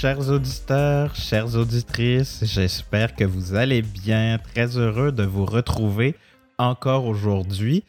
Chers 0.00 0.30
auditeurs, 0.30 1.14
chères 1.14 1.56
auditrices. 1.56 2.42
J'espère 2.42 3.14
que 3.14 3.24
vous 3.24 3.54
allez 3.54 3.82
bien. 3.82 4.38
Très 4.38 4.78
heureux 4.78 5.12
de 5.12 5.24
vous 5.24 5.44
retrouver 5.44 6.14
encore 6.56 7.04
aujourd'hui 7.04 7.84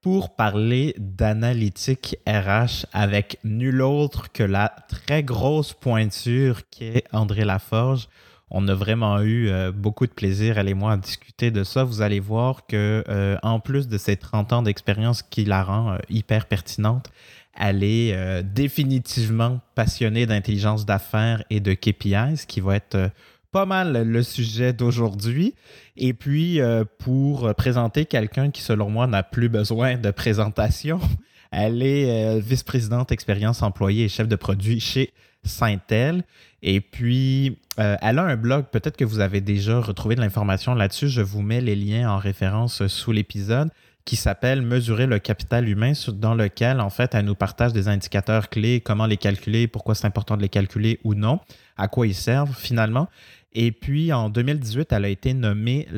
pour 0.00 0.34
parler 0.34 0.94
d'analytique 0.96 2.16
RH 2.26 2.86
avec 2.94 3.36
nul 3.44 3.82
autre 3.82 4.32
que 4.32 4.42
la 4.42 4.74
très 4.88 5.22
grosse 5.22 5.74
pointure 5.74 6.62
qui 6.70 6.84
est 6.84 7.04
André 7.12 7.44
Laforge. 7.44 8.08
On 8.50 8.66
a 8.66 8.74
vraiment 8.74 9.20
eu 9.20 9.48
euh, 9.48 9.70
beaucoup 9.70 10.06
de 10.06 10.12
plaisir, 10.12 10.58
elle 10.58 10.68
et 10.68 10.74
moi, 10.74 10.92
à 10.92 10.96
discuter 10.96 11.50
de 11.50 11.62
ça. 11.62 11.84
Vous 11.84 12.00
allez 12.00 12.20
voir 12.20 12.66
que, 12.66 13.04
euh, 13.08 13.36
en 13.42 13.60
plus 13.60 13.86
de 13.86 13.96
ces 13.96 14.16
30 14.16 14.54
ans 14.54 14.62
d'expérience 14.62 15.22
qui 15.22 15.44
la 15.44 15.62
rend 15.62 15.92
euh, 15.92 15.98
hyper 16.08 16.46
pertinente, 16.46 17.10
elle 17.58 17.82
est 17.82 18.42
définitivement 18.42 19.60
passionnée 19.74 20.26
d'intelligence 20.26 20.86
d'affaires 20.86 21.42
et 21.50 21.60
de 21.60 21.74
KPIs, 21.74 22.46
qui 22.46 22.60
va 22.60 22.76
être 22.76 23.10
pas 23.52 23.66
mal 23.66 24.08
le 24.08 24.22
sujet 24.22 24.72
d'aujourd'hui. 24.72 25.54
Et 25.96 26.14
puis, 26.14 26.60
pour 26.98 27.54
présenter 27.56 28.06
quelqu'un 28.06 28.50
qui, 28.50 28.62
selon 28.62 28.88
moi, 28.88 29.06
n'a 29.06 29.22
plus 29.22 29.48
besoin 29.48 29.96
de 29.96 30.10
présentation, 30.10 31.00
elle 31.50 31.82
est 31.82 32.40
vice-présidente 32.40 33.12
expérience 33.12 33.62
employée 33.62 34.04
et 34.04 34.08
chef 34.08 34.28
de 34.28 34.36
produit 34.36 34.80
chez 34.80 35.12
Saintel. 35.44 36.24
Et 36.62 36.80
puis, 36.80 37.58
euh, 37.78 37.96
elle 38.02 38.18
a 38.18 38.24
un 38.24 38.36
blog, 38.36 38.66
peut-être 38.70 38.96
que 38.96 39.04
vous 39.04 39.20
avez 39.20 39.40
déjà 39.40 39.80
retrouvé 39.80 40.14
de 40.14 40.20
l'information 40.20 40.74
là-dessus. 40.74 41.08
Je 41.08 41.22
vous 41.22 41.42
mets 41.42 41.60
les 41.60 41.76
liens 41.76 42.10
en 42.10 42.18
référence 42.18 42.86
sous 42.86 43.12
l'épisode 43.12 43.70
qui 44.04 44.16
s'appelle 44.16 44.62
Mesurer 44.62 45.06
le 45.06 45.18
capital 45.18 45.68
humain, 45.68 45.92
dans 46.08 46.34
lequel, 46.34 46.80
en 46.80 46.90
fait, 46.90 47.14
elle 47.14 47.26
nous 47.26 47.34
partage 47.34 47.72
des 47.72 47.88
indicateurs 47.88 48.48
clés, 48.48 48.80
comment 48.80 49.06
les 49.06 49.16
calculer, 49.16 49.68
pourquoi 49.68 49.94
c'est 49.94 50.06
important 50.06 50.36
de 50.36 50.42
les 50.42 50.48
calculer 50.48 51.00
ou 51.04 51.14
non, 51.14 51.40
à 51.76 51.88
quoi 51.88 52.06
ils 52.06 52.14
servent 52.14 52.54
finalement. 52.56 53.08
Et 53.52 53.72
puis 53.72 54.12
en 54.12 54.30
2018, 54.30 54.92
elle 54.92 55.04
a 55.04 55.08
été 55.08 55.34
nommée 55.34 55.88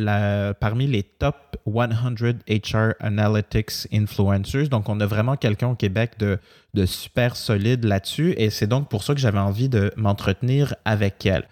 parmi 0.59 0.87
les 0.87 1.03
top 1.03 1.57
100 1.67 2.15
HR 2.49 2.95
Analytics 3.01 3.89
Influencers. 3.93 4.69
Donc 4.69 4.89
on 4.89 4.99
a 5.01 5.07
vraiment 5.07 5.37
quelqu'un 5.37 5.69
au 5.69 5.75
Québec 5.75 6.13
de, 6.19 6.39
super 6.87 7.37
solide 7.37 7.85
là-dessus. 7.85 8.35
Et 8.39 8.49
c'est 8.49 8.67
donc 8.67 8.89
pour 8.89 9.05
ça 9.05 9.15
que 9.15 9.21
j'avais 9.21 9.39
envie 9.39 9.69
de 9.69 9.93
m'entretenir 9.97 10.75
avec 10.87 11.27
elle. 11.27 11.47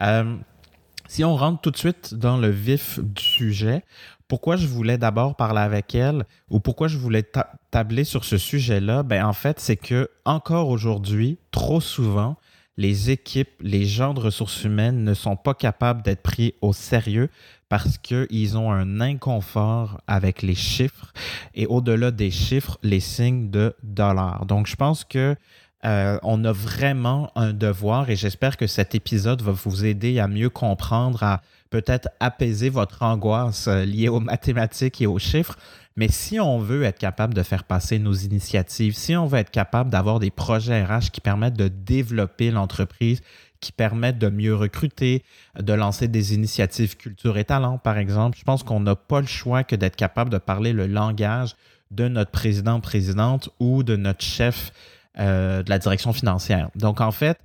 Euh, 0.00 0.36
si 1.06 1.22
on 1.22 1.36
rentre 1.36 1.60
tout 1.60 1.70
de 1.70 1.76
suite 1.76 2.14
dans 2.14 2.38
le 2.38 2.48
vif 2.48 2.98
du 3.00 3.22
sujet, 3.22 3.84
pourquoi 4.32 4.56
je 4.56 4.66
voulais 4.66 4.96
d'abord 4.96 5.36
parler 5.36 5.60
avec 5.60 5.94
elle 5.94 6.24
ou 6.48 6.58
pourquoi 6.58 6.88
je 6.88 6.96
voulais 6.96 7.22
tabler 7.70 8.02
sur 8.02 8.24
ce 8.24 8.38
sujet-là, 8.38 9.02
ben 9.02 9.26
en 9.26 9.34
fait, 9.34 9.60
c'est 9.60 9.76
que 9.76 10.08
encore 10.24 10.70
aujourd'hui, 10.70 11.38
trop 11.50 11.82
souvent, 11.82 12.38
les 12.78 13.10
équipes, 13.10 13.50
les 13.60 13.84
gens 13.84 14.14
de 14.14 14.20
ressources 14.20 14.64
humaines 14.64 15.04
ne 15.04 15.12
sont 15.12 15.36
pas 15.36 15.52
capables 15.52 16.00
d'être 16.00 16.22
pris 16.22 16.54
au 16.62 16.72
sérieux 16.72 17.28
parce 17.68 17.98
qu'ils 17.98 18.56
ont 18.56 18.72
un 18.72 19.02
inconfort 19.02 20.00
avec 20.06 20.40
les 20.40 20.54
chiffres 20.54 21.12
et 21.54 21.66
au-delà 21.66 22.10
des 22.10 22.30
chiffres, 22.30 22.78
les 22.82 23.00
signes 23.00 23.50
de 23.50 23.76
dollars. 23.82 24.46
Donc, 24.46 24.66
je 24.66 24.76
pense 24.76 25.04
que 25.04 25.36
euh, 25.84 26.18
on 26.22 26.42
a 26.46 26.52
vraiment 26.52 27.30
un 27.34 27.52
devoir 27.52 28.08
et 28.08 28.16
j'espère 28.16 28.56
que 28.56 28.66
cet 28.66 28.94
épisode 28.94 29.42
va 29.42 29.52
vous 29.52 29.84
aider 29.84 30.20
à 30.20 30.26
mieux 30.26 30.48
comprendre, 30.48 31.22
à 31.22 31.42
peut-être 31.72 32.10
apaiser 32.20 32.68
votre 32.68 33.02
angoisse 33.02 33.66
euh, 33.66 33.86
liée 33.86 34.08
aux 34.08 34.20
mathématiques 34.20 35.00
et 35.00 35.06
aux 35.06 35.18
chiffres. 35.18 35.56
Mais 35.96 36.08
si 36.08 36.38
on 36.38 36.58
veut 36.58 36.84
être 36.84 36.98
capable 36.98 37.32
de 37.32 37.42
faire 37.42 37.64
passer 37.64 37.98
nos 37.98 38.12
initiatives, 38.12 38.94
si 38.94 39.16
on 39.16 39.26
veut 39.26 39.38
être 39.38 39.50
capable 39.50 39.90
d'avoir 39.90 40.20
des 40.20 40.30
projets 40.30 40.84
RH 40.84 41.10
qui 41.12 41.22
permettent 41.22 41.56
de 41.56 41.68
développer 41.68 42.50
l'entreprise, 42.50 43.22
qui 43.60 43.72
permettent 43.72 44.18
de 44.18 44.28
mieux 44.28 44.54
recruter, 44.54 45.22
de 45.58 45.72
lancer 45.72 46.08
des 46.08 46.34
initiatives 46.34 46.96
culture 46.96 47.38
et 47.38 47.44
talent, 47.44 47.78
par 47.78 47.96
exemple, 47.96 48.36
je 48.38 48.44
pense 48.44 48.62
qu'on 48.62 48.80
n'a 48.80 48.96
pas 48.96 49.20
le 49.20 49.26
choix 49.26 49.64
que 49.64 49.76
d'être 49.76 49.96
capable 49.96 50.30
de 50.30 50.38
parler 50.38 50.72
le 50.72 50.86
langage 50.86 51.56
de 51.90 52.08
notre 52.08 52.30
président, 52.30 52.80
présidente 52.80 53.48
ou 53.60 53.82
de 53.82 53.96
notre 53.96 54.22
chef 54.22 54.72
euh, 55.18 55.62
de 55.62 55.70
la 55.70 55.78
direction 55.78 56.12
financière. 56.12 56.70
Donc, 56.74 57.00
en 57.00 57.12
fait, 57.12 57.38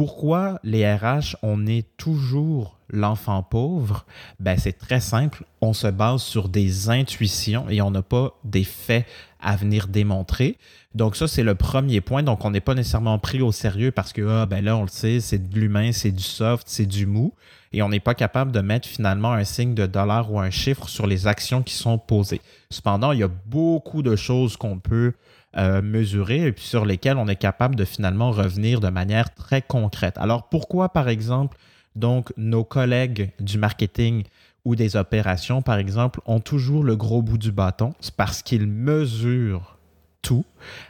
pourquoi 0.00 0.58
les 0.64 0.90
RH, 0.90 1.36
on 1.42 1.66
est 1.66 1.86
toujours 1.98 2.78
l'enfant 2.88 3.42
pauvre? 3.42 4.06
Ben, 4.38 4.56
c'est 4.56 4.72
très 4.72 4.98
simple. 4.98 5.44
On 5.60 5.74
se 5.74 5.88
base 5.88 6.22
sur 6.22 6.48
des 6.48 6.88
intuitions 6.88 7.68
et 7.68 7.82
on 7.82 7.90
n'a 7.90 8.00
pas 8.00 8.32
des 8.42 8.64
faits 8.64 9.04
à 9.42 9.56
venir 9.56 9.88
démontrer. 9.88 10.56
Donc, 10.94 11.16
ça, 11.16 11.28
c'est 11.28 11.42
le 11.42 11.54
premier 11.54 12.00
point. 12.00 12.22
Donc, 12.22 12.46
on 12.46 12.50
n'est 12.50 12.62
pas 12.62 12.72
nécessairement 12.72 13.18
pris 13.18 13.42
au 13.42 13.52
sérieux 13.52 13.90
parce 13.90 14.14
que, 14.14 14.26
ah, 14.26 14.46
ben 14.46 14.64
là, 14.64 14.74
on 14.78 14.84
le 14.84 14.88
sait, 14.88 15.20
c'est 15.20 15.50
de 15.50 15.58
l'humain, 15.58 15.92
c'est 15.92 16.12
du 16.12 16.22
soft, 16.22 16.66
c'est 16.66 16.86
du 16.86 17.04
mou. 17.04 17.34
Et 17.74 17.82
on 17.82 17.90
n'est 17.90 18.00
pas 18.00 18.14
capable 18.14 18.52
de 18.52 18.60
mettre 18.62 18.88
finalement 18.88 19.34
un 19.34 19.44
signe 19.44 19.74
de 19.74 19.84
dollar 19.84 20.32
ou 20.32 20.40
un 20.40 20.48
chiffre 20.48 20.88
sur 20.88 21.06
les 21.06 21.26
actions 21.26 21.62
qui 21.62 21.74
sont 21.74 21.98
posées. 21.98 22.40
Cependant, 22.70 23.12
il 23.12 23.18
y 23.18 23.22
a 23.22 23.28
beaucoup 23.28 24.00
de 24.00 24.16
choses 24.16 24.56
qu'on 24.56 24.78
peut 24.78 25.12
euh, 25.56 25.82
mesurer 25.82 26.46
et 26.46 26.52
puis 26.52 26.64
sur 26.64 26.84
lesquels 26.84 27.16
on 27.16 27.26
est 27.26 27.36
capable 27.36 27.74
de 27.74 27.84
finalement 27.84 28.30
revenir 28.30 28.80
de 28.80 28.88
manière 28.88 29.34
très 29.34 29.62
concrète. 29.62 30.16
Alors 30.18 30.48
pourquoi, 30.48 30.90
par 30.90 31.08
exemple, 31.08 31.56
donc 31.96 32.32
nos 32.36 32.64
collègues 32.64 33.32
du 33.40 33.58
marketing 33.58 34.24
ou 34.64 34.76
des 34.76 34.96
opérations, 34.96 35.62
par 35.62 35.78
exemple, 35.78 36.20
ont 36.26 36.40
toujours 36.40 36.84
le 36.84 36.94
gros 36.94 37.22
bout 37.22 37.38
du 37.38 37.50
bâton? 37.50 37.94
C'est 38.00 38.14
parce 38.14 38.42
qu'ils 38.42 38.66
mesurent 38.66 39.76
tout 40.22 40.44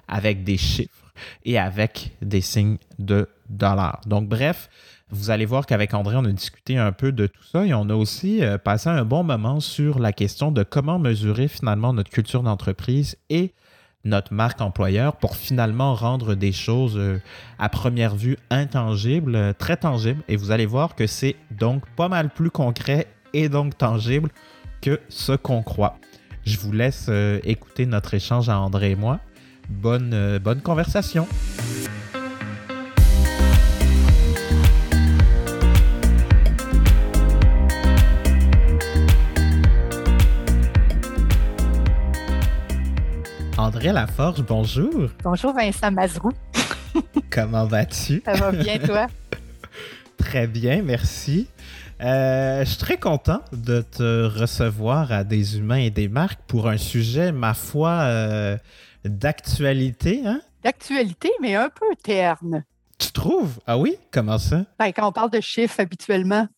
avec 0.08 0.44
des 0.44 0.56
chiffres 0.56 1.12
et 1.44 1.58
avec 1.58 2.12
des 2.20 2.40
signes 2.40 2.78
de 2.98 3.28
dollars. 3.48 4.00
Donc, 4.06 4.28
bref, 4.28 4.68
vous 5.10 5.30
allez 5.30 5.46
voir 5.46 5.66
qu'avec 5.66 5.94
André, 5.94 6.16
on 6.16 6.24
a 6.24 6.32
discuté 6.32 6.76
un 6.78 6.92
peu 6.92 7.12
de 7.12 7.26
tout 7.26 7.42
ça 7.42 7.66
et 7.66 7.74
on 7.74 7.88
a 7.88 7.94
aussi 7.94 8.44
euh, 8.44 8.58
passé 8.58 8.88
un 8.88 9.04
bon 9.04 9.24
moment 9.24 9.60
sur 9.60 9.98
la 9.98 10.12
question 10.12 10.52
de 10.52 10.62
comment 10.62 10.98
mesurer 10.98 11.48
finalement 11.48 11.92
notre 11.92 12.10
culture 12.10 12.42
d'entreprise 12.42 13.16
et 13.28 13.52
notre 14.04 14.32
marque 14.32 14.60
employeur 14.60 15.16
pour 15.16 15.36
finalement 15.36 15.94
rendre 15.94 16.34
des 16.34 16.52
choses 16.52 16.96
euh, 16.96 17.20
à 17.58 17.68
première 17.68 18.16
vue 18.16 18.38
intangibles, 18.50 19.36
euh, 19.36 19.52
très 19.52 19.76
tangibles. 19.76 20.22
Et 20.28 20.36
vous 20.36 20.50
allez 20.50 20.66
voir 20.66 20.94
que 20.94 21.06
c'est 21.06 21.36
donc 21.50 21.84
pas 21.96 22.08
mal 22.08 22.30
plus 22.30 22.50
concret 22.50 23.06
et 23.32 23.48
donc 23.48 23.76
tangible 23.76 24.30
que 24.80 25.00
ce 25.08 25.32
qu'on 25.32 25.62
croit. 25.62 25.98
Je 26.44 26.56
vous 26.56 26.72
laisse 26.72 27.06
euh, 27.10 27.38
écouter 27.44 27.84
notre 27.84 28.14
échange 28.14 28.48
à 28.48 28.58
André 28.58 28.92
et 28.92 28.96
moi. 28.96 29.20
Bonne, 29.68 30.38
bonne 30.38 30.62
conversation. 30.62 31.28
André 43.60 43.92
Laforge, 43.92 44.42
bonjour. 44.42 45.10
Bonjour 45.22 45.52
Vincent 45.52 45.90
Mazrou. 45.90 46.30
Comment 47.30 47.66
vas-tu? 47.66 48.22
Ça 48.24 48.32
va 48.32 48.52
bien, 48.52 48.78
toi? 48.78 49.06
très 50.16 50.46
bien, 50.46 50.80
merci. 50.82 51.46
Euh, 52.00 52.64
je 52.64 52.70
suis 52.70 52.78
très 52.78 52.96
content 52.96 53.42
de 53.52 53.82
te 53.82 54.24
recevoir 54.24 55.12
à 55.12 55.24
des 55.24 55.58
humains 55.58 55.76
et 55.76 55.90
des 55.90 56.08
marques 56.08 56.40
pour 56.46 56.70
un 56.70 56.78
sujet, 56.78 57.32
ma 57.32 57.52
foi, 57.52 57.90
euh, 57.90 58.56
d'actualité. 59.04 60.22
Hein? 60.24 60.40
D'actualité, 60.64 61.30
mais 61.42 61.54
un 61.54 61.68
peu 61.68 61.94
terne. 62.02 62.64
Tu 62.98 63.12
trouves? 63.12 63.60
Ah 63.66 63.76
oui? 63.76 63.98
Comment 64.10 64.38
ça? 64.38 64.64
Ben, 64.78 64.90
quand 64.92 65.06
on 65.06 65.12
parle 65.12 65.30
de 65.30 65.40
chiffres 65.42 65.80
habituellement, 65.80 66.48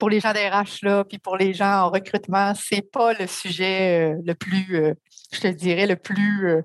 pour 0.00 0.10
les 0.10 0.18
gens 0.18 0.32
d'RH, 0.32 0.82
là, 0.82 1.04
puis 1.04 1.18
pour 1.18 1.36
les 1.36 1.54
gens 1.54 1.84
en 1.84 1.90
recrutement, 1.90 2.54
c'est 2.56 2.90
pas 2.90 3.12
le 3.12 3.28
sujet 3.28 4.14
euh, 4.14 4.22
le 4.24 4.34
plus, 4.34 4.66
euh, 4.74 4.94
je 5.32 5.40
te 5.40 5.46
dirais, 5.48 5.86
le 5.86 5.94
plus 5.94 6.48
euh, 6.48 6.62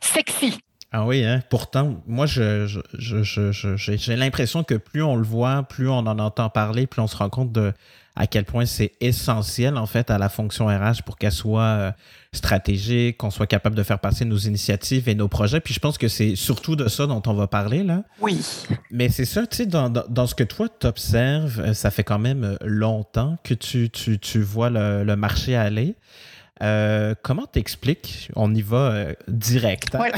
sexy. 0.00 0.60
Ah 0.92 1.06
oui, 1.06 1.24
hein? 1.24 1.40
pourtant, 1.50 2.02
moi, 2.06 2.26
je, 2.26 2.66
j'ai 2.98 4.16
l'impression 4.16 4.62
que 4.62 4.74
plus 4.74 5.02
on 5.02 5.16
le 5.16 5.22
voit, 5.22 5.62
plus 5.62 5.88
on 5.88 5.98
en 5.98 6.18
entend 6.18 6.50
parler, 6.50 6.86
plus 6.86 7.00
on 7.00 7.06
se 7.06 7.16
rend 7.16 7.30
compte 7.30 7.52
de 7.52 7.72
à 8.16 8.26
quel 8.26 8.44
point 8.44 8.66
c'est 8.66 8.92
essentiel, 9.00 9.76
en 9.76 9.86
fait, 9.86 10.10
à 10.10 10.18
la 10.18 10.28
fonction 10.28 10.66
RH 10.66 11.02
pour 11.04 11.16
qu'elle 11.16 11.32
soit 11.32 11.94
stratégique, 12.32 13.16
qu'on 13.16 13.30
soit 13.30 13.46
capable 13.48 13.74
de 13.74 13.82
faire 13.82 13.98
passer 13.98 14.24
nos 14.24 14.36
initiatives 14.36 15.08
et 15.08 15.14
nos 15.14 15.28
projets. 15.28 15.60
Puis 15.60 15.74
je 15.74 15.80
pense 15.80 15.98
que 15.98 16.06
c'est 16.08 16.36
surtout 16.36 16.76
de 16.76 16.88
ça 16.88 17.06
dont 17.06 17.22
on 17.26 17.34
va 17.34 17.48
parler 17.48 17.82
là. 17.82 18.04
Oui. 18.20 18.40
Mais 18.90 19.08
c'est 19.08 19.24
ça, 19.24 19.46
tu 19.46 19.58
sais, 19.58 19.66
dans, 19.66 19.88
dans, 19.90 20.26
ce 20.26 20.34
que 20.34 20.44
toi 20.44 20.68
tu 20.68 20.86
observes, 20.86 21.60
euh, 21.60 21.74
ça 21.74 21.90
fait 21.90 22.04
quand 22.04 22.18
même 22.18 22.56
longtemps 22.62 23.36
que 23.42 23.54
tu, 23.54 23.90
tu, 23.90 24.18
tu 24.18 24.40
vois 24.40 24.70
le, 24.70 25.02
le, 25.02 25.16
marché 25.16 25.56
aller. 25.56 25.96
Euh, 26.62 27.14
comment 27.22 27.46
t'expliques? 27.46 28.30
On 28.36 28.54
y 28.54 28.62
va 28.62 28.92
euh, 28.92 29.14
direct. 29.28 29.94
Hein? 29.94 30.10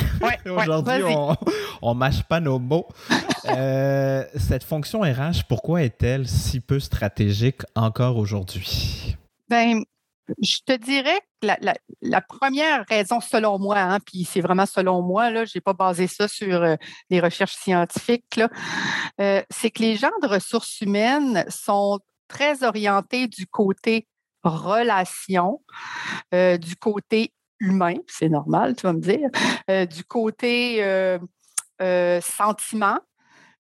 Aujourd'hui, 0.50 1.02
on, 1.04 1.36
on 1.82 1.94
mâche 1.94 2.22
pas 2.24 2.40
nos 2.40 2.58
mots. 2.58 2.88
cette 3.44 4.64
fonction 4.64 5.00
RH, 5.00 5.44
pourquoi 5.48 5.82
est-elle 5.82 6.28
si 6.28 6.60
peu 6.60 6.80
stratégique 6.80 7.62
encore 7.74 8.16
aujourd'hui? 8.16 9.16
Ben, 9.48 9.82
je 10.40 10.58
te 10.64 10.76
dirais 10.76 11.20
la, 11.42 12.20
première 12.20 12.84
raison, 12.88 13.20
selon 13.20 13.58
moi, 13.58 13.78
hein, 13.78 13.98
puis 14.00 14.24
c'est 14.24 14.40
vraiment 14.40 14.66
selon 14.66 15.02
moi, 15.02 15.44
je 15.44 15.52
n'ai 15.54 15.60
pas 15.60 15.72
basé 15.72 16.06
ça 16.06 16.28
sur 16.28 16.62
euh, 16.62 16.76
les 17.10 17.20
recherches 17.20 17.56
scientifiques, 17.56 18.40
euh, 19.20 19.42
c'est 19.50 19.70
que 19.70 19.82
les 19.82 19.96
gens 19.96 20.12
de 20.22 20.28
ressources 20.28 20.80
humaines 20.80 21.44
sont 21.48 21.98
très 22.28 22.62
orientés 22.62 23.26
du 23.26 23.46
côté 23.46 24.06
relation, 24.44 25.62
euh, 26.34 26.56
du 26.58 26.76
côté 26.76 27.32
humain, 27.60 27.94
c'est 28.08 28.28
normal, 28.28 28.74
tu 28.76 28.82
vas 28.82 28.92
me 28.92 29.00
dire, 29.00 29.30
du 29.86 30.04
côté 30.04 30.84
sentiment, 32.20 32.98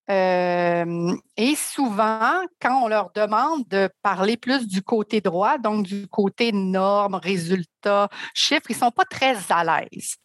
et 0.08 1.54
souvent, 1.56 2.40
quand 2.60 2.82
on 2.82 2.88
leur 2.88 3.12
demande 3.12 3.66
de 3.68 3.88
parler 4.02 4.36
plus 4.36 4.66
du 4.66 4.82
côté 4.82 5.20
droit, 5.20 5.58
donc 5.58 5.86
du 5.86 6.08
côté 6.08 6.50
normes, 6.52 7.14
résultats, 7.14 8.08
chiffres, 8.34 8.70
ils 8.70 8.74
ne 8.74 8.80
sont 8.80 8.90
pas 8.90 9.04
très 9.04 9.36
à 9.50 9.62
l'aise. 9.64 10.16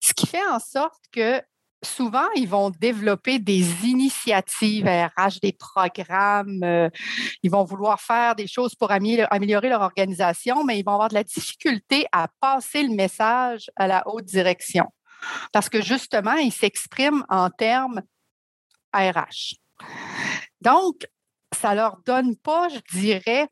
Ce 0.00 0.14
qui 0.14 0.28
fait 0.28 0.46
en 0.46 0.60
sorte 0.60 1.02
que 1.10 1.42
souvent, 1.82 2.26
ils 2.36 2.48
vont 2.48 2.70
développer 2.70 3.38
des 3.38 3.86
initiatives 3.86 4.86
RH, 4.86 5.40
des 5.42 5.52
programmes, 5.52 6.62
euh, 6.62 6.88
ils 7.42 7.50
vont 7.50 7.64
vouloir 7.64 8.00
faire 8.00 8.34
des 8.34 8.46
choses 8.46 8.74
pour 8.74 8.90
améliorer 8.90 9.68
leur 9.68 9.82
organisation, 9.82 10.64
mais 10.64 10.78
ils 10.78 10.84
vont 10.84 10.92
avoir 10.92 11.08
de 11.08 11.14
la 11.14 11.24
difficulté 11.24 12.06
à 12.12 12.28
passer 12.40 12.82
le 12.82 12.94
message 12.94 13.70
à 13.76 13.86
la 13.86 14.02
haute 14.06 14.24
direction. 14.24 14.86
Parce 15.52 15.68
que 15.68 15.82
justement, 15.82 16.34
ils 16.34 16.52
s'expriment 16.52 17.24
en 17.28 17.50
termes 17.50 18.02
RH. 18.94 19.56
Donc, 20.60 21.06
ça 21.54 21.70
ne 21.70 21.76
leur 21.76 21.98
donne 22.04 22.36
pas, 22.36 22.68
je 22.68 22.98
dirais, 22.98 23.48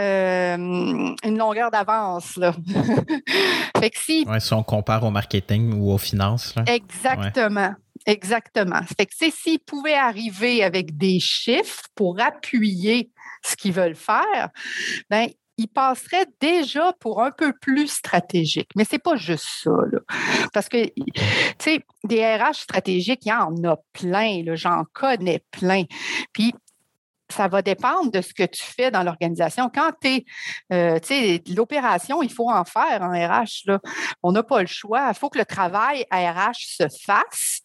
euh, 0.00 0.56
une 0.56 1.38
longueur 1.38 1.70
d'avance. 1.70 2.38
si, 3.94 4.26
si 4.38 4.54
on 4.54 4.62
compare 4.62 5.04
au 5.04 5.10
marketing 5.10 5.74
ou 5.74 5.92
aux 5.92 5.98
finances. 5.98 6.54
Exactement. 6.66 7.74
Exactement. 8.06 8.80
Fait 8.96 9.06
que 9.06 9.12
s'ils 9.14 9.60
pouvaient 9.60 9.94
arriver 9.94 10.64
avec 10.64 10.96
des 10.96 11.20
chiffres 11.20 11.84
pour 11.94 12.20
appuyer 12.20 13.10
ce 13.44 13.54
qu'ils 13.56 13.72
veulent 13.72 13.94
faire, 13.94 14.48
ben, 15.08 15.28
il 15.58 15.68
passerait 15.68 16.26
déjà 16.40 16.92
pour 16.98 17.22
un 17.22 17.30
peu 17.30 17.52
plus 17.52 17.88
stratégique. 17.88 18.70
Mais 18.74 18.84
c'est 18.84 18.98
pas 18.98 19.16
juste 19.16 19.46
ça. 19.62 19.70
Parce 20.52 20.68
que, 20.68 20.86
tu 20.86 21.02
sais, 21.58 21.84
des 22.04 22.24
RH 22.24 22.62
stratégiques, 22.62 23.26
il 23.26 23.28
y 23.28 23.32
en 23.32 23.54
a 23.64 23.76
plein. 23.92 24.42
J'en 24.54 24.84
connais 24.92 25.44
plein. 25.50 25.84
Puis, 26.32 26.54
ça 27.32 27.48
va 27.48 27.62
dépendre 27.62 28.10
de 28.10 28.20
ce 28.20 28.32
que 28.32 28.44
tu 28.44 28.62
fais 28.62 28.90
dans 28.90 29.02
l'organisation. 29.02 29.70
Quand 29.74 29.90
tu 30.00 30.08
es, 30.08 30.24
euh, 30.72 30.98
tu 31.00 31.08
sais, 31.08 31.42
l'opération, 31.54 32.22
il 32.22 32.32
faut 32.32 32.50
en 32.50 32.64
faire 32.64 33.02
en 33.02 33.10
RH. 33.10 33.66
Là. 33.66 33.80
On 34.22 34.32
n'a 34.32 34.42
pas 34.42 34.60
le 34.60 34.66
choix. 34.66 35.08
Il 35.08 35.18
faut 35.18 35.30
que 35.30 35.38
le 35.38 35.44
travail 35.44 36.04
RH 36.12 36.76
se 36.78 36.84
fasse 37.04 37.60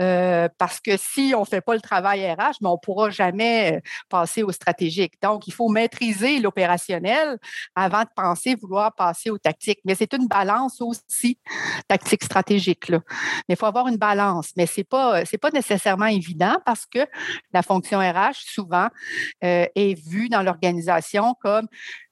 euh, 0.00 0.48
parce 0.58 0.80
que 0.80 0.96
si 0.96 1.34
on 1.36 1.40
ne 1.40 1.46
fait 1.46 1.60
pas 1.60 1.74
le 1.74 1.80
travail 1.80 2.28
RH, 2.32 2.60
ben, 2.60 2.70
on 2.70 2.72
ne 2.72 2.78
pourra 2.82 3.10
jamais 3.10 3.76
euh, 3.76 3.80
passer 4.08 4.42
au 4.42 4.50
stratégique. 4.50 5.14
Donc, 5.22 5.46
il 5.46 5.52
faut 5.52 5.68
maîtriser 5.68 6.40
l'opérationnel 6.40 7.38
avant 7.74 8.02
de 8.02 8.08
penser 8.16 8.54
vouloir 8.54 8.94
passer 8.94 9.30
aux 9.30 9.38
tactiques. 9.38 9.80
Mais 9.84 9.94
c'est 9.94 10.12
une 10.14 10.26
balance 10.26 10.80
aussi, 10.80 11.38
tactique 11.88 12.24
stratégique. 12.24 12.88
Là. 12.88 13.00
Mais 13.48 13.54
il 13.54 13.56
faut 13.56 13.66
avoir 13.66 13.88
une 13.88 13.98
balance. 13.98 14.52
Mais 14.56 14.66
ce 14.66 14.80
n'est 14.80 14.84
pas 14.84 15.50
nécessairement 15.52 16.06
évident 16.06 16.56
parce 16.64 16.86
que 16.86 17.06
la 17.52 17.62
fonction 17.62 17.98
RH, 17.98 18.44
souvent, 18.46 18.88
euh, 19.42 19.66
est 19.74 19.94
vue 20.08 20.28
dans 20.28 20.42
l'organisation 20.42 21.34
comme 21.40 21.66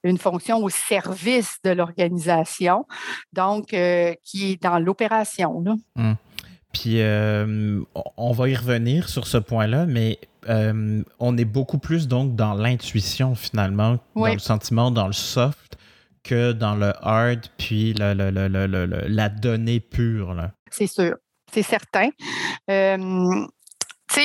une 0.04 0.18
fonction 0.18 0.58
au 0.58 0.68
service 0.68 1.58
de 1.64 1.70
l'organisation, 1.70 2.86
donc 3.32 3.72
euh, 3.72 4.14
qui 4.24 4.52
est 4.52 4.62
dans 4.62 4.78
l'opération. 4.78 5.64
Hum. 5.96 6.16
Puis 6.72 7.02
euh, 7.02 7.80
on 8.16 8.32
va 8.32 8.48
y 8.48 8.56
revenir 8.56 9.08
sur 9.08 9.26
ce 9.26 9.38
point-là, 9.38 9.86
mais 9.86 10.18
on 10.48 11.38
est 11.38 11.44
beaucoup 11.44 11.78
plus 11.78 12.08
donc 12.08 12.34
dans 12.34 12.54
l'intuition 12.54 13.34
finalement, 13.34 13.98
dans 14.16 14.32
le 14.32 14.38
sentiment, 14.38 14.90
dans 14.90 15.06
le 15.06 15.12
soft, 15.12 15.76
que 16.24 16.52
dans 16.52 16.74
le 16.74 16.92
hard, 17.02 17.46
puis 17.58 17.92
la 17.94 19.28
donnée 19.28 19.80
pure. 19.80 20.34
C'est 20.70 20.86
sûr, 20.86 21.16
c'est 21.52 21.62
certain 21.62 22.08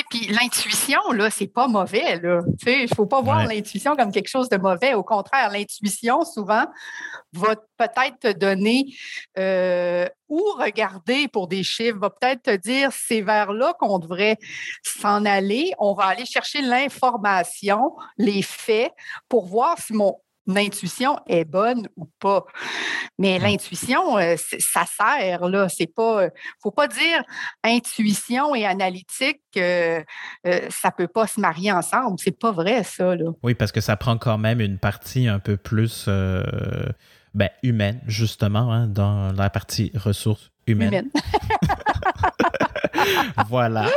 puis 0.10 0.28
l'intuition, 0.28 1.00
là, 1.13 1.30
c'est 1.30 1.48
pas 1.48 1.68
mauvais, 1.68 2.19
là. 2.19 2.42
il 2.66 2.84
ne 2.84 2.95
faut 2.95 3.06
pas 3.06 3.22
voir 3.22 3.45
l'intuition 3.45 3.95
comme 3.95 4.12
quelque 4.12 4.28
chose 4.28 4.50
de 4.50 4.57
mauvais. 4.57 4.94
Au 4.94 5.04
contraire, 5.04 5.50
l'intuition, 5.51 6.24
souvent, 6.24 6.66
va 7.34 7.56
peut-être 7.78 8.19
te 8.19 8.31
donner 8.31 8.86
euh, 9.38 10.07
ou 10.30 10.44
regarder 10.57 11.28
pour 11.28 11.48
des 11.48 11.63
chiffres, 11.63 12.00
va 12.00 12.10
peut-être 12.10 12.44
te 12.44 12.56
dire 12.56 12.89
c'est 12.92 13.22
vers 13.22 13.54
là 13.54 13.74
qu'on 13.80 14.00
devrait 14.00 14.38
s'en 14.84 15.25
aller. 15.25 15.74
On 15.80 15.94
va 15.94 16.06
aller 16.06 16.25
chercher 16.25 16.62
l'information, 16.62 17.95
les 18.18 18.42
faits, 18.42 18.92
pour 19.30 19.45
voir 19.45 19.78
si 19.80 19.94
mon 19.94 20.19
l'intuition 20.48 21.20
est 21.28 21.46
bonne 21.46 21.88
ou 21.98 22.06
pas. 22.20 22.46
Mais 23.20 23.38
l'intuition, 23.38 24.18
euh, 24.18 24.36
ça 24.38 24.86
sert, 24.86 25.48
là. 25.48 25.68
C'est 25.70 25.94
pas. 25.94 26.24
Euh, 26.24 26.30
faut 26.62 26.72
pas 26.72 26.88
dire 26.88 27.24
intuition 27.64 28.56
et 28.56 28.66
analytique, 28.66 29.42
euh, 29.58 30.02
ça 30.70 30.92
peut 30.92 31.08
pas 31.08 31.28
se 31.28 31.40
marier 31.40 31.72
ensemble. 31.72 32.18
C'est 32.20 32.38
pas 32.38 32.52
vrai, 32.52 32.84
ça, 32.84 33.16
là. 33.16 33.32
Oui, 33.44 33.54
parce 33.54 33.72
que 33.72 33.82
ça 33.82 33.96
prend 33.98 34.18
quand 34.18 34.38
même 34.38 34.62
une 34.62 34.78
partie 34.78 35.28
un 35.28 35.40
peu 35.40 35.58
plus 35.58 36.08
ben, 37.34 37.50
humaine, 37.64 38.02
justement, 38.08 38.72
hein, 38.72 38.88
dans 38.88 39.32
la 39.34 39.50
partie 39.50 39.92
ressources 39.96 40.52
humaines. 40.66 40.90
Humaine. 40.90 41.10
voilà. 43.48 43.90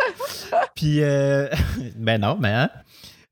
Puis, 0.74 1.00
ben 1.96 2.20
non, 2.20 2.38
mais 2.40 2.68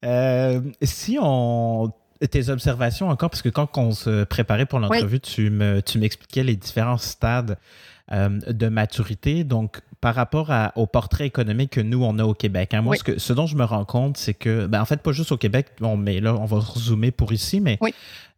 hein, 0.02 0.62
si 0.82 1.18
on 1.20 1.92
tes 2.26 2.48
observations 2.48 3.08
encore, 3.08 3.30
parce 3.30 3.42
que 3.42 3.48
quand 3.48 3.78
on 3.78 3.92
se 3.92 4.24
préparait 4.24 4.66
pour 4.66 4.80
l'entrevue, 4.80 5.20
tu, 5.20 5.50
me, 5.50 5.80
tu 5.80 5.98
m'expliquais 5.98 6.42
les 6.42 6.56
différents 6.56 6.98
stades 6.98 7.58
euh, 8.12 8.28
de 8.28 8.68
maturité. 8.68 9.44
Donc, 9.44 9.80
par 10.00 10.14
rapport 10.14 10.52
au 10.76 10.86
portrait 10.86 11.26
économique 11.26 11.72
que 11.72 11.80
nous, 11.80 12.02
on 12.04 12.18
a 12.18 12.24
au 12.24 12.34
Québec, 12.34 12.72
hein, 12.72 12.82
moi, 12.82 12.96
ce, 12.96 13.04
que, 13.04 13.18
ce, 13.18 13.32
dont 13.32 13.46
je 13.46 13.56
me 13.56 13.64
rends 13.64 13.84
compte, 13.84 14.16
c'est 14.16 14.34
que, 14.34 14.66
ben, 14.66 14.80
en 14.80 14.84
fait, 14.84 15.02
pas 15.02 15.12
juste 15.12 15.32
au 15.32 15.36
Québec, 15.36 15.66
bon, 15.80 15.96
mais 15.96 16.20
là, 16.20 16.34
on 16.34 16.44
va 16.44 16.60
zoomer 16.60 17.10
pour 17.10 17.32
ici, 17.32 17.60
mais 17.60 17.78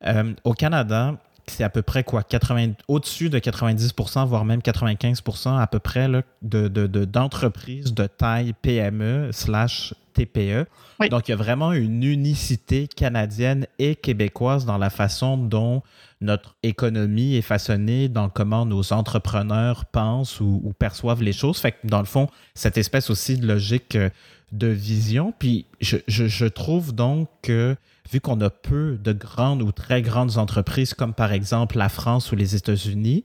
euh, 0.06 0.32
au 0.44 0.54
Canada, 0.54 1.16
c'est 1.50 1.64
à 1.64 1.68
peu 1.68 1.82
près 1.82 2.04
quoi, 2.04 2.22
80, 2.22 2.72
au-dessus 2.88 3.30
de 3.30 3.38
90% 3.38 4.26
voire 4.26 4.44
même 4.44 4.60
95% 4.60 5.60
à 5.60 5.66
peu 5.66 5.78
près 5.78 6.08
là, 6.08 6.22
de, 6.42 6.68
d'entreprises 7.04 7.92
de, 7.92 8.06
taille 8.06 8.54
PME 8.62 9.30
slash 9.32 9.94
TPE. 10.14 10.66
Donc, 11.10 11.28
il 11.28 11.30
y 11.30 11.34
a 11.34 11.36
vraiment 11.36 11.72
une 11.72 12.02
unicité 12.02 12.88
canadienne 12.88 13.66
et 13.78 13.94
québécoise 13.94 14.66
dans 14.66 14.78
la 14.78 14.90
façon 14.90 15.38
dont 15.38 15.82
notre 16.20 16.54
économie 16.62 17.36
est 17.36 17.42
façonnée, 17.42 18.08
dans 18.08 18.28
comment 18.28 18.66
nos 18.66 18.92
entrepreneurs 18.92 19.86
pensent 19.86 20.40
ou, 20.40 20.74
perçoivent 20.78 21.22
les 21.22 21.32
choses. 21.32 21.58
Fait 21.58 21.72
que, 21.72 21.78
dans 21.84 22.00
le 22.00 22.04
fond, 22.04 22.28
cette 22.54 22.76
espèce 22.76 23.08
aussi 23.08 23.38
de 23.38 23.46
logique 23.46 23.96
euh, 23.96 24.10
de 24.52 24.66
vision. 24.66 25.32
Puis, 25.38 25.66
je, 25.80 25.96
je 26.06 26.46
trouve 26.46 26.94
donc 26.94 27.28
que 27.42 27.76
vu 28.10 28.20
qu'on 28.20 28.40
a 28.40 28.50
peu 28.50 28.98
de 29.02 29.12
grandes 29.12 29.62
ou 29.62 29.72
très 29.72 30.02
grandes 30.02 30.38
entreprises 30.38 30.94
comme 30.94 31.14
par 31.14 31.32
exemple 31.32 31.78
la 31.78 31.88
France 31.88 32.32
ou 32.32 32.36
les 32.36 32.56
États-Unis, 32.56 33.24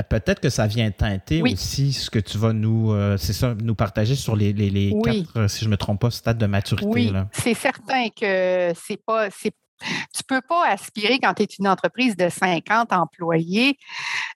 euh, 0.00 0.02
peut-être 0.08 0.40
que 0.40 0.48
ça 0.48 0.66
vient 0.66 0.90
teinter 0.90 1.42
aussi 1.42 1.92
ce 1.92 2.08
que 2.08 2.18
tu 2.18 2.38
vas 2.38 2.52
nous, 2.52 2.92
euh, 2.92 3.16
c'est 3.18 3.32
ça, 3.32 3.54
nous 3.62 3.74
partager 3.74 4.14
sur 4.14 4.36
les, 4.36 4.52
les, 4.52 4.94
quatre, 5.04 5.36
euh, 5.36 5.48
si 5.48 5.60
je 5.60 5.66
ne 5.66 5.72
me 5.72 5.76
trompe 5.76 6.00
pas, 6.00 6.10
stades 6.10 6.38
de 6.38 6.46
maturité. 6.46 6.86
Oui, 6.88 7.12
c'est 7.32 7.54
certain 7.54 8.08
que 8.08 8.72
c'est 8.74 9.02
pas, 9.04 9.28
c'est 9.30 9.52
tu 10.12 10.22
ne 10.22 10.26
peux 10.26 10.40
pas 10.40 10.66
aspirer, 10.66 11.18
quand 11.18 11.34
tu 11.34 11.42
es 11.42 11.46
une 11.58 11.68
entreprise 11.68 12.16
de 12.16 12.28
50 12.28 12.92
employés, 12.92 13.78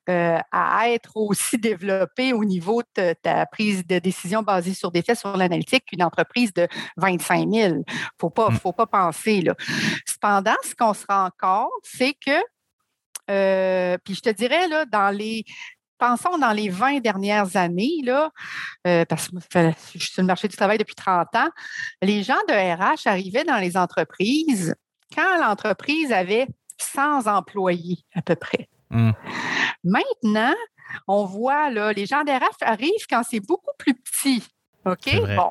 euh, 0.08 0.38
à 0.52 0.90
être 0.90 1.16
aussi 1.16 1.58
développé 1.58 2.32
au 2.32 2.44
niveau 2.44 2.82
de 2.96 3.14
ta 3.22 3.46
prise 3.46 3.86
de 3.86 3.98
décision 3.98 4.42
basée 4.42 4.74
sur 4.74 4.90
des 4.90 5.02
faits 5.02 5.18
sur 5.18 5.36
l'analytique 5.36 5.84
qu'une 5.86 6.02
entreprise 6.02 6.52
de 6.52 6.68
25 6.96 7.38
000. 7.38 7.50
Il 7.52 7.78
ne 7.78 7.82
faut 8.20 8.30
pas, 8.30 8.50
mm. 8.50 8.56
faut 8.56 8.72
pas 8.72 8.86
penser. 8.86 9.40
Là. 9.40 9.54
Cependant, 10.06 10.54
ce 10.62 10.74
qu'on 10.74 10.94
se 10.94 11.04
rend 11.08 11.30
compte, 11.40 11.70
c'est 11.82 12.14
que, 12.14 12.40
euh, 13.30 13.98
puis 14.04 14.14
je 14.14 14.20
te 14.20 14.30
dirais, 14.30 14.68
là, 14.68 14.84
dans 14.84 15.10
les 15.10 15.44
pensons 15.98 16.38
dans 16.38 16.52
les 16.52 16.68
20 16.68 17.00
dernières 17.00 17.56
années, 17.56 18.00
là, 18.04 18.30
euh, 18.86 19.04
parce 19.06 19.28
que 19.28 19.38
je 19.94 19.98
suis 19.98 20.12
sur 20.12 20.22
le 20.22 20.26
marché 20.26 20.48
du 20.48 20.56
travail 20.56 20.78
depuis 20.78 20.94
30 20.94 21.34
ans, 21.36 21.48
les 22.02 22.22
gens 22.22 22.38
de 22.48 22.52
RH 22.52 23.06
arrivaient 23.06 23.44
dans 23.44 23.56
les 23.56 23.76
entreprises 23.76 24.74
quand 25.16 25.38
l'entreprise 25.40 26.12
avait 26.12 26.46
100 26.78 27.26
employés 27.26 28.04
à 28.14 28.22
peu 28.22 28.36
près. 28.36 28.68
Hmm. 28.90 29.12
Maintenant, 29.82 30.54
on 31.08 31.24
voit, 31.24 31.70
là, 31.70 31.92
les 31.92 32.06
gens 32.06 32.22
d'RF 32.22 32.56
arrivent 32.60 33.06
quand 33.10 33.22
c'est 33.28 33.40
beaucoup 33.40 33.72
plus 33.78 33.94
petit. 33.94 34.44
OK? 34.84 35.16
Bon. 35.34 35.50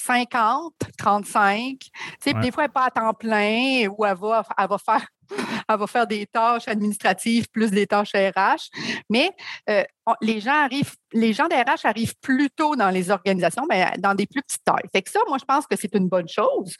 50, 0.00 0.74
35. 0.98 1.78
Des 2.24 2.32
fois, 2.32 2.40
elle 2.64 2.68
n'est 2.68 2.68
pas 2.68 2.86
à 2.86 2.90
temps 2.90 3.14
plein 3.14 3.86
ou 3.88 4.04
elle 4.04 4.16
va, 4.16 4.44
elle 4.58 4.68
va 4.68 4.78
faire 4.78 5.06
elle 5.68 5.78
va 5.78 5.86
faire 5.86 6.06
des 6.06 6.26
tâches 6.26 6.68
administratives 6.68 7.48
plus 7.50 7.70
des 7.70 7.86
tâches 7.86 8.12
RH. 8.14 8.70
Mais 9.08 9.30
euh, 9.68 9.84
les 10.20 10.40
gens 10.40 10.54
arrivent, 10.54 10.94
les 11.12 11.32
gens 11.32 11.46
d'RH 11.46 11.84
arrivent 11.84 12.16
plus 12.20 12.50
tôt 12.50 12.74
dans 12.76 12.90
les 12.90 13.10
organisations, 13.10 13.64
mais 13.68 13.92
dans 13.98 14.14
des 14.14 14.26
plus 14.26 14.42
petites 14.42 14.64
tailles. 14.64 14.88
Fait 14.92 15.02
que 15.02 15.10
ça, 15.10 15.20
moi, 15.28 15.38
je 15.38 15.44
pense 15.44 15.66
que 15.66 15.76
c'est 15.76 15.94
une 15.94 16.08
bonne 16.08 16.28
chose. 16.28 16.74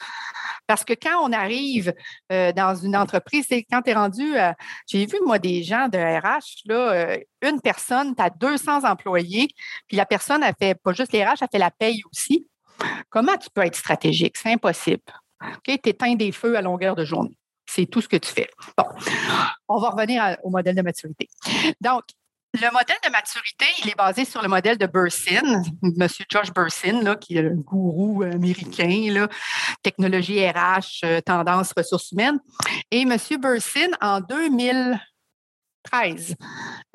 Parce 0.67 0.85
que 0.85 0.95
quand 0.95 1.23
on 1.23 1.33
arrive 1.33 1.95
euh, 2.33 2.53
dans 2.53 2.75
une 2.75 2.97
entreprise, 2.97 3.47
c'est 3.49 3.65
quand 3.71 3.83
tu 3.83 3.91
es 3.91 3.95
rendu 3.95 4.35
J'ai 4.87 5.07
vu, 5.07 5.19
moi, 5.25 5.39
des 5.39 5.62
gens 5.62 5.89
de 5.89 5.99
RH, 5.99 6.62
là, 6.67 6.93
euh, 6.93 7.17
une 7.43 7.61
personne, 7.61 8.15
tu 8.15 8.23
as 8.23 8.31
200 8.31 8.85
employés, 8.85 9.49
puis 9.87 9.97
la 9.97 10.07
personne, 10.07 10.43
a 10.43 10.53
fait 10.53 10.75
pas 10.75 10.93
juste 10.93 11.12
les 11.12 11.25
RH, 11.25 11.37
elle 11.41 11.49
fait 11.53 11.59
la 11.59 11.71
paye 11.71 12.03
aussi. 12.11 12.50
Comment 13.09 13.37
tu 13.37 13.49
peux 13.51 13.63
être 13.63 13.77
stratégique? 13.77 14.37
C'est 14.37 14.53
impossible. 14.53 15.03
Tu 15.65 15.73
éteins 15.73 16.15
des 16.15 16.33
feux 16.33 16.57
à 16.57 16.63
longueur 16.63 16.95
de 16.95 17.05
journée. 17.05 17.37
C'est 17.67 17.87
tout 17.87 18.01
ce 18.01 18.09
que 18.09 18.17
tu 18.17 18.31
fais. 18.31 18.49
Bon, 18.77 18.85
on 19.69 19.81
va 19.81 19.91
revenir 19.91 20.37
au 20.43 20.51
modèle 20.51 20.75
de 20.75 20.83
maturité. 20.83 21.29
Donc, 21.81 22.03
le 22.53 22.69
modèle 22.73 22.97
de 23.05 23.11
maturité, 23.11 23.65
il 23.85 23.91
est 23.91 23.97
basé 23.97 24.25
sur 24.25 24.43
le 24.43 24.49
modèle 24.49 24.77
de 24.77 24.87
Bursin, 24.87 25.63
M. 25.85 26.09
Josh 26.29 26.53
Bursin, 26.53 27.01
là, 27.01 27.15
qui 27.15 27.37
est 27.37 27.43
le 27.43 27.55
gourou 27.55 28.25
américain, 28.25 29.13
là, 29.13 29.29
technologie 29.85 30.45
RH, 30.45 31.05
euh, 31.05 31.21
tendance 31.21 31.73
ressources 31.77 32.11
humaines. 32.11 32.41
Et 32.91 33.03
M. 33.03 33.17
Bursin, 33.41 33.91
en 34.01 34.21
2013, 35.91 36.37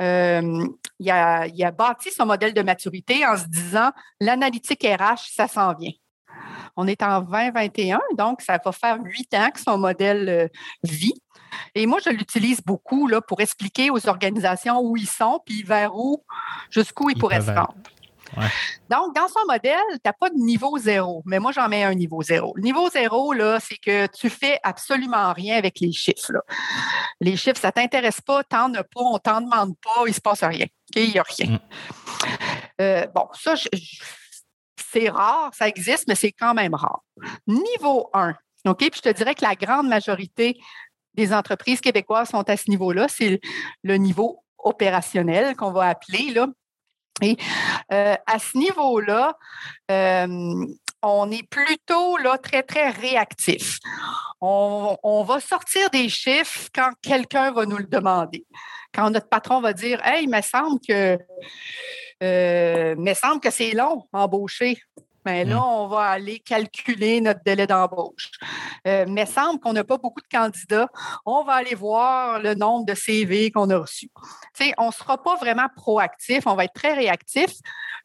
euh, 0.02 0.68
il, 1.00 1.12
a, 1.12 1.48
il 1.48 1.64
a 1.64 1.72
bâti 1.72 2.12
son 2.12 2.26
modèle 2.26 2.54
de 2.54 2.62
maturité 2.62 3.26
en 3.26 3.38
se 3.38 3.46
disant 3.46 3.92
l'analytique 4.20 4.84
RH, 4.84 5.32
ça 5.34 5.48
s'en 5.48 5.74
vient. 5.74 5.92
On 6.78 6.88
est 6.88 7.02
en 7.02 7.22
2021, 7.22 8.00
donc 8.18 8.42
ça 8.42 8.60
va 8.64 8.72
faire 8.72 8.98
huit 9.02 9.34
ans 9.34 9.50
que 9.52 9.60
son 9.60 9.78
modèle 9.78 10.30
euh, 10.30 10.48
vit. 10.84 11.14
Et 11.74 11.86
moi, 11.86 12.00
je 12.04 12.10
l'utilise 12.10 12.62
beaucoup 12.62 13.08
là, 13.08 13.22
pour 13.22 13.40
expliquer 13.40 13.90
aux 13.90 14.10
organisations 14.10 14.82
où 14.82 14.98
ils 14.98 15.08
sont, 15.08 15.40
puis 15.46 15.64
vers 15.64 15.96
où, 15.96 16.24
jusqu'où 16.70 17.10
ils, 17.10 17.18
pourraient 17.18 17.42
se 17.42 17.52
rendre. 17.52 17.76
Donc, 18.90 19.16
dans 19.16 19.28
son 19.28 19.46
modèle, 19.48 19.80
tu 19.94 20.00
n'as 20.06 20.14
pas 20.14 20.30
de 20.30 20.36
niveau 20.36 20.78
zéro, 20.78 21.22
mais 21.26 21.40
moi, 21.40 21.52
j'en 21.52 21.68
mets 21.68 21.84
un 21.84 21.94
niveau 21.94 22.22
zéro. 22.22 22.54
Le 22.56 22.62
niveau 22.62 22.90
zéro, 22.90 23.34
là, 23.34 23.60
c'est 23.60 23.78
que 23.78 24.08
tu 24.08 24.30
fais 24.30 24.60
absolument 24.64 25.34
rien 25.34 25.58
avec 25.58 25.80
les 25.80 25.92
chiffres. 25.92 26.32
Les 27.22 27.38
chiffres, 27.38 27.60
ça 27.60 27.70
ne 27.70 27.72
t'intéresse 27.74 28.22
pas, 28.22 28.44
t'en 28.44 28.74
as 28.74 28.84
pas, 28.84 29.02
on 29.02 29.18
t'en 29.18 29.42
demande 29.42 29.76
pas, 29.82 30.04
il 30.06 30.10
ne 30.10 30.14
se 30.14 30.22
passe 30.22 30.44
rien. 30.44 30.66
Il 30.96 31.12
n'y 31.12 31.20
a 31.20 31.24
rien. 31.24 31.52
Mm. 31.52 31.60
Euh, 32.82 33.08
bon, 33.14 33.28
ça, 33.34 33.56
je 33.56 33.68
c'est 34.96 35.10
rare, 35.10 35.52
ça 35.54 35.68
existe, 35.68 36.08
mais 36.08 36.16
c'est 36.16 36.32
quand 36.32 36.54
même 36.54 36.74
rare. 36.74 37.04
Niveau 37.48 38.10
1, 38.14 38.34
OK? 38.66 38.78
Puis 38.78 38.92
je 38.96 39.02
te 39.02 39.10
dirais 39.10 39.36
que 39.36 39.44
la 39.44 39.56
grande 39.56 39.90
majorité 39.90 40.58
des 41.16 41.34
entreprises 41.34 41.82
québécoises 41.82 42.30
sont 42.30 42.50
à 42.50 42.56
ce 42.56 42.70
niveau-là. 42.70 43.08
C'est 43.10 43.42
le 43.84 43.98
niveau 43.98 44.44
opérationnel 44.58 45.56
qu'on 45.56 45.72
va 45.72 45.90
appeler. 45.90 46.32
Là. 46.34 46.48
Et 47.22 47.38
euh, 47.94 48.16
à 48.26 48.40
ce 48.40 48.58
niveau-là, 48.58 49.38
euh, 49.90 50.66
on 51.02 51.32
est 51.32 51.48
plutôt 51.48 52.18
là, 52.18 52.38
très, 52.38 52.64
très 52.64 52.90
réactif. 52.90 53.80
On, 54.42 55.24
va 55.28 55.40
sortir 55.40 55.90
des 55.90 56.10
chiffres 56.10 56.70
quand 56.74 56.92
quelqu'un 57.02 57.52
va 57.52 57.66
nous 57.66 57.78
le 57.78 57.86
demander. 57.86 58.46
Quand 58.94 59.10
notre 59.10 59.30
patron 59.30 59.60
va 59.62 59.74
dire 59.74 60.00
Hey, 60.06 60.26
il 60.26 60.30
me 60.30 60.42
semble 60.42 60.80
que 60.88 61.18
euh, 62.24 62.96
mais 62.98 63.14
semble 63.14 63.42
que 63.42 63.52
c'est 63.52 63.72
long, 63.72 64.08
embaucher. 64.14 64.78
Mais 65.26 65.44
là, 65.44 65.58
hmm. 65.58 65.64
on 65.64 65.88
va 65.88 66.10
aller 66.10 66.40
calculer 66.40 67.20
notre 67.22 67.42
délai 67.44 67.68
d'embauche. 67.68 68.32
Euh, 68.88 69.06
mais 69.08 69.26
semble 69.26 69.60
qu'on 69.60 69.74
n'a 69.74 69.84
pas 69.84 69.98
beaucoup 69.98 70.22
de 70.22 70.28
candidats. 70.28 70.88
On 71.26 71.44
va 71.44 71.54
aller 71.54 71.76
voir 71.76 72.40
le 72.40 72.54
nombre 72.54 72.86
de 72.86 72.94
CV 72.94 73.52
qu'on 73.52 73.70
a 73.70 73.78
reçus. 73.78 74.10
on 74.78 74.88
ne 74.88 74.92
sera 74.92 75.22
pas 75.22 75.36
vraiment 75.36 75.68
proactif, 75.76 76.46
on 76.46 76.56
va 76.56 76.66
être 76.66 76.74
très 76.74 76.94
réactif. 76.94 77.52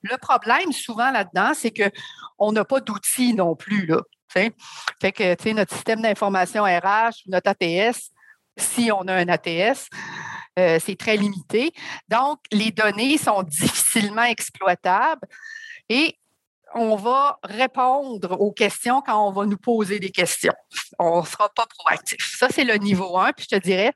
Le 0.02 0.16
problème, 0.16 0.72
souvent 0.72 1.10
là-dedans, 1.10 1.52
c'est 1.54 1.72
qu'on 1.72 2.52
n'a 2.52 2.64
pas 2.64 2.80
d'outils 2.80 3.34
non 3.34 3.54
plus. 3.54 3.86
Là, 3.86 4.00
fait 4.32 4.52
que 5.12 5.52
notre 5.52 5.74
système 5.74 6.02
d'information 6.02 6.64
RH, 6.64 7.24
notre 7.26 7.50
ATS, 7.50 8.10
si 8.56 8.90
on 8.92 9.02
a 9.02 9.14
un 9.14 9.28
ATS, 9.28 9.88
euh, 10.58 10.78
c'est 10.80 10.96
très 10.96 11.16
limité. 11.16 11.72
Donc, 12.08 12.38
les 12.52 12.70
données 12.70 13.18
sont 13.18 13.42
difficilement 13.42 14.24
exploitables 14.24 15.26
et 15.88 16.16
on 16.74 16.96
va 16.96 17.38
répondre 17.42 18.40
aux 18.40 18.52
questions 18.52 19.02
quand 19.04 19.26
on 19.28 19.32
va 19.32 19.46
nous 19.46 19.56
poser 19.56 19.98
des 19.98 20.10
questions. 20.10 20.54
On 20.98 21.20
ne 21.20 21.26
sera 21.26 21.48
pas 21.48 21.66
proactif. 21.66 22.36
Ça, 22.38 22.48
c'est 22.50 22.64
le 22.64 22.74
niveau 22.74 23.18
1. 23.18 23.32
Puis 23.32 23.46
je 23.50 23.56
te 23.56 23.62
dirais, 23.62 23.92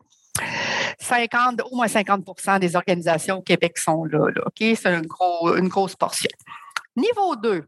50, 1.01 1.63
au 1.71 1.77
moins 1.77 1.87
50% 1.87 2.59
des 2.59 2.77
organisations 2.77 3.39
au 3.39 3.43
Québec 3.43 3.79
sont 3.79 4.05
là. 4.05 4.27
OK? 4.47 4.59
C'est 4.59 4.87
une, 4.87 5.07
une 5.59 5.69
grosse 5.69 5.97
portion. 5.97 6.31
Niveau 6.97 7.37
2, 7.37 7.65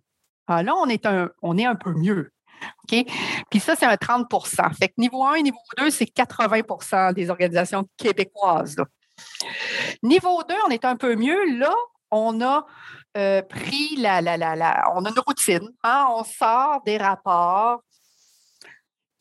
ah, 0.48 0.62
là, 0.62 0.74
on 0.76 0.88
est, 0.88 1.06
un, 1.06 1.30
on 1.42 1.58
est 1.58 1.64
un 1.64 1.74
peu 1.74 1.92
mieux. 1.92 2.32
OK? 2.84 3.04
Puis 3.50 3.60
ça, 3.60 3.74
c'est 3.76 3.86
un 3.86 3.94
30% 3.94 4.74
Fait 4.74 4.88
que 4.88 4.94
niveau 4.98 5.24
1 5.24 5.34
et 5.34 5.42
niveau 5.42 5.58
2, 5.78 5.90
c'est 5.90 6.04
80% 6.06 7.14
des 7.14 7.30
organisations 7.30 7.86
québécoises. 7.96 8.76
Niveau 10.02 10.42
2, 10.48 10.54
on 10.66 10.70
est 10.70 10.84
un 10.84 10.96
peu 10.96 11.16
mieux. 11.16 11.58
Là, 11.58 11.74
on 12.10 12.40
a 12.40 12.64
euh, 13.16 13.42
pris 13.42 13.96
on 13.98 15.04
a 15.04 15.10
une 15.10 15.18
routine. 15.26 15.68
Hein? 15.82 16.06
On 16.10 16.24
sort 16.24 16.82
des 16.84 16.98
rapports. 16.98 17.82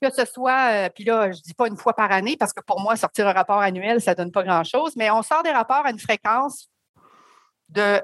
Que 0.01 0.11
ce 0.11 0.25
soit, 0.25 0.71
euh, 0.71 0.89
puis 0.93 1.05
là, 1.05 1.31
je 1.31 1.37
ne 1.37 1.43
dis 1.43 1.53
pas 1.53 1.67
une 1.67 1.77
fois 1.77 1.93
par 1.93 2.11
année, 2.11 2.35
parce 2.37 2.51
que 2.51 2.61
pour 2.61 2.81
moi, 2.81 2.95
sortir 2.97 3.27
un 3.27 3.33
rapport 3.33 3.59
annuel, 3.59 4.01
ça 4.01 4.11
ne 4.11 4.17
donne 4.17 4.31
pas 4.31 4.43
grand-chose, 4.43 4.95
mais 4.97 5.09
on 5.09 5.23
sort 5.23 5.41
des 5.41 5.51
rapports 5.51 5.85
à 5.85 5.89
une 5.89 5.99
fréquence 5.99 6.69
de 7.69 8.01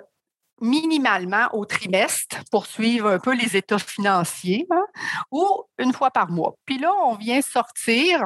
minimalement 0.61 1.49
au 1.53 1.65
trimestre 1.65 2.37
pour 2.49 2.65
suivre 2.65 3.09
un 3.09 3.19
peu 3.19 3.35
les 3.35 3.57
états 3.57 3.79
financiers 3.79 4.65
hein, 4.71 4.85
ou 5.31 5.63
une 5.79 5.91
fois 5.91 6.11
par 6.11 6.29
mois. 6.29 6.55
Puis 6.65 6.77
là, 6.77 6.91
on 7.03 7.15
vient 7.15 7.41
sortir 7.41 8.25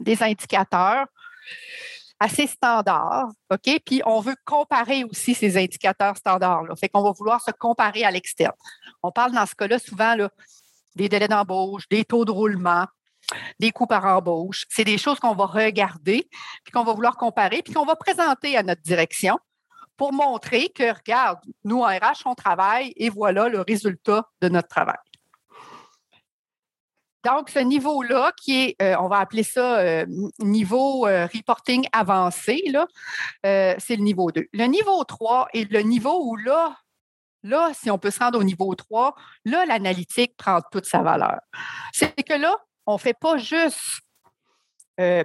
des 0.00 0.22
indicateurs 0.22 1.06
assez 2.20 2.46
standards, 2.46 3.30
OK? 3.50 3.80
Puis 3.84 4.02
on 4.04 4.20
veut 4.20 4.36
comparer 4.44 5.04
aussi 5.04 5.34
ces 5.34 5.56
indicateurs 5.56 6.16
standards-là. 6.16 6.74
Fait 6.76 6.88
qu'on 6.88 7.02
va 7.02 7.12
vouloir 7.12 7.40
se 7.40 7.50
comparer 7.50 8.04
à 8.04 8.10
l'externe. 8.10 8.54
On 9.02 9.12
parle 9.12 9.32
dans 9.32 9.46
ce 9.46 9.54
cas-là 9.54 9.78
souvent 9.78 10.14
là, 10.14 10.30
des 10.96 11.08
délais 11.08 11.28
d'embauche, 11.28 11.88
des 11.88 12.04
taux 12.04 12.24
de 12.24 12.32
roulement, 12.32 12.86
des 13.58 13.70
coûts 13.70 13.86
par 13.86 14.04
embauche. 14.04 14.64
C'est 14.68 14.84
des 14.84 14.98
choses 14.98 15.20
qu'on 15.20 15.34
va 15.34 15.46
regarder, 15.46 16.28
puis 16.64 16.72
qu'on 16.72 16.84
va 16.84 16.92
vouloir 16.92 17.16
comparer, 17.16 17.62
puis 17.62 17.72
qu'on 17.72 17.84
va 17.84 17.96
présenter 17.96 18.56
à 18.56 18.62
notre 18.62 18.82
direction 18.82 19.38
pour 19.96 20.12
montrer 20.12 20.68
que, 20.68 20.94
regarde, 20.94 21.40
nous, 21.64 21.80
en 21.80 21.86
RH, 21.86 22.22
on 22.24 22.34
travaille 22.34 22.92
et 22.96 23.10
voilà 23.10 23.48
le 23.48 23.60
résultat 23.60 24.24
de 24.40 24.48
notre 24.48 24.68
travail. 24.68 24.96
Donc, 27.28 27.50
ce 27.50 27.58
niveau-là, 27.58 28.32
qui 28.40 28.62
est, 28.62 28.82
euh, 28.82 28.96
on 29.00 29.08
va 29.08 29.18
appeler 29.18 29.42
ça 29.42 29.80
euh, 29.80 30.06
niveau 30.38 31.06
euh, 31.06 31.26
reporting 31.26 31.86
avancé, 31.92 32.62
là, 32.72 32.86
c'est 33.42 33.96
le 33.96 34.02
niveau 34.02 34.32
2. 34.32 34.46
Le 34.50 34.64
niveau 34.64 35.04
3 35.04 35.48
est 35.52 35.70
le 35.70 35.80
niveau 35.80 36.24
où 36.24 36.36
là, 36.36 36.74
là, 37.42 37.70
si 37.74 37.90
on 37.90 37.98
peut 37.98 38.10
se 38.10 38.20
rendre 38.20 38.38
au 38.38 38.44
niveau 38.44 38.74
3, 38.74 39.14
là, 39.44 39.66
l'analytique 39.66 40.38
prend 40.38 40.60
toute 40.72 40.86
sa 40.86 41.02
valeur. 41.02 41.38
C'est 41.92 42.14
que 42.22 42.32
là, 42.32 42.56
on 42.86 42.94
ne 42.94 42.98
fait 42.98 43.18
pas 43.18 43.36
juste 43.36 44.00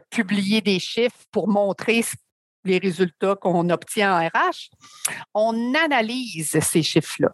publier 0.09 0.59
des 0.59 0.79
chiffres 0.79 1.23
pour 1.31 1.47
montrer 1.47 2.01
ce 2.01 2.15
les 2.63 2.77
résultats 2.77 3.35
qu'on 3.35 3.69
obtient 3.69 4.17
en 4.17 4.27
RH, 4.27 4.69
on 5.33 5.73
analyse 5.75 6.59
ces 6.59 6.83
chiffres-là 6.83 7.29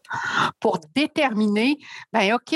pour 0.59 0.79
déterminer, 0.95 1.77
ben 2.11 2.33
OK, 2.33 2.55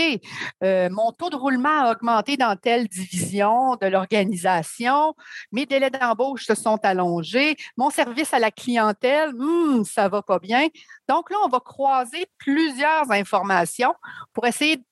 euh, 0.63 0.89
mon 0.89 1.12
taux 1.12 1.30
de 1.30 1.36
roulement 1.36 1.84
a 1.86 1.92
augmenté 1.92 2.38
dans 2.38 2.56
telle 2.56 2.88
division 2.88 3.75
de 3.75 3.88
l'organisation, 3.88 5.13
mes 5.51 5.65
délais 5.65 5.89
d'embauche 5.89 6.46
se 6.46 6.56
sont 6.56 6.80
allongés, 6.84 7.56
mon 7.77 7.89
service 7.89 8.34
à 8.34 8.39
la 8.39 8.51
clientèle, 8.51 9.34
hmm, 9.34 9.84
ça 9.84 10.08
va 10.10 10.22
pas 10.22 10.39
bien. 10.39 10.68
Donc 11.08 11.30
là, 11.30 11.38
on 11.46 11.50
va 11.50 11.60
croiser 11.60 12.25
plusieurs 12.38 13.12
informations 13.12 13.94
pour 14.34 14.46
essayer 14.46 14.77
de 14.77 14.84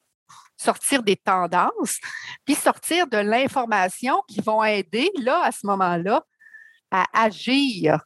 sortir 0.58 1.02
des 1.02 1.16
tendances, 1.16 1.98
puis 2.46 2.56
sortir 2.56 3.08
de 3.08 3.18
l'information 3.18 4.22
qui 4.28 4.42
vont 4.42 4.64
aider, 4.64 5.10
là, 5.20 5.42
à 5.44 5.52
ce 5.52 5.66
moment-là, 5.66 6.24
à 6.92 7.06
agir 7.14 8.00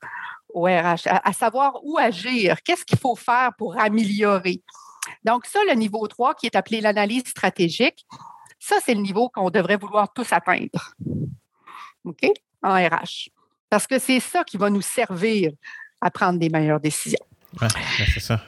au 0.53 0.63
RH, 0.63 1.07
à, 1.07 1.33
savoir 1.33 1.83
où 1.83 1.97
agir, 1.97 2.61
qu'est-ce 2.63 2.85
qu'il 2.85 2.97
faut 2.97 3.15
faire 3.15 3.51
pour 3.57 3.77
améliorer? 3.79 4.61
Donc, 5.23 5.45
ça, 5.45 5.59
le 5.67 5.73
niveau 5.73 6.07
3, 6.07 6.35
qui 6.35 6.45
est 6.45 6.55
appelé 6.55 6.79
l'analyse 6.79 7.27
stratégique, 7.27 8.05
ça, 8.57 8.77
c'est 8.83 8.93
le 8.93 9.01
niveau 9.01 9.29
qu'on 9.29 9.49
devrait 9.49 9.75
vouloir 9.75 10.11
tous 10.13 10.31
atteindre. 10.31 10.93
OK? 12.05 12.25
En 12.63 12.73
RH. 12.73 13.29
Parce 13.69 13.85
que 13.85 13.99
c'est 13.99 14.19
ça 14.19 14.43
qui 14.43 14.57
va 14.57 14.69
nous 14.69 14.81
servir 14.81 15.51
à 15.99 16.09
prendre 16.09 16.39
des 16.39 16.49
meilleures 16.49 16.79
décisions. 16.79 17.25
Oui, 17.61 17.67
c'est 18.13 18.19
ça. 18.19 18.41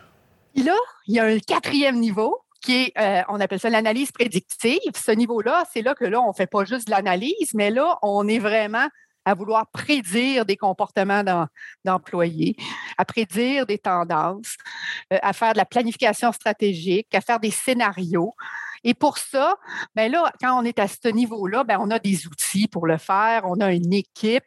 Puis 0.54 0.64
là, 0.64 0.76
il 1.08 1.16
y 1.16 1.20
a 1.20 1.26
un 1.26 1.40
quatrième 1.40 2.00
niveau 2.00 2.44
qui 2.62 2.84
est, 2.84 2.94
euh, 2.98 3.22
on 3.30 3.40
appelle 3.40 3.60
ça 3.60 3.70
l'analyse 3.70 4.12
prédictive. 4.12 4.92
Ce 4.96 5.12
niveau-là, 5.12 5.66
c'est 5.72 5.82
là 5.82 5.94
que 5.94 6.06
là, 6.06 6.22
on 6.22 6.30
ne 6.30 6.34
fait 6.34 6.48
pas 6.48 6.66
juste 6.66 6.88
de 6.88 6.92
l'analyse, 6.92 7.54
mais 7.54 7.70
là, 7.70 7.98
on 8.02 8.28
est 8.28 8.40
vraiment 8.40 8.88
à 9.28 9.34
vouloir 9.34 9.68
prédire 9.68 10.46
des 10.46 10.56
comportements 10.56 11.22
d'employés, 11.84 12.56
à 12.98 13.04
prédire 13.04 13.66
des 13.66 13.78
tendances, 13.78 14.56
euh, 15.12 15.20
à 15.22 15.34
faire 15.34 15.52
de 15.52 15.58
la 15.58 15.66
planification 15.66 16.32
stratégique, 16.32 17.14
à 17.14 17.20
faire 17.20 17.38
des 17.38 17.52
scénarios. 17.52 18.34
Et 18.86 18.94
pour 18.94 19.18
ça, 19.18 19.58
ben 19.96 20.10
là, 20.10 20.32
quand 20.40 20.58
on 20.58 20.64
est 20.64 20.80
à 20.80 20.88
ce 20.88 21.10
niveau-là, 21.10 21.66
ben 21.66 21.78
on 21.82 21.92
a 21.92 22.00
des 22.00 22.26
outils 22.26 22.70
pour 22.70 22.88
le 22.88 22.98
faire, 22.98 23.42
on 23.44 23.60
a 23.60 23.74
une 23.74 23.92
équipe, 23.92 24.46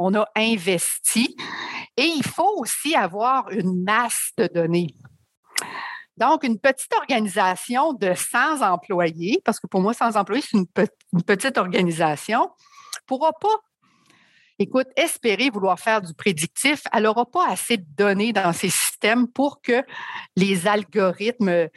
on 0.00 0.12
a 0.14 0.26
investi 0.34 1.36
et 1.96 2.06
il 2.06 2.24
faut 2.24 2.54
aussi 2.56 2.96
avoir 2.96 3.50
une 3.50 3.84
masse 3.84 4.32
de 4.36 4.48
données. 4.52 4.96
Donc, 6.16 6.42
une 6.42 6.58
petite 6.58 6.92
organisation 6.96 7.92
de 7.92 8.14
100 8.14 8.62
employés, 8.62 9.40
parce 9.44 9.60
que 9.60 9.68
pour 9.68 9.80
moi, 9.80 9.94
100 9.94 10.16
employés, 10.16 10.42
c'est 10.42 10.56
une, 10.56 10.66
une, 11.12 11.22
petite 11.22 11.56
organisation, 11.56 12.40
ne 12.42 13.06
pourra 13.06 13.32
pas 13.34 13.56
écoute, 14.58 14.88
espérer 14.96 15.50
vouloir 15.50 15.78
faire 15.78 16.02
du 16.02 16.14
prédictif, 16.14 16.82
elle 16.92 17.04
n'aura 17.04 17.26
pas 17.26 17.48
assez 17.48 17.76
de 17.76 17.86
données 17.96 18.32
dans 18.32 18.52
ses 18.52 18.70
systèmes 18.70 19.28
pour 19.28 19.60
que 19.62 19.82
les 20.36 20.66
algorithmes 20.66 21.68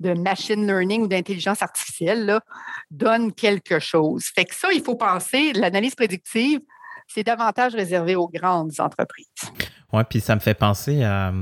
de 0.00 0.14
machine 0.14 0.66
learning 0.66 1.02
ou 1.02 1.08
d'intelligence 1.08 1.62
artificielle 1.62 2.40
donnent 2.90 3.32
quelque 3.32 3.78
chose. 3.78 4.24
Fait 4.34 4.44
que 4.44 4.54
ça, 4.54 4.72
il 4.72 4.82
faut 4.82 4.96
penser, 4.96 5.52
l'analyse 5.52 5.94
prédictive, 5.94 6.60
c'est 7.06 7.22
davantage 7.22 7.74
réservé 7.74 8.16
aux 8.16 8.28
grandes 8.28 8.80
entreprises. 8.80 9.26
Oui, 9.92 10.02
puis 10.08 10.20
ça 10.20 10.34
me 10.34 10.40
fait 10.40 10.54
penser 10.54 11.04
à 11.04 11.32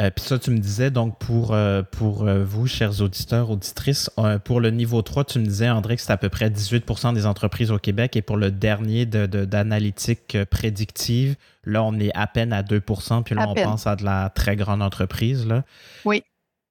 euh, 0.00 0.10
puis 0.10 0.24
ça, 0.24 0.38
tu 0.38 0.50
me 0.50 0.58
disais, 0.58 0.90
donc 0.90 1.18
pour, 1.18 1.52
euh, 1.52 1.82
pour 1.82 2.26
euh, 2.26 2.44
vous, 2.44 2.66
chers 2.66 3.02
auditeurs, 3.02 3.50
auditrices, 3.50 4.10
pour 4.44 4.60
le 4.60 4.70
niveau 4.70 5.02
3, 5.02 5.24
tu 5.24 5.38
me 5.38 5.44
disais, 5.44 5.68
André, 5.68 5.96
que 5.96 6.02
c'est 6.02 6.12
à 6.12 6.16
peu 6.16 6.28
près 6.28 6.48
18% 6.48 7.14
des 7.14 7.26
entreprises 7.26 7.70
au 7.70 7.78
Québec. 7.78 8.16
Et 8.16 8.22
pour 8.22 8.36
le 8.36 8.50
dernier 8.50 9.06
d'analytique 9.06 10.36
de, 10.36 10.44
prédictive, 10.44 11.36
là, 11.64 11.82
on 11.82 11.98
est 11.98 12.10
à 12.14 12.26
peine 12.26 12.52
à 12.52 12.62
2% 12.62 13.22
Puis 13.22 13.34
là, 13.34 13.48
on 13.48 13.54
pense 13.54 13.86
à 13.86 13.96
de 13.96 14.04
la 14.04 14.30
très 14.30 14.56
grande 14.56 14.82
entreprise. 14.82 15.46
Là. 15.46 15.64
Oui. 16.04 16.22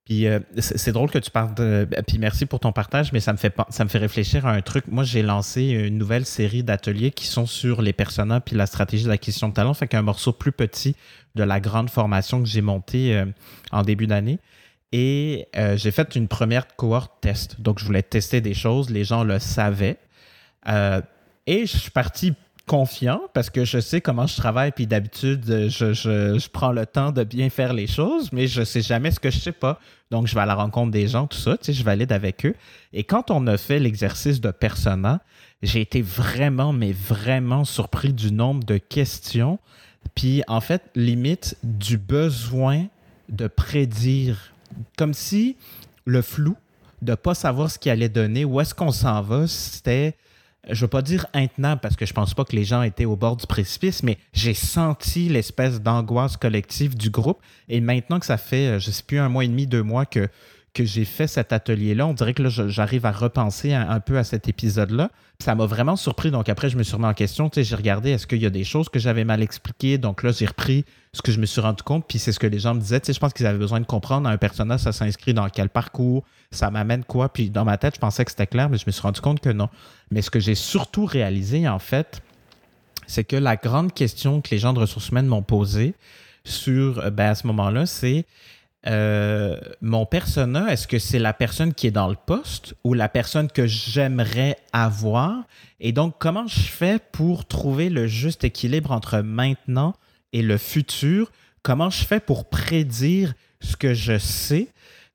Puis 0.05 0.25
euh, 0.27 0.39
c'est 0.57 0.91
drôle 0.91 1.11
que 1.11 1.19
tu 1.19 1.29
parles 1.29 1.53
de. 1.53 1.87
Puis 2.07 2.17
merci 2.17 2.45
pour 2.45 2.59
ton 2.59 2.71
partage, 2.71 3.13
mais 3.13 3.19
ça 3.19 3.33
me 3.33 3.37
fait 3.37 3.55
ça 3.69 3.83
me 3.83 3.89
fait 3.89 3.99
réfléchir 3.99 4.47
à 4.47 4.51
un 4.51 4.61
truc. 4.61 4.85
Moi, 4.87 5.03
j'ai 5.03 5.21
lancé 5.21 5.63
une 5.69 5.97
nouvelle 5.97 6.25
série 6.25 6.63
d'ateliers 6.63 7.11
qui 7.11 7.27
sont 7.27 7.45
sur 7.45 7.81
les 7.81 7.93
personnages 7.93 8.41
puis 8.45 8.55
la 8.55 8.65
stratégie 8.65 9.05
d'acquisition 9.05 9.49
de 9.49 9.53
talent. 9.53 9.73
Fait 9.73 9.87
qu'un 9.87 10.01
morceau 10.01 10.33
plus 10.33 10.51
petit 10.51 10.95
de 11.35 11.43
la 11.43 11.59
grande 11.59 11.89
formation 11.89 12.41
que 12.41 12.47
j'ai 12.47 12.61
montée 12.61 13.15
euh, 13.15 13.25
en 13.71 13.83
début 13.83 14.07
d'année. 14.07 14.39
Et 14.91 15.47
euh, 15.55 15.77
j'ai 15.77 15.91
fait 15.91 16.15
une 16.15 16.27
première 16.27 16.75
cohorte 16.75 17.13
test. 17.21 17.61
Donc, 17.61 17.79
je 17.79 17.85
voulais 17.85 18.03
tester 18.03 18.41
des 18.41 18.55
choses. 18.55 18.89
Les 18.89 19.03
gens 19.03 19.23
le 19.23 19.39
savaient. 19.39 19.97
et 20.67 21.65
je 21.65 21.77
suis 21.77 21.91
parti 21.91 22.33
confiant 22.67 23.21
parce 23.33 23.49
que 23.49 23.65
je 23.65 23.79
sais 23.79 24.01
comment 24.01 24.27
je 24.27 24.35
travaille, 24.35 24.71
puis 24.71 24.87
d'habitude, 24.87 25.43
je, 25.45 26.47
prends 26.49 26.71
le 26.71 26.85
temps 26.85 27.11
de 27.11 27.23
bien 27.23 27.49
faire 27.49 27.73
les 27.73 27.87
choses, 27.87 28.31
mais 28.31 28.47
je 28.47 28.63
sais 28.63 28.81
jamais 28.81 29.11
ce 29.11 29.19
que 29.19 29.29
je 29.29 29.39
sais 29.39 29.51
pas. 29.51 29.79
Donc, 30.09 30.27
je 30.27 30.35
vais 30.35 30.41
à 30.41 30.45
la 30.45 30.55
rencontre 30.55 30.91
des 30.91 31.07
gens, 31.07 31.27
tout 31.27 31.37
ça, 31.37 31.57
tu 31.57 31.65
sais, 31.65 31.73
je 31.73 31.83
valide 31.83 32.11
avec 32.11 32.45
eux. 32.45 32.55
Et 32.93 33.03
quand 33.03 33.31
on 33.31 33.47
a 33.47 33.57
fait 33.57 33.79
l'exercice 33.79 34.41
de 34.41 34.51
persona, 34.51 35.21
j'ai 35.61 35.81
été 35.81 36.01
vraiment, 36.01 36.73
mais 36.73 36.91
vraiment 36.91 37.63
surpris 37.63 38.13
du 38.13 38.31
nombre 38.31 38.63
de 38.63 38.77
questions, 38.77 39.59
puis 40.15 40.43
en 40.47 40.61
fait, 40.61 40.83
limite 40.95 41.57
du 41.63 41.97
besoin 41.97 42.87
de 43.29 43.47
prédire. 43.47 44.53
Comme 44.97 45.13
si 45.13 45.57
le 46.05 46.21
flou 46.21 46.55
de 47.01 47.15
pas 47.15 47.33
savoir 47.33 47.69
ce 47.71 47.79
qui 47.79 47.89
allait 47.89 48.09
donner, 48.09 48.45
où 48.45 48.59
est-ce 48.61 48.73
qu'on 48.73 48.91
s'en 48.91 49.21
va, 49.21 49.47
c'était 49.47 50.15
je 50.69 50.81
veux 50.81 50.87
pas 50.87 51.01
dire 51.01 51.25
intenable 51.33 51.81
parce 51.81 51.95
que 51.95 52.05
je 52.05 52.13
pense 52.13 52.33
pas 52.33 52.45
que 52.45 52.55
les 52.55 52.63
gens 52.63 52.83
étaient 52.83 53.05
au 53.05 53.15
bord 53.15 53.35
du 53.35 53.47
précipice, 53.47 54.03
mais 54.03 54.17
j'ai 54.33 54.53
senti 54.53 55.27
l'espèce 55.27 55.81
d'angoisse 55.81 56.37
collective 56.37 56.95
du 56.95 57.09
groupe. 57.09 57.39
Et 57.67 57.81
maintenant 57.81 58.19
que 58.19 58.25
ça 58.25 58.37
fait, 58.37 58.67
euh, 58.67 58.79
je 58.79 58.91
sais 58.91 59.03
plus, 59.03 59.19
un 59.19 59.29
mois 59.29 59.43
et 59.43 59.47
demi, 59.47 59.65
deux 59.65 59.83
mois 59.83 60.05
que, 60.05 60.27
que 60.73 60.85
j'ai 60.85 61.03
fait 61.03 61.27
cet 61.27 61.51
atelier-là, 61.51 62.07
on 62.07 62.13
dirait 62.13 62.33
que 62.33 62.43
là, 62.43 62.49
j'arrive 62.49 63.05
à 63.05 63.11
repenser 63.11 63.73
un, 63.73 63.99
peu 63.99 64.17
à 64.17 64.23
cet 64.23 64.47
épisode-là. 64.47 65.11
Ça 65.39 65.53
m'a 65.53 65.65
vraiment 65.65 65.97
surpris. 65.97 66.31
Donc 66.31 66.47
après, 66.47 66.69
je 66.69 66.77
me 66.77 66.83
suis 66.83 66.95
remis 66.95 67.07
en 67.07 67.13
question. 67.13 67.49
Tu 67.49 67.55
sais, 67.55 67.63
j'ai 67.65 67.75
regardé, 67.75 68.11
est-ce 68.11 68.25
qu'il 68.25 68.41
y 68.41 68.45
a 68.45 68.49
des 68.49 68.63
choses 68.63 68.87
que 68.87 68.97
j'avais 68.97 69.25
mal 69.25 69.41
expliquées? 69.41 69.97
Donc 69.97 70.23
là, 70.23 70.31
j'ai 70.31 70.45
repris 70.45 70.85
ce 71.11 71.21
que 71.21 71.33
je 71.33 71.39
me 71.39 71.45
suis 71.45 71.59
rendu 71.59 71.83
compte. 71.83 72.05
Puis 72.07 72.19
c'est 72.19 72.31
ce 72.31 72.39
que 72.39 72.47
les 72.47 72.59
gens 72.59 72.73
me 72.73 72.79
disaient. 72.79 73.01
Tu 73.01 73.07
sais, 73.07 73.13
je 73.13 73.19
pense 73.19 73.33
qu'ils 73.33 73.45
avaient 73.47 73.57
besoin 73.57 73.81
de 73.81 73.85
comprendre 73.85 74.29
un 74.29 74.37
personnage, 74.37 74.81
ça 74.81 74.93
s'inscrit 74.93 75.33
dans 75.33 75.49
quel 75.49 75.67
parcours, 75.67 76.23
ça 76.51 76.71
m'amène 76.71 77.03
quoi? 77.03 77.27
Puis 77.33 77.49
dans 77.49 77.65
ma 77.65 77.77
tête, 77.77 77.95
je 77.95 77.99
pensais 77.99 78.23
que 78.23 78.31
c'était 78.31 78.47
clair, 78.47 78.69
mais 78.69 78.77
je 78.77 78.85
me 78.87 78.91
suis 78.91 79.01
rendu 79.01 79.19
compte 79.19 79.41
que 79.41 79.49
non. 79.49 79.67
Mais 80.09 80.21
ce 80.21 80.29
que 80.29 80.39
j'ai 80.39 80.55
surtout 80.55 81.05
réalisé, 81.05 81.67
en 81.67 81.79
fait, 81.79 82.21
c'est 83.07 83.25
que 83.25 83.35
la 83.35 83.57
grande 83.57 83.93
question 83.93 84.39
que 84.39 84.51
les 84.51 84.57
gens 84.57 84.71
de 84.71 84.79
ressources 84.79 85.09
humaines 85.09 85.27
m'ont 85.27 85.43
posée 85.43 85.95
sur, 86.45 86.99
euh, 86.99 87.09
ben, 87.09 87.31
à 87.31 87.35
ce 87.35 87.45
moment-là, 87.47 87.85
c'est 87.85 88.25
euh, 88.87 89.59
mon 89.81 90.05
persona, 90.05 90.71
est-ce 90.71 90.87
que 90.87 90.97
c'est 90.97 91.19
la 91.19 91.33
personne 91.33 91.73
qui 91.73 91.87
est 91.87 91.91
dans 91.91 92.07
le 92.07 92.15
poste 92.15 92.73
ou 92.83 92.93
la 92.93 93.09
personne 93.09 93.49
que 93.49 93.67
j'aimerais 93.67 94.57
avoir? 94.73 95.43
Et 95.79 95.91
donc, 95.91 96.15
comment 96.19 96.47
je 96.47 96.61
fais 96.61 96.99
pour 97.11 97.45
trouver 97.45 97.89
le 97.89 98.07
juste 98.07 98.43
équilibre 98.43 98.91
entre 98.91 99.19
maintenant 99.19 99.93
et 100.33 100.41
le 100.41 100.57
futur? 100.57 101.31
Comment 101.63 101.89
je 101.89 102.03
fais 102.03 102.19
pour 102.19 102.49
prédire 102.49 103.33
ce 103.59 103.75
que 103.75 103.93
je 103.93 104.17
sais 104.17 104.69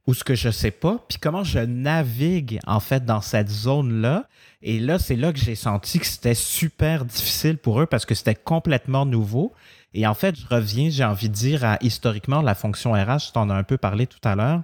ou 0.07 0.15
ce 0.15 0.23
que 0.23 0.37
je 0.37 0.51
sais 0.51 0.71
pas, 0.71 1.05
puis 1.09 1.19
comment 1.19 1.43
je 1.43 1.59
navigue 1.59 2.61
en 2.67 2.79
fait 2.79 3.05
dans 3.05 3.21
cette 3.21 3.49
zone-là? 3.51 4.29
Et 4.63 4.79
là, 4.79 4.99
c'est 4.99 5.17
là 5.17 5.33
que 5.33 5.39
j'ai 5.39 5.57
senti 5.57 5.99
que 5.99 6.07
c'était 6.07 6.35
super 6.35 7.05
difficile 7.05 7.59
pour 7.59 7.81
eux 7.81 7.87
parce 7.87 8.07
que 8.07 8.15
c'était 8.15 8.37
complètement 8.37 9.05
nouveau. 9.05 9.53
Et 9.97 10.07
en 10.07 10.13
fait, 10.13 10.39
je 10.39 10.47
reviens, 10.47 10.91
j'ai 10.91 11.05
envie 11.05 11.31
de 11.31 11.35
dire, 11.35 11.65
à 11.65 11.79
historiquement, 11.81 12.43
la 12.43 12.55
fonction 12.55 12.93
RH, 12.93 13.33
tu 13.33 13.39
en 13.39 13.49
as 13.49 13.55
un 13.55 13.63
peu 13.63 13.79
parlé 13.79 14.07
tout 14.07 14.21
à 14.25 14.37
l'heure, 14.37 14.61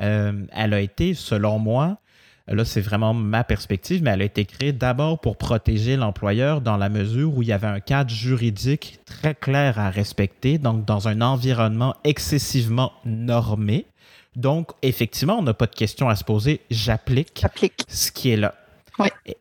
euh, 0.00 0.32
elle 0.52 0.72
a 0.72 0.80
été, 0.80 1.12
selon 1.12 1.58
moi, 1.58 1.98
là 2.48 2.64
c'est 2.64 2.80
vraiment 2.80 3.12
ma 3.12 3.44
perspective, 3.44 4.02
mais 4.02 4.10
elle 4.12 4.22
a 4.22 4.24
été 4.24 4.46
créée 4.46 4.72
d'abord 4.72 5.20
pour 5.20 5.36
protéger 5.36 5.98
l'employeur 5.98 6.62
dans 6.62 6.78
la 6.78 6.88
mesure 6.88 7.36
où 7.36 7.42
il 7.42 7.48
y 7.48 7.52
avait 7.52 7.66
un 7.66 7.80
cadre 7.80 8.10
juridique 8.10 9.00
très 9.04 9.34
clair 9.34 9.78
à 9.78 9.90
respecter, 9.90 10.56
donc 10.56 10.86
dans 10.86 11.08
un 11.08 11.20
environnement 11.20 11.94
excessivement 12.04 12.92
normé. 13.04 13.84
Donc, 14.34 14.70
effectivement, 14.80 15.38
on 15.38 15.42
n'a 15.42 15.52
pas 15.52 15.66
de 15.66 15.74
questions 15.74 16.08
à 16.08 16.16
se 16.16 16.24
poser. 16.24 16.62
J'applique 16.70 17.34
ce 17.88 18.10
qui 18.10 18.30
est 18.30 18.36
là. 18.36 18.54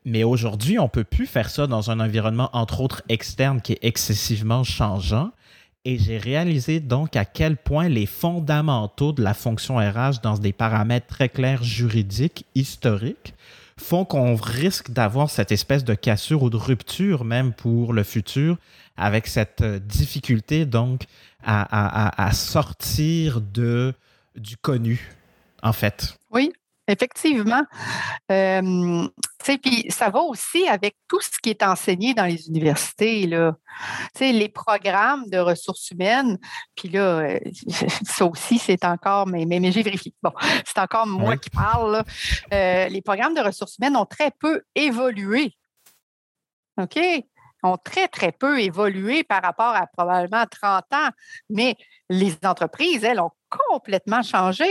Mais 0.05 0.23
aujourd'hui, 0.23 0.79
on 0.79 0.83
ne 0.83 0.89
peut 0.89 1.03
plus 1.03 1.25
faire 1.25 1.49
ça 1.49 1.67
dans 1.67 1.91
un 1.91 1.99
environnement, 1.99 2.49
entre 2.53 2.81
autres, 2.81 3.01
externe 3.09 3.61
qui 3.61 3.73
est 3.73 3.79
excessivement 3.81 4.63
changeant. 4.63 5.31
Et 5.85 5.97
j'ai 5.97 6.17
réalisé 6.17 6.79
donc 6.79 7.15
à 7.15 7.25
quel 7.25 7.55
point 7.55 7.87
les 7.87 8.05
fondamentaux 8.05 9.13
de 9.13 9.23
la 9.23 9.33
fonction 9.33 9.77
RH 9.77 10.21
dans 10.21 10.37
des 10.37 10.51
paramètres 10.51 11.07
très 11.07 11.29
clairs 11.29 11.63
juridiques, 11.63 12.45
historiques, 12.53 13.33
font 13.77 14.03
qu'on 14.03 14.35
risque 14.35 14.91
d'avoir 14.91 15.29
cette 15.29 15.53
espèce 15.53 15.85
de 15.85 15.93
cassure 15.93 16.43
ou 16.43 16.49
de 16.49 16.57
rupture 16.57 17.23
même 17.23 17.53
pour 17.53 17.93
le 17.93 18.03
futur 18.03 18.57
avec 18.97 19.25
cette 19.27 19.61
euh, 19.61 19.79
difficulté 19.79 20.65
donc 20.65 21.03
à 21.45 22.31
sortir 22.33 23.39
de 23.39 23.93
du 24.39 24.57
connu, 24.57 25.11
en 25.61 25.73
fait. 25.73 26.17
Oui, 26.31 26.51
effectivement. 26.89 27.63
Euh, 28.31 29.07
puis 29.43 29.85
ça 29.89 30.09
va 30.09 30.19
aussi 30.21 30.67
avec 30.67 30.95
tout 31.07 31.21
ce 31.21 31.39
qui 31.41 31.49
est 31.49 31.63
enseigné 31.63 32.13
dans 32.13 32.25
les 32.25 32.47
universités. 32.47 33.25
Là. 33.27 33.55
les 34.19 34.49
programmes 34.49 35.29
de 35.29 35.37
ressources 35.37 35.91
humaines, 35.91 36.37
puis 36.75 36.89
là, 36.89 37.19
euh, 37.19 37.39
ça 38.03 38.25
aussi, 38.25 38.57
c'est 38.57 38.83
encore, 38.83 39.27
mais, 39.27 39.45
mais, 39.45 39.71
j'ai 39.71 39.83
vérifié. 39.83 40.13
Bon, 40.21 40.31
c'est 40.65 40.79
encore 40.79 41.07
moi 41.07 41.37
qui 41.37 41.49
parle. 41.49 42.03
Euh, 42.53 42.87
les 42.89 43.01
programmes 43.01 43.35
de 43.35 43.41
ressources 43.41 43.77
humaines 43.77 43.95
ont 43.95 44.05
très 44.05 44.31
peu 44.39 44.61
évolué. 44.75 45.53
OK? 46.77 46.99
Ont 47.63 47.77
très, 47.77 48.07
très 48.07 48.31
peu 48.31 48.61
évolué 48.61 49.23
par 49.23 49.41
rapport 49.41 49.75
à 49.75 49.87
probablement 49.87 50.45
30 50.45 50.83
ans. 50.93 51.09
Mais 51.49 51.75
les 52.09 52.35
entreprises, 52.43 53.03
elles, 53.03 53.19
ont 53.19 53.31
complètement 53.49 54.21
changé. 54.21 54.69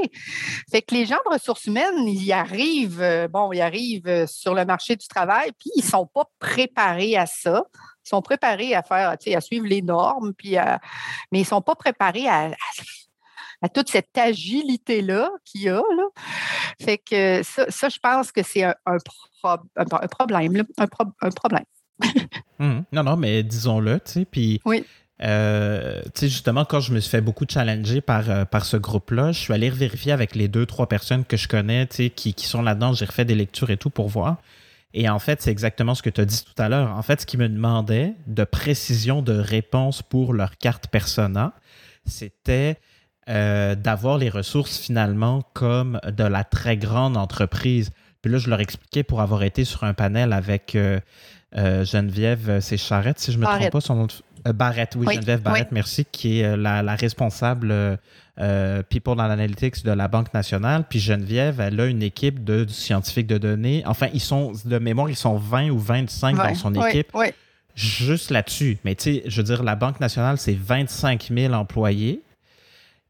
Fait 0.70 0.82
que 0.82 0.94
les 0.94 1.06
gens 1.06 1.18
de 1.26 1.34
ressources 1.34 1.66
humaines, 1.66 2.06
ils 2.06 2.32
arrivent, 2.32 3.02
euh, 3.02 3.28
bon, 3.28 3.52
ils 3.52 3.60
arrivent 3.60 4.08
euh, 4.08 4.26
sur 4.26 4.54
le 4.54 4.64
marché 4.64 4.96
du 4.96 5.06
travail, 5.08 5.50
puis 5.58 5.70
ils 5.74 5.84
ne 5.84 5.88
sont 5.88 6.06
pas 6.06 6.24
préparés 6.38 7.16
à 7.16 7.26
ça. 7.26 7.64
Ils 8.04 8.08
sont 8.08 8.22
préparés 8.22 8.74
à 8.74 8.82
faire, 8.82 9.10
à 9.10 9.40
suivre 9.40 9.66
les 9.66 9.82
normes, 9.82 10.32
puis 10.32 10.52
mais 10.52 11.38
ils 11.38 11.40
ne 11.40 11.46
sont 11.46 11.60
pas 11.60 11.74
préparés 11.74 12.28
à, 12.28 12.50
toute 13.74 13.90
cette 13.90 14.16
agilité-là 14.16 15.30
qu'il 15.44 15.62
y 15.62 15.68
a. 15.68 15.82
Là. 15.82 16.04
Fait 16.80 16.98
que 16.98 17.42
ça, 17.42 17.88
je 17.88 17.98
pense 17.98 18.32
que 18.32 18.42
c'est 18.42 18.62
un, 18.64 18.74
problème. 20.10 20.64
un, 20.78 21.30
problème. 21.30 21.64
Hum, 22.60 22.84
non, 22.92 23.04
non, 23.04 23.16
mais 23.16 23.42
disons-le, 23.42 24.00
tu 24.00 24.12
sais, 24.12 24.24
puis 24.24 24.60
oui. 24.64 24.84
euh, 25.22 26.02
tu 26.06 26.10
sais, 26.22 26.28
justement, 26.28 26.64
quand 26.64 26.80
je 26.80 26.92
me 26.92 26.98
suis 26.98 27.10
fait 27.10 27.20
beaucoup 27.20 27.44
challenger 27.48 28.00
par, 28.00 28.28
euh, 28.30 28.44
par 28.44 28.64
ce 28.64 28.76
groupe-là, 28.76 29.30
je 29.32 29.38
suis 29.38 29.52
allé 29.52 29.70
vérifier 29.70 30.10
avec 30.10 30.34
les 30.34 30.48
deux, 30.48 30.66
trois 30.66 30.88
personnes 30.88 31.24
que 31.24 31.36
je 31.36 31.46
connais, 31.46 31.86
tu 31.86 31.96
sais, 31.96 32.10
qui, 32.10 32.34
qui 32.34 32.46
sont 32.46 32.62
là-dedans. 32.62 32.92
J'ai 32.94 33.04
refait 33.04 33.24
des 33.24 33.36
lectures 33.36 33.70
et 33.70 33.76
tout 33.76 33.90
pour 33.90 34.08
voir. 34.08 34.38
Et 34.94 35.08
en 35.08 35.18
fait, 35.20 35.40
c'est 35.42 35.50
exactement 35.52 35.94
ce 35.94 36.02
que 36.02 36.10
tu 36.10 36.20
as 36.20 36.24
dit 36.24 36.42
tout 36.44 36.60
à 36.60 36.68
l'heure. 36.68 36.96
En 36.96 37.02
fait, 37.02 37.20
ce 37.20 37.26
qu'ils 37.26 37.38
me 37.38 37.48
demandaient 37.48 38.14
de 38.26 38.42
précision 38.42 39.22
de 39.22 39.34
réponse 39.34 40.02
pour 40.02 40.32
leur 40.32 40.56
carte 40.58 40.88
persona, 40.88 41.52
c'était 42.06 42.78
euh, 43.28 43.74
d'avoir 43.74 44.18
les 44.18 44.30
ressources 44.30 44.78
finalement 44.78 45.42
comme 45.52 46.00
de 46.06 46.24
la 46.24 46.42
très 46.42 46.76
grande 46.76 47.16
entreprise. 47.16 47.90
Puis 48.22 48.32
là, 48.32 48.38
je 48.38 48.48
leur 48.50 48.60
expliquais 48.60 49.02
pour 49.04 49.20
avoir 49.20 49.42
été 49.42 49.64
sur 49.64 49.84
un 49.84 49.94
panel 49.94 50.32
avec 50.32 50.76
Geneviève, 51.54 52.60
c'est 52.60 52.76
Charrette, 52.76 53.18
si 53.18 53.32
je 53.32 53.38
ne 53.38 53.42
me 53.42 53.46
trompe 53.46 53.70
pas, 53.70 53.80
son 53.80 53.94
nom 53.94 54.06
de 54.06 54.12
euh, 54.46 54.52
Barrett, 54.52 54.94
oui, 54.96 55.14
Geneviève 55.14 55.42
Barrett, 55.42 55.72
merci, 55.72 56.04
qui 56.04 56.40
est 56.40 56.44
euh, 56.44 56.56
la, 56.56 56.94
responsable 56.94 57.70
euh, 58.40 58.82
People 58.88 59.16
dans 59.16 59.26
l'Analytics 59.26 59.84
de 59.84 59.90
la 59.90 60.08
Banque 60.08 60.32
nationale. 60.34 60.84
Puis 60.88 61.00
Geneviève, 61.00 61.60
elle 61.60 61.80
a 61.80 61.86
une 61.86 62.02
équipe 62.02 62.44
de 62.44 62.66
scientifiques 62.68 63.26
de 63.26 63.38
données. 63.38 63.82
Enfin, 63.86 64.08
ils 64.14 64.20
sont, 64.20 64.52
de 64.64 64.78
mémoire, 64.78 65.10
ils 65.10 65.16
sont 65.16 65.36
20 65.36 65.70
ou 65.70 65.78
25 65.78 66.36
dans 66.36 66.54
son 66.54 66.74
équipe. 66.74 67.16
Juste 67.74 68.30
là-dessus. 68.30 68.78
Mais 68.84 68.96
tu 68.96 69.04
sais, 69.04 69.22
je 69.26 69.36
veux 69.36 69.44
dire, 69.44 69.62
la 69.62 69.76
Banque 69.76 70.00
nationale, 70.00 70.36
c'est 70.38 70.54
25 70.54 71.30
000 71.32 71.54
employés 71.54 72.22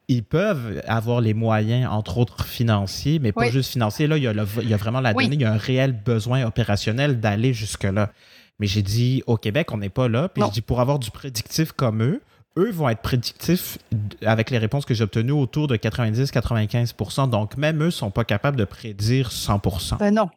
ils 0.08 0.24
peuvent 0.24 0.82
avoir 0.86 1.20
les 1.20 1.34
moyens, 1.34 1.86
entre 1.90 2.18
autres 2.18 2.44
financiers, 2.46 3.18
mais 3.18 3.32
pas 3.32 3.50
juste 3.50 3.72
financiers. 3.72 4.06
Là, 4.06 4.16
il 4.16 4.24
y, 4.24 4.26
a 4.26 4.32
il 4.32 4.68
y, 4.68 4.74
a 4.74 4.76
vraiment 4.76 5.00
la 5.00 5.12
donnée, 5.12 5.28
il 5.32 5.40
y 5.40 5.44
a 5.44 5.52
un 5.52 5.58
réel 5.58 5.92
besoin 5.92 6.44
opérationnel 6.46 7.20
d'aller 7.20 7.52
jusque-là. 7.52 8.10
Mais 8.58 8.66
j'ai 8.66 8.82
dit, 8.82 9.22
au 9.26 9.36
Québec, 9.36 9.70
on 9.72 9.76
n'est 9.76 9.90
pas 9.90 10.08
là. 10.08 10.28
Puis 10.28 10.42
je 10.46 10.50
dis, 10.50 10.60
pour 10.62 10.80
avoir 10.80 10.98
du 10.98 11.10
prédictif 11.10 11.72
comme 11.72 12.02
eux, 12.02 12.22
eux 12.56 12.70
vont 12.70 12.88
être 12.88 13.02
prédictifs 13.02 13.78
avec 14.24 14.50
les 14.50 14.58
réponses 14.58 14.84
que 14.84 14.94
j'ai 14.94 15.04
obtenues 15.04 15.32
autour 15.32 15.68
de 15.68 15.76
90-95% 15.76 17.28
Donc, 17.28 17.56
même 17.56 17.80
eux 17.82 17.86
ne 17.86 17.90
sont 17.90 18.10
pas 18.10 18.24
capables 18.24 18.56
de 18.56 18.64
prédire 18.64 19.28
100% 19.30 19.98
ben 19.98 20.12
Non. 20.12 20.28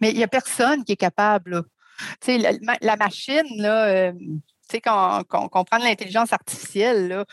Mais 0.00 0.10
il 0.10 0.16
n'y 0.16 0.24
a 0.24 0.28
personne 0.28 0.82
qui 0.82 0.92
est 0.92 0.96
capable. 0.96 1.62
Tu 2.20 2.40
sais, 2.40 2.58
la, 2.80 2.96
machine, 2.96 3.44
là, 3.58 3.84
euh, 3.84 4.12
tu 4.70 4.76
sais, 4.76 4.80
quand, 4.80 5.24
on 5.30 5.64
prend 5.64 5.78
de 5.78 5.84
l'intelligence 5.84 6.32
artificielle, 6.32 7.08
là, 7.08 7.24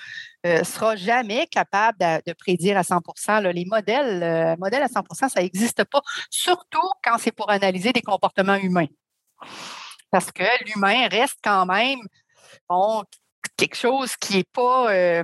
euh, 0.45 0.63
sera 0.63 0.95
jamais 0.95 1.47
capable 1.47 1.97
de, 1.99 2.33
prédire 2.33 2.77
à 2.77 2.81
100% 2.81 3.51
Les 3.51 3.65
modèles, 3.65 4.23
euh, 4.23 4.55
modèles 4.57 4.83
à 4.83 4.87
100% 4.87 5.29
ça 5.29 5.41
n'existe 5.41 5.83
pas, 5.83 6.01
surtout 6.29 6.89
quand 7.03 7.17
c'est 7.17 7.31
pour 7.31 7.49
analyser 7.49 7.93
des 7.93 8.01
comportements 8.01 8.55
humains 8.55 8.87
parce 10.11 10.31
que 10.31 10.43
l'humain 10.65 11.07
reste 11.09 11.37
quand 11.43 11.65
même 11.65 11.99
bon, 12.69 13.03
quelque 13.55 13.75
chose 13.75 14.15
qui 14.15 14.37
n'est 14.37 14.43
pas 14.43 14.91
euh, 14.91 15.23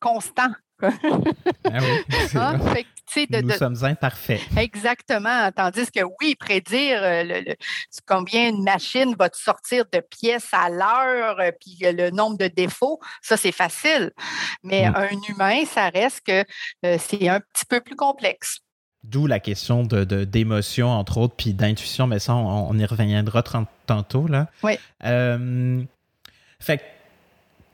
constant. 0.00 0.50
ah 0.82 0.90
oui, 1.64 2.04
hein? 2.34 2.58
Nous 3.16 3.50
sommes 3.50 3.84
imparfaits. 3.84 4.40
Exactement. 4.56 5.50
Tandis 5.52 5.90
que 5.90 6.00
oui, 6.20 6.34
prédire 6.34 7.00
euh, 7.02 7.42
combien 8.06 8.48
une 8.48 8.62
machine 8.62 9.14
va 9.18 9.28
te 9.28 9.36
sortir 9.36 9.84
de 9.92 10.00
pièces 10.00 10.48
à 10.52 10.68
l'heure, 10.70 11.38
euh, 11.40 11.50
puis 11.60 11.78
le 11.82 12.10
nombre 12.10 12.38
de 12.38 12.48
défauts, 12.48 13.00
ça 13.22 13.36
c'est 13.36 13.52
facile. 13.52 14.10
Mais 14.62 14.88
mm. 14.88 14.94
un 14.96 15.20
humain, 15.28 15.64
ça 15.64 15.88
reste 15.88 16.22
que 16.26 16.44
c'est 16.98 17.28
un 17.28 17.40
petit 17.40 17.64
peu 17.68 17.80
plus 17.80 17.96
complexe. 17.96 18.60
D'où 19.04 19.26
la 19.26 19.38
question 19.38 19.82
de, 19.82 20.24
d'émotion, 20.24 20.88
entre 20.88 21.18
autres, 21.18 21.34
puis 21.36 21.52
d'intuition, 21.52 22.06
mais 22.06 22.18
ça, 22.18 22.34
on, 22.34 22.78
y 22.78 22.86
reviendra 22.86 23.42
tantôt. 23.86 24.26
Là. 24.26 24.48
Oui. 24.62 24.78
Euh, 25.04 25.82
fait 26.58 26.80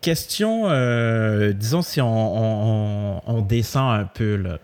question, 0.00 0.68
euh, 0.68 1.52
disons 1.52 1.82
si 1.82 2.00
on, 2.00 3.46
descend 3.48 4.00
un 4.00 4.04
peu, 4.06 4.34
là. 4.34 4.58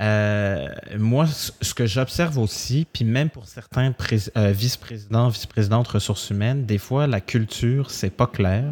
Euh, 0.00 0.68
moi, 0.96 1.26
ce 1.26 1.74
que 1.74 1.86
j'observe 1.86 2.38
aussi, 2.38 2.86
puis 2.92 3.04
même 3.04 3.30
pour 3.30 3.46
certains 3.46 3.92
vice-présidents, 4.36 5.28
vice-présidentes 5.28 5.88
ressources 5.88 6.30
humaines, 6.30 6.66
des 6.66 6.78
fois, 6.78 7.06
la 7.06 7.20
culture, 7.20 7.90
c'est 7.90 8.10
pas 8.10 8.26
clair. 8.26 8.64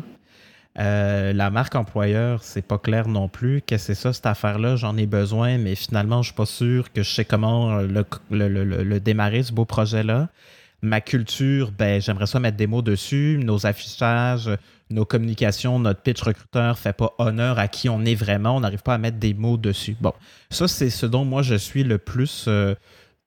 Euh, 0.78 1.32
la 1.32 1.50
marque 1.50 1.74
employeur, 1.74 2.42
c'est 2.42 2.62
pas 2.62 2.78
clair 2.78 3.08
non 3.08 3.28
plus. 3.28 3.62
Qu'est-ce 3.62 3.88
que 3.88 3.94
c'est 3.94 4.00
ça, 4.00 4.12
cette 4.12 4.26
affaire-là? 4.26 4.76
J'en 4.76 4.96
ai 4.96 5.06
besoin, 5.06 5.58
mais 5.58 5.74
finalement, 5.74 6.22
je 6.22 6.28
suis 6.28 6.36
pas 6.36 6.46
sûr 6.46 6.92
que 6.92 7.02
je 7.02 7.10
sais 7.10 7.24
comment 7.24 7.76
le, 7.76 8.04
le, 8.30 9.00
démarrer, 9.00 9.42
ce 9.42 9.52
beau 9.52 9.64
projet-là. 9.64 10.28
Ma 10.82 11.00
culture, 11.00 11.72
ben, 11.72 12.00
j'aimerais 12.00 12.26
ça 12.26 12.40
mettre 12.40 12.58
des 12.58 12.66
mots 12.66 12.82
dessus. 12.82 13.40
Nos 13.42 13.66
affichages, 13.66 14.50
nos 14.90 15.04
communications, 15.04 15.78
notre 15.78 16.00
pitch 16.00 16.22
recruteur 16.22 16.78
fait 16.78 16.92
pas 16.92 17.14
honneur 17.18 17.58
à 17.58 17.68
qui 17.68 17.88
on 17.88 18.04
est 18.04 18.14
vraiment. 18.14 18.56
On 18.56 18.60
n'arrive 18.60 18.82
pas 18.82 18.94
à 18.94 18.98
mettre 18.98 19.18
des 19.18 19.34
mots 19.34 19.56
dessus. 19.56 19.96
Bon, 20.00 20.12
ça, 20.50 20.68
c'est 20.68 20.90
ce 20.90 21.06
dont 21.06 21.24
moi 21.24 21.42
je 21.42 21.54
suis 21.54 21.84
le 21.84 21.98
plus. 21.98 22.46
Euh, 22.48 22.74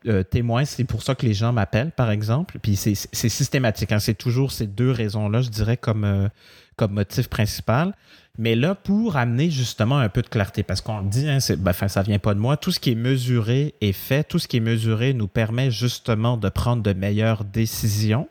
euh, 0.08 0.24
témoin, 0.24 0.63
c'est 0.63 0.86
pour 0.86 1.04
ça 1.04 1.13
que 1.13 1.26
les 1.26 1.34
gens 1.34 1.52
m'appellent, 1.52 1.91
par 1.91 2.10
exemple. 2.10 2.58
Puis 2.62 2.78
c'est 2.78 2.95
systématique. 2.95 3.91
Hein. 3.91 4.00
C'est 4.00 4.17
toujours 4.17 4.54
ces 4.54 4.65
deux 4.65 4.91
raisons-là, 4.91 5.41
je 5.41 5.50
dirais, 5.50 5.76
comme, 5.76 6.30
comme 6.78 6.93
motif 6.93 7.28
principal. 7.28 7.93
Mais 8.39 8.56
là, 8.56 8.74
pour 8.74 9.17
amener 9.17 9.50
justement 9.52 9.98
un 9.98 10.08
peu 10.08 10.22
de 10.22 10.30
clarté, 10.30 10.63
parce 10.63 10.80
qu'on 10.80 11.02
dit, 11.02 11.28
hein, 11.28 11.39
ben, 11.58 11.74
ça 11.74 12.00
ne 12.00 12.06
vient 12.06 12.19
pas 12.19 12.34
de 12.34 12.39
moi, 12.39 12.56
tout 12.56 12.72
ce 12.72 12.80
qui 12.80 12.91
est 12.91 12.95
mesuré 12.95 13.76
est 13.82 13.91
fait. 13.91 14.24
Tout 14.24 14.39
ce 14.39 14.48
qui 14.48 14.58
est 14.58 14.62
mesuré 14.62 15.13
nous 15.13 15.28
permet 15.28 15.72
justement 15.72 16.38
de 16.38 16.48
prendre 16.48 16.82
de 16.82 16.93
meilleures 16.93 17.43
décisions. 17.43 18.30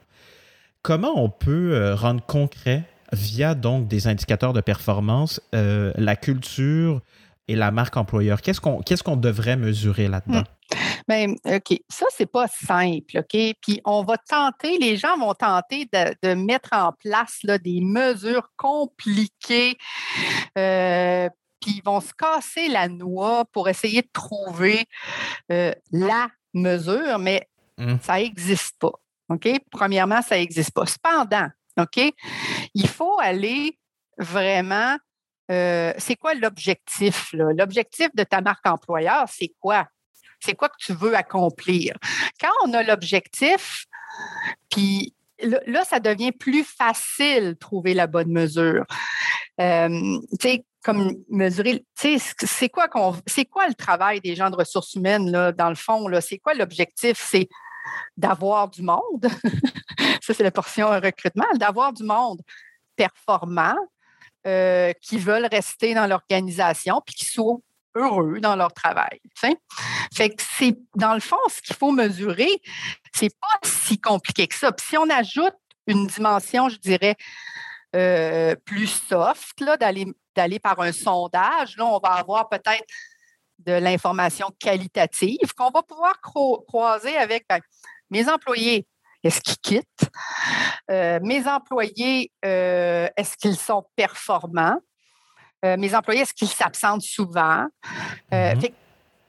Comment 0.80 1.22
on 1.22 1.28
peut 1.28 1.74
euh, 1.74 1.94
rendre 1.94 2.24
concret, 2.24 2.84
via 3.12 3.54
donc 3.54 3.88
des 3.88 4.06
indicateurs 4.06 4.52
de 4.52 4.60
performance, 4.60 5.40
euh, 5.54 5.92
la 5.96 6.16
culture 6.16 7.00
et 7.48 7.56
la 7.56 7.70
marque 7.70 7.96
employeur? 7.96 8.42
Qu'est-ce 8.42 8.60
qu'on 8.60 8.80
qu'est-ce 8.80 9.02
qu'on 9.02 9.16
devrait 9.16 9.56
mesurer 9.56 10.08
là-dedans? 10.08 10.40
Hmm. 10.40 10.76
Bien, 11.08 11.34
OK, 11.46 11.80
ça, 11.88 12.04
c'est 12.14 12.30
pas 12.30 12.46
simple, 12.48 13.18
OK? 13.18 13.54
Puis 13.62 13.80
on 13.86 14.02
va 14.02 14.18
tenter, 14.18 14.76
les 14.76 14.98
gens 14.98 15.16
vont 15.16 15.32
tenter 15.32 15.88
de, 15.90 16.34
mettre 16.34 16.70
en 16.72 16.92
place 16.92 17.38
là, 17.44 17.56
des 17.56 17.80
mesures 17.80 18.50
compliquées, 18.58 19.78
euh, 20.58 21.30
puis 21.60 21.76
ils 21.78 21.82
vont 21.82 22.00
se 22.00 22.12
casser 22.12 22.68
la 22.68 22.88
noix 22.88 23.46
pour 23.46 23.70
essayer 23.70 24.02
de 24.02 24.10
trouver 24.12 24.84
euh, 25.50 25.72
la 25.90 26.28
mesure, 26.52 27.18
mais 27.18 27.48
mmh. 27.78 27.94
ça 28.02 28.16
n'existe 28.16 28.78
pas. 28.78 28.92
OK? 29.30 29.48
Premièrement, 29.70 30.20
ça 30.20 30.36
n'existe 30.36 30.72
pas. 30.72 30.84
Cependant, 30.84 31.48
OK, 31.78 32.00
il 32.74 32.88
faut 32.88 33.18
aller 33.20 33.78
vraiment. 34.18 34.96
Euh, 35.50 35.94
c'est 35.96 36.16
quoi 36.16 36.34
l'objectif? 36.34 37.32
L'objectif 37.32 38.08
de 38.14 38.22
ta 38.24 38.40
marque 38.40 38.66
employeur, 38.66 39.24
c'est 39.28 39.54
quoi? 39.60 39.86
C'est 40.40 40.54
quoi 40.54 40.68
que 40.68 40.76
tu 40.78 40.92
veux 40.92 41.16
accomplir? 41.16 41.94
Quand 42.40 42.52
on 42.64 42.72
a 42.74 42.82
l'objectif, 42.82 43.86
puis 44.70 45.14
là, 45.40 45.84
ça 45.84 46.00
devient 46.00 46.32
plus 46.32 46.64
facile 46.64 47.50
de 47.50 47.52
trouver 47.54 47.94
la 47.94 48.06
bonne 48.06 48.30
mesure. 48.30 48.84
Euh, 49.60 50.18
tu 50.32 50.36
sais, 50.40 50.64
comme 50.84 51.12
mesurer, 51.28 51.84
tu 51.98 52.18
sais, 52.18 52.34
c'est 52.46 52.68
quoi 52.68 52.88
qu'on, 52.88 53.16
c'est 53.26 53.44
quoi 53.44 53.66
le 53.66 53.74
travail 53.74 54.20
des 54.20 54.36
gens 54.36 54.50
de 54.50 54.56
ressources 54.56 54.94
humaines, 54.94 55.30
là, 55.30 55.52
dans 55.52 55.68
le 55.68 55.74
fond? 55.74 56.08
C'est 56.20 56.38
quoi 56.38 56.54
l'objectif? 56.54 57.18
C'est 57.20 57.48
d'avoir 58.16 58.68
du 58.68 58.82
monde? 58.82 59.26
Ça, 60.28 60.34
c'est 60.34 60.42
la 60.42 60.50
portion 60.50 60.90
recrutement, 60.90 61.46
d'avoir 61.54 61.94
du 61.94 62.02
monde 62.02 62.42
performant, 62.96 63.78
euh, 64.46 64.92
qui 65.00 65.16
veulent 65.16 65.48
rester 65.50 65.94
dans 65.94 66.06
l'organisation, 66.06 67.00
puis 67.00 67.14
qui 67.14 67.24
soient 67.24 67.56
heureux 67.94 68.38
dans 68.38 68.54
leur 68.54 68.70
travail. 68.74 69.22
Fait 70.14 70.28
que 70.28 70.42
c'est, 70.58 70.76
dans 70.96 71.14
le 71.14 71.20
fond, 71.20 71.38
ce 71.48 71.62
qu'il 71.62 71.74
faut 71.74 71.92
mesurer, 71.92 72.60
c'est 73.14 73.34
pas 73.40 73.66
si 73.66 73.98
compliqué 73.98 74.46
que 74.46 74.54
ça. 74.54 74.70
Puis 74.70 74.86
si 74.86 74.98
on 74.98 75.08
ajoute 75.08 75.54
une 75.86 76.06
dimension, 76.06 76.68
je 76.68 76.76
dirais, 76.76 77.16
euh, 77.96 78.54
plus 78.66 78.86
soft, 78.86 79.64
d'aller, 79.80 80.08
d'aller 80.36 80.58
par 80.58 80.78
un 80.80 80.92
sondage, 80.92 81.78
là, 81.78 81.86
on 81.86 82.00
va 82.00 82.10
avoir 82.10 82.50
peut-être 82.50 82.84
de 83.60 83.72
l'information 83.72 84.50
qualitative 84.60 85.54
qu'on 85.56 85.70
va 85.70 85.82
pouvoir 85.82 86.20
croiser 86.20 87.16
avec 87.16 87.46
ben, 87.48 87.60
mes 88.10 88.28
employés. 88.28 88.86
Est-ce 89.28 89.42
qu'ils 89.42 89.58
quittent? 89.58 90.10
Euh, 90.90 91.20
mes 91.22 91.46
employés, 91.46 92.32
euh, 92.46 93.08
est-ce 93.14 93.36
qu'ils 93.36 93.58
sont 93.58 93.84
performants? 93.94 94.78
Euh, 95.66 95.76
mes 95.76 95.94
employés, 95.94 96.22
est-ce 96.22 96.32
qu'ils 96.32 96.48
s'absentent 96.48 97.02
souvent? 97.02 97.66
Mm-hmm. 98.32 98.72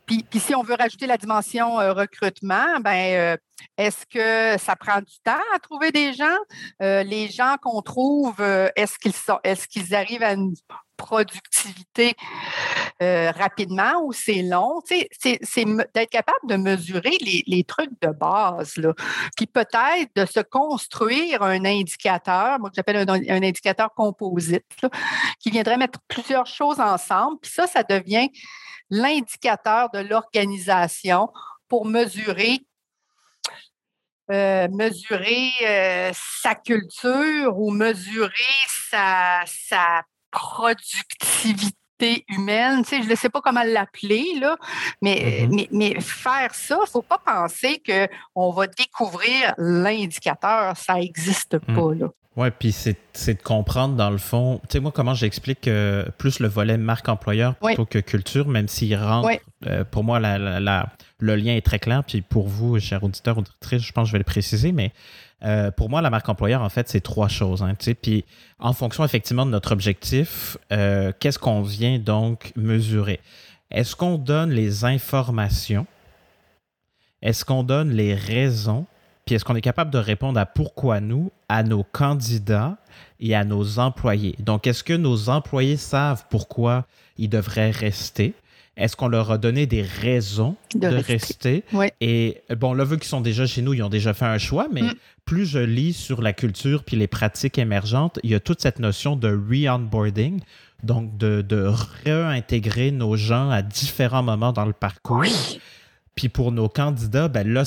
puis, 0.06 0.26
si 0.40 0.56
on 0.56 0.64
veut 0.64 0.76
rajouter 0.76 1.06
la 1.06 1.18
dimension 1.18 1.76
recrutement, 1.76 2.80
ben, 2.80 3.38
est-ce 3.78 4.06
que 4.06 4.58
ça 4.58 4.78
prend 4.78 5.00
du 5.00 5.20
temps 5.22 5.44
à 5.54 5.60
trouver 5.60 5.92
des 5.92 6.14
gens? 6.14 6.38
les 6.80 7.28
gens 7.28 7.58
qu'on 7.62 7.82
trouve, 7.82 8.40
est-ce 8.78 8.98
qu'ils 9.00 9.16
sont, 9.16 9.40
est-ce 9.44 9.68
qu'ils 9.68 9.94
arrivent 9.94 10.24
à 10.24 10.34
productivité 11.00 12.14
euh, 13.02 13.32
rapidement 13.32 14.04
ou 14.04 14.12
c'est 14.12 14.42
long? 14.42 14.82
C'est 14.86 15.08
d'être 15.96 16.10
capable 16.10 16.46
de 16.46 16.58
mesurer 16.58 17.18
les, 17.48 17.64
trucs 17.64 17.92
de 18.02 18.10
base. 18.10 18.76
Là. 18.78 18.94
Puis 19.38 19.48
peut-être 19.48 20.12
de 20.16 20.26
se 20.26 20.42
construire 20.42 21.42
un 21.42 21.64
indicateur, 21.64 22.60
moi 22.60 22.70
que 22.70 22.76
j'appelle 22.76 23.10
un, 23.10 23.42
indicateur 23.44 23.94
composite, 23.96 24.66
qui 25.40 25.50
viendrait 25.50 25.78
mettre 25.78 26.00
plusieurs 26.08 26.48
choses 26.48 26.80
ensemble. 26.80 27.40
Puis 27.42 27.52
ça, 27.52 27.66
ça 27.66 27.84
devient 27.84 28.30
l'indicateur 28.90 29.90
de 29.92 30.00
l'organisation 30.00 31.30
pour 31.68 31.86
mesurer 31.86 32.60
euh, 34.32 34.68
mesurer 34.72 35.50
euh, 35.64 36.12
sa 36.14 36.54
culture 36.54 37.58
ou 37.58 37.72
mesurer 37.72 38.30
sa, 38.92 39.42
sa 39.48 40.04
productivité 40.32 42.26
humaine, 42.30 42.84
tu 42.84 42.90
sais, 42.90 43.04
je 43.04 43.10
ne 43.10 43.16
sais 43.16 43.30
pas 43.30 43.42
comment 43.42 43.64
l'appeler, 43.64 44.26
là, 44.40 44.56
mais, 45.02 45.48
mm-hmm. 45.50 45.56
mais, 45.56 45.68
mais, 45.72 46.02
faire 46.02 46.54
ça, 46.54 46.76
il 46.78 46.82
ne 46.82 46.86
faut 46.88 47.02
pas 47.02 47.18
penser 47.18 47.82
qu'on 47.86 48.52
va 48.52 48.68
découvrir 48.68 49.54
l'indicateur. 49.58 50.78
Ça 50.78 50.96
n'existe 50.96 51.56
mm. 51.56 51.76
pas, 51.76 51.94
là. 51.96 52.08
Oui, 52.40 52.48
puis 52.58 52.72
c'est 52.72 52.96
de 53.34 53.42
comprendre 53.42 53.96
dans 53.96 54.10
le 54.10 54.18
fond, 54.18 54.62
tu 54.70 54.74
sais, 54.74 54.80
moi, 54.80 54.94
comment 54.96 55.14
j'explique 55.14 55.68
euh, 55.68 56.06
plus 56.18 56.40
le 56.40 56.48
volet 56.48 56.78
marque 56.78 57.10
employeur 57.10 57.56
plutôt 57.56 57.86
que 57.86 58.00
culture, 58.00 58.48
même 58.48 58.70
s'il 58.70 58.96
rentre, 58.96 59.30
euh, 59.66 59.84
pour 59.84 60.06
moi, 60.06 60.20
la, 60.22 60.86
le 61.20 61.36
lien 61.36 61.56
est 61.56 61.66
très 61.66 61.80
clair, 61.80 62.04
puis 62.04 62.22
pour 62.22 62.48
vous, 62.48 62.80
chers 62.80 63.04
auditeurs, 63.04 63.38
auditrices, 63.38 63.84
je 63.84 63.92
pense 63.92 64.06
que 64.06 64.08
je 64.08 64.12
vais 64.14 64.20
le 64.20 64.24
préciser, 64.24 64.72
mais 64.72 64.92
euh, 65.44 65.72
pour 65.72 65.90
moi, 65.90 66.02
la 66.02 66.10
marque 66.10 66.28
employeur, 66.28 66.62
en 66.62 66.70
fait, 66.70 66.90
c'est 66.90 67.02
trois 67.02 67.28
choses. 67.28 67.62
Hein, 67.62 67.74
puis 68.02 68.26
en 68.60 68.74
fonction 68.74 69.06
effectivement 69.06 69.46
de 69.46 69.52
notre 69.52 69.72
objectif, 69.72 70.58
qu'est-ce 70.70 71.40
qu'on 71.40 71.62
vient 71.62 72.00
donc 72.00 72.52
mesurer? 72.56 73.20
Est-ce 73.72 73.96
qu'on 73.96 74.18
donne 74.18 74.50
les 74.50 74.84
informations? 74.84 75.86
Est-ce 77.22 77.46
qu'on 77.46 77.64
donne 77.64 77.92
les 77.92 78.16
raisons? 78.16 78.86
Puis 79.26 79.36
est-ce 79.36 79.46
qu'on 79.46 79.56
est 79.56 79.62
capable 79.62 79.92
de 79.92 80.00
répondre 80.00 80.40
à 80.40 80.48
pourquoi 80.48 81.02
nous, 81.02 81.32
à 81.50 81.62
nos 81.62 81.84
candidats 81.84 82.78
et 83.20 83.36
à 83.36 83.44
nos 83.44 83.78
employés? 83.78 84.36
Donc, 84.40 84.66
est-ce 84.66 84.84
que 84.84 84.94
nos 84.94 85.30
employés 85.30 85.78
savent 85.78 86.26
pourquoi 86.32 86.88
ils 87.18 87.30
devraient 87.30 87.70
rester? 87.70 88.34
Est-ce 88.80 88.96
qu'on 88.96 89.10
leur 89.10 89.30
a 89.32 89.38
donné 89.38 89.66
des 89.66 89.82
raisons 89.82 90.56
de, 90.74 90.88
rester? 90.88 91.64
Et 92.00 92.42
bon, 92.58 92.74
là, 92.74 92.86
vu 92.86 92.98
qu'ils 92.98 93.08
sont 93.08 93.22
déjà 93.22 93.46
chez 93.46 93.62
nous, 93.62 93.74
ils 93.74 93.84
ont 93.84 93.90
déjà 93.90 94.14
fait 94.14 94.26
un 94.26 94.38
choix, 94.38 94.68
mais 94.72 94.82
mm. 94.82 94.94
plus 95.26 95.46
je 95.46 95.60
lis 95.60 95.94
sur 95.94 96.22
la 96.22 96.34
culture 96.34 96.84
puis 96.84 96.96
les 96.96 97.08
pratiques 97.08 97.58
émergentes, 97.58 98.20
il 98.24 98.30
y 98.32 98.36
a 98.36 98.40
toute 98.40 98.62
cette 98.62 98.80
notion 98.80 99.16
de 99.16 99.28
re-onboarding, 99.28 100.40
donc 100.84 101.18
de, 101.18 101.42
de 101.42 101.70
réintégrer 102.06 102.92
nos 102.92 103.18
gens 103.18 103.50
à 103.50 103.62
différents 103.62 104.24
moments 104.24 104.54
dans 104.54 104.66
le 104.66 104.74
parcours. 104.74 105.26
Puis 106.20 106.28
pour 106.28 106.52
nos 106.52 106.68
candidats, 106.68 107.30
ben 107.30 107.48
là, 107.48 107.64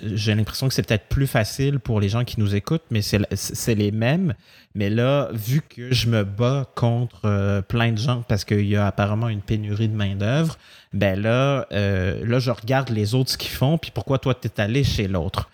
j'ai 0.00 0.32
l'impression 0.36 0.68
que 0.68 0.74
c'est 0.74 0.86
peut-être 0.86 1.08
plus 1.08 1.26
facile 1.26 1.80
pour 1.80 1.98
les 1.98 2.08
gens 2.08 2.22
qui 2.22 2.38
nous 2.38 2.54
écoutent, 2.54 2.84
mais 2.88 3.02
c'est 3.02 3.74
les 3.74 3.90
mêmes. 3.90 4.34
Mais 4.76 4.90
là, 4.90 5.28
vu 5.32 5.60
que 5.60 5.92
je 5.92 6.08
me 6.08 6.22
bats 6.22 6.70
contre 6.76 7.22
euh, 7.24 7.62
plein 7.62 7.90
de 7.90 7.98
gens 7.98 8.22
parce 8.28 8.44
qu'il 8.44 8.68
y 8.68 8.76
a 8.76 8.86
apparemment 8.86 9.28
une 9.28 9.40
pénurie 9.40 9.88
de 9.88 9.96
main-d'œuvre, 9.96 10.56
ben 10.92 11.20
là, 11.20 11.66
euh, 11.72 12.24
là, 12.24 12.38
je 12.38 12.52
regarde 12.52 12.90
les 12.90 13.16
autres 13.16 13.32
ce 13.32 13.38
qu'ils 13.38 13.50
font, 13.50 13.76
puis 13.76 13.90
pourquoi 13.92 14.20
toi, 14.20 14.34
tu 14.34 14.46
es 14.46 14.60
allé 14.60 14.84
chez 14.84 15.08
l'autre. 15.08 15.50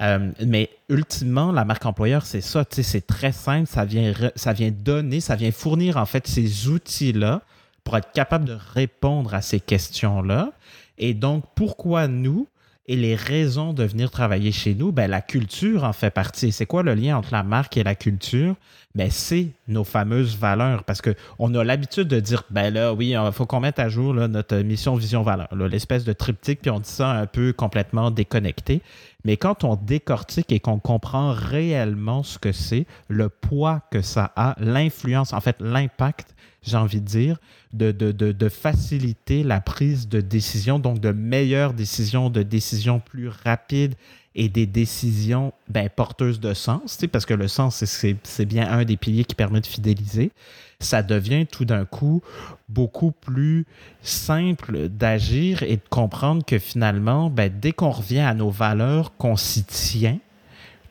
Euh, 0.00 0.30
mais 0.46 0.70
ultimement, 0.88 1.50
la 1.50 1.64
marque 1.64 1.86
employeur, 1.86 2.24
c'est 2.24 2.40
ça, 2.40 2.64
c'est 2.70 3.04
très 3.08 3.32
simple, 3.32 3.66
ça 3.66 3.84
vient, 3.84 4.12
ça 4.36 4.52
vient 4.52 4.70
donner, 4.70 5.18
ça 5.18 5.34
vient 5.34 5.50
fournir 5.50 5.96
en 5.96 6.06
fait 6.06 6.24
ces 6.28 6.68
outils-là 6.68 7.42
pour 7.82 7.96
être 7.96 8.12
capable 8.12 8.44
de 8.44 8.56
répondre 8.74 9.34
à 9.34 9.42
ces 9.42 9.58
questions-là. 9.58 10.52
Et 10.98 11.14
donc, 11.14 11.44
pourquoi 11.54 12.08
nous 12.08 12.48
et 12.88 12.96
les 12.96 13.16
raisons 13.16 13.72
de 13.72 13.84
venir 13.84 14.10
travailler 14.10 14.52
chez 14.52 14.74
nous? 14.74 14.92
Ben, 14.92 15.10
la 15.10 15.20
culture 15.20 15.84
en 15.84 15.92
fait 15.92 16.10
partie. 16.10 16.52
C'est 16.52 16.66
quoi 16.66 16.82
le 16.82 16.94
lien 16.94 17.16
entre 17.16 17.32
la 17.32 17.42
marque 17.42 17.76
et 17.76 17.82
la 17.82 17.94
culture? 17.94 18.54
Ben, 18.94 19.10
c'est 19.10 19.48
nos 19.68 19.84
fameuses 19.84 20.36
valeurs 20.36 20.84
parce 20.84 21.02
qu'on 21.02 21.54
a 21.54 21.64
l'habitude 21.64 22.08
de 22.08 22.20
dire, 22.20 22.44
ben 22.50 22.72
là, 22.72 22.94
oui, 22.94 23.08
il 23.10 23.32
faut 23.32 23.44
qu'on 23.44 23.60
mette 23.60 23.78
à 23.78 23.88
jour 23.88 24.14
notre 24.14 24.56
mission, 24.58 24.94
vision, 24.94 25.22
valeur, 25.22 25.48
l'espèce 25.54 26.04
de 26.04 26.12
triptyque, 26.12 26.60
puis 26.62 26.70
on 26.70 26.80
dit 26.80 26.88
ça 26.88 27.10
un 27.10 27.26
peu 27.26 27.52
complètement 27.52 28.10
déconnecté. 28.10 28.80
Mais 29.24 29.36
quand 29.36 29.64
on 29.64 29.74
décortique 29.74 30.52
et 30.52 30.60
qu'on 30.60 30.78
comprend 30.78 31.32
réellement 31.32 32.22
ce 32.22 32.38
que 32.38 32.52
c'est, 32.52 32.86
le 33.08 33.28
poids 33.28 33.82
que 33.90 34.00
ça 34.00 34.32
a, 34.36 34.54
l'influence, 34.58 35.32
en 35.32 35.40
fait, 35.40 35.56
l'impact, 35.60 36.34
j'ai 36.66 36.76
envie 36.76 37.00
de 37.00 37.06
dire, 37.06 37.38
de, 37.72 37.92
de, 37.92 38.12
de, 38.12 38.48
faciliter 38.48 39.42
la 39.42 39.60
prise 39.60 40.08
de 40.08 40.20
décision, 40.20 40.78
donc 40.78 41.00
de 41.00 41.12
meilleures 41.12 41.74
décisions, 41.74 42.30
de 42.30 42.42
décisions 42.42 43.00
plus 43.00 43.28
rapides 43.28 43.94
et 44.34 44.48
des 44.48 44.66
décisions 44.66 45.52
ben, 45.68 45.88
porteuses 45.88 46.40
de 46.40 46.54
sens, 46.54 46.98
parce 47.10 47.24
que 47.24 47.34
le 47.34 47.48
sens, 47.48 47.84
c'est 47.84 48.44
bien 48.44 48.70
un 48.70 48.84
des 48.84 48.96
piliers 48.96 49.24
qui 49.24 49.34
permet 49.34 49.60
de 49.60 49.66
fidéliser. 49.66 50.30
Ça 50.78 51.02
devient 51.02 51.46
tout 51.46 51.64
d'un 51.64 51.86
coup 51.86 52.20
beaucoup 52.68 53.12
plus 53.12 53.64
simple 54.02 54.88
d'agir 54.88 55.62
et 55.62 55.76
de 55.76 55.88
comprendre 55.88 56.44
que 56.44 56.58
finalement, 56.58 57.30
ben, 57.30 57.50
dès 57.50 57.72
qu'on 57.72 57.90
revient 57.90 58.20
à 58.20 58.34
nos 58.34 58.50
valeurs, 58.50 59.16
qu'on 59.16 59.36
s'y 59.36 59.64
tient, 59.64 60.18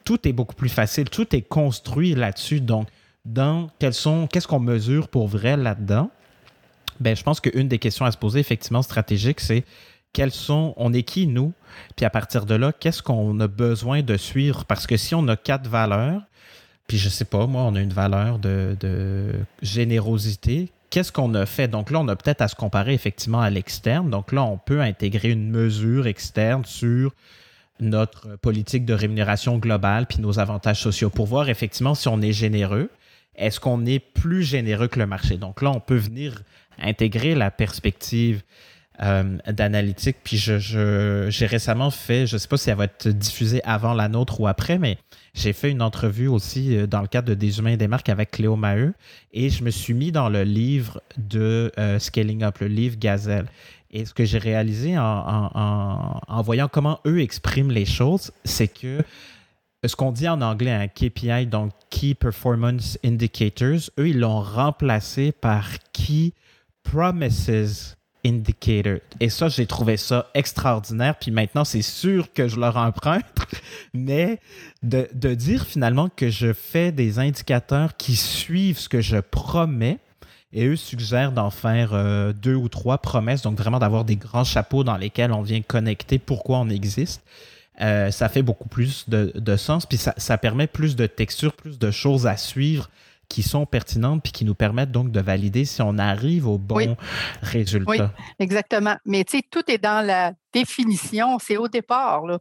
tout 0.03 0.27
est 0.27 0.33
beaucoup 0.33 0.55
plus 0.55 0.69
facile, 0.69 1.09
tout 1.09 1.35
est 1.35 1.41
construit 1.41 2.15
là-dessus. 2.15 2.61
Donc, 2.61 2.87
dans 3.25 3.69
quels 3.79 3.93
sont, 3.93 4.27
qu'est-ce 4.27 4.47
qu'on 4.47 4.59
mesure 4.59 5.07
pour 5.07 5.27
vrai 5.27 5.57
là-dedans? 5.57 6.09
Ben, 6.99 7.15
je 7.15 7.23
pense 7.23 7.41
qu'une 7.41 7.67
des 7.67 7.79
questions 7.79 8.05
à 8.05 8.11
se 8.11 8.17
poser, 8.17 8.39
effectivement, 8.39 8.81
stratégique, 8.81 9.41
c'est 9.41 9.65
quels 10.13 10.31
sont, 10.31 10.73
on 10.77 10.93
est 10.93 11.03
qui, 11.03 11.27
nous? 11.27 11.51
Puis 11.95 12.05
à 12.05 12.09
partir 12.09 12.45
de 12.45 12.55
là, 12.55 12.71
qu'est-ce 12.71 13.03
qu'on 13.03 13.37
a 13.41 13.47
besoin 13.47 14.01
de 14.01 14.15
suivre? 14.15 14.63
Parce 14.63 14.87
que 14.87 14.95
si 14.95 15.13
on 15.13 15.27
a 15.27 15.35
quatre 15.35 15.67
valeurs, 15.67 16.21
puis 16.87 16.97
je 16.97 17.09
sais 17.09 17.25
pas, 17.25 17.47
moi, 17.47 17.63
on 17.63 17.75
a 17.75 17.81
une 17.81 17.91
valeur 17.91 18.39
de, 18.39 18.77
de 18.79 19.33
générosité, 19.61 20.71
qu'est-ce 20.89 21.11
qu'on 21.11 21.33
a 21.33 21.45
fait? 21.45 21.67
Donc 21.67 21.91
là, 21.91 21.99
on 21.99 22.07
a 22.07 22.15
peut-être 22.15 22.41
à 22.41 22.47
se 22.47 22.55
comparer 22.55 22.93
effectivement 22.93 23.41
à 23.41 23.49
l'externe. 23.49 24.09
Donc 24.09 24.31
là, 24.31 24.43
on 24.43 24.57
peut 24.57 24.79
intégrer 24.79 25.31
une 25.31 25.49
mesure 25.49 26.07
externe 26.07 26.63
sur 26.63 27.13
notre 27.81 28.37
politique 28.37 28.85
de 28.85 28.93
rémunération 28.93 29.57
globale 29.57 30.05
puis 30.05 30.19
nos 30.19 30.39
avantages 30.39 30.79
sociaux 30.79 31.09
pour 31.09 31.25
voir 31.25 31.49
effectivement 31.49 31.93
si 31.93 32.07
on 32.07 32.21
est 32.21 32.31
généreux 32.31 32.89
est-ce 33.37 33.59
qu'on 33.59 33.85
est 33.85 33.99
plus 33.99 34.43
généreux 34.43 34.87
que 34.87 34.99
le 34.99 35.07
marché? 35.07 35.37
Donc 35.37 35.61
là, 35.61 35.71
on 35.71 35.79
peut 35.79 35.95
venir 35.95 36.41
intégrer 36.79 37.35
la 37.35 37.51
perspective 37.51 38.43
euh, 39.01 39.37
d'analytique. 39.49 40.17
Puis 40.23 40.37
j'ai 40.37 41.45
récemment 41.45 41.91
fait, 41.91 42.27
je 42.27 42.35
ne 42.35 42.37
sais 42.37 42.47
pas 42.47 42.55
si 42.55 42.69
elle 42.69 42.77
va 42.77 42.85
être 42.85 43.09
diffusée 43.09 43.61
avant 43.65 43.93
la 43.93 44.07
nôtre 44.07 44.39
ou 44.39 44.47
après, 44.47 44.79
mais 44.79 44.97
j'ai 45.33 45.51
fait 45.51 45.69
une 45.69 45.81
entrevue 45.81 46.27
aussi 46.27 46.77
euh, 46.77 46.87
dans 46.87 47.01
le 47.01 47.07
cadre 47.07 47.27
de 47.27 47.33
Des 47.33 47.59
humains 47.59 47.71
et 47.71 47.77
des 47.77 47.89
marques 47.89 48.07
avec 48.07 48.31
Cléo 48.31 48.55
Maheu 48.55 48.93
et 49.33 49.49
je 49.49 49.65
me 49.65 49.69
suis 49.69 49.93
mis 49.93 50.13
dans 50.13 50.29
le 50.29 50.43
livre 50.43 51.01
de 51.17 51.73
euh, 51.77 51.99
Scaling 51.99 52.43
Up, 52.43 52.59
le 52.61 52.67
livre 52.67 52.95
Gazelle. 52.97 53.47
Et 53.91 54.05
ce 54.05 54.13
que 54.13 54.23
j'ai 54.23 54.37
réalisé 54.37 54.97
en, 54.97 56.41
voyant 56.43 56.69
comment 56.69 56.99
eux 57.05 57.19
expriment 57.19 57.71
les 57.71 57.85
choses, 57.85 58.31
c'est 58.45 58.67
que 58.67 59.03
ce 59.87 59.95
qu'on 59.95 60.11
dit 60.11 60.27
en 60.27 60.41
anglais 60.41 60.71
un 60.71 60.87
KPI, 60.87 61.47
donc 61.47 61.71
Key 61.89 62.13
Performance 62.13 62.97
Indicators, 63.03 63.89
eux, 63.99 64.09
ils 64.09 64.19
l'ont 64.19 64.41
remplacé 64.41 65.31
par 65.31 65.67
Key 65.93 66.33
Promises 66.83 67.95
Indicator. 68.25 68.97
Et 69.19 69.29
ça, 69.29 69.49
j'ai 69.49 69.67
trouvé 69.67 69.97
ça 69.97 70.29
extraordinaire. 70.33 71.15
Puis 71.19 71.31
maintenant, 71.31 71.63
c'est 71.63 71.81
sûr 71.81 72.33
que 72.33 72.47
je 72.47 72.59
leur 72.59 72.77
emprunte. 72.77 73.25
Mais 73.93 74.39
de, 74.81 75.33
dire 75.33 75.65
finalement 75.65 76.09
que 76.09 76.29
je 76.29 76.53
fais 76.53 76.91
des 76.91 77.19
indicateurs 77.19 77.95
qui 77.97 78.15
suivent 78.15 78.79
ce 78.79 78.89
que 78.89 79.01
je 79.01 79.17
promets, 79.17 79.99
et 80.53 80.65
eux 80.65 80.75
suggèrent 80.75 81.33
d'en 81.33 81.49
faire 81.49 81.93
euh, 81.93 82.31
deux 82.33 82.55
ou 82.55 82.69
trois 82.69 82.97
promesses, 82.97 83.41
donc 83.41 83.57
vraiment 83.57 83.79
d'avoir 83.79 84.05
des 84.05 84.15
grands 84.15 84.45
chapeaux 84.45 84.83
dans 84.83 84.97
lesquels 84.97 85.31
on 85.31 85.41
vient 85.41 85.61
connecter 85.61 86.17
pourquoi 86.17 86.59
on 86.59 86.69
existe. 86.69 87.21
Euh, 87.81 88.11
ça 88.11 88.29
fait 88.29 88.41
beaucoup 88.41 88.69
plus 88.69 89.09
de, 89.09 89.55
sens, 89.57 89.85
puis 89.85 89.97
ça, 89.97 90.37
permet 90.37 90.67
plus 90.67 90.95
de 90.95 91.07
texture, 91.07 91.53
plus 91.53 91.77
de 91.77 91.91
choses 91.91 92.27
à 92.27 92.37
suivre 92.37 92.89
qui 93.27 93.41
sont 93.41 93.65
pertinentes 93.65 94.21
puis 94.21 94.31
qui 94.31 94.45
nous 94.45 94.53
permettent 94.53 94.91
donc 94.91 95.11
de 95.11 95.19
valider 95.19 95.65
si 95.65 95.81
on 95.81 95.97
arrive 95.97 96.47
au 96.47 96.59
bon 96.59 96.95
résultat. 97.41 97.87
Oui, 97.89 97.97
exactement. 98.37 98.97
Mais 99.03 99.23
tu 99.23 99.37
sais, 99.37 99.43
tout 99.49 99.63
est 99.67 99.79
dans 99.79 100.05
la 100.05 100.33
définition, 100.53 101.39
c'est 101.39 101.57
au 101.57 101.67
départ. 101.67 102.27
Là. 102.27 102.37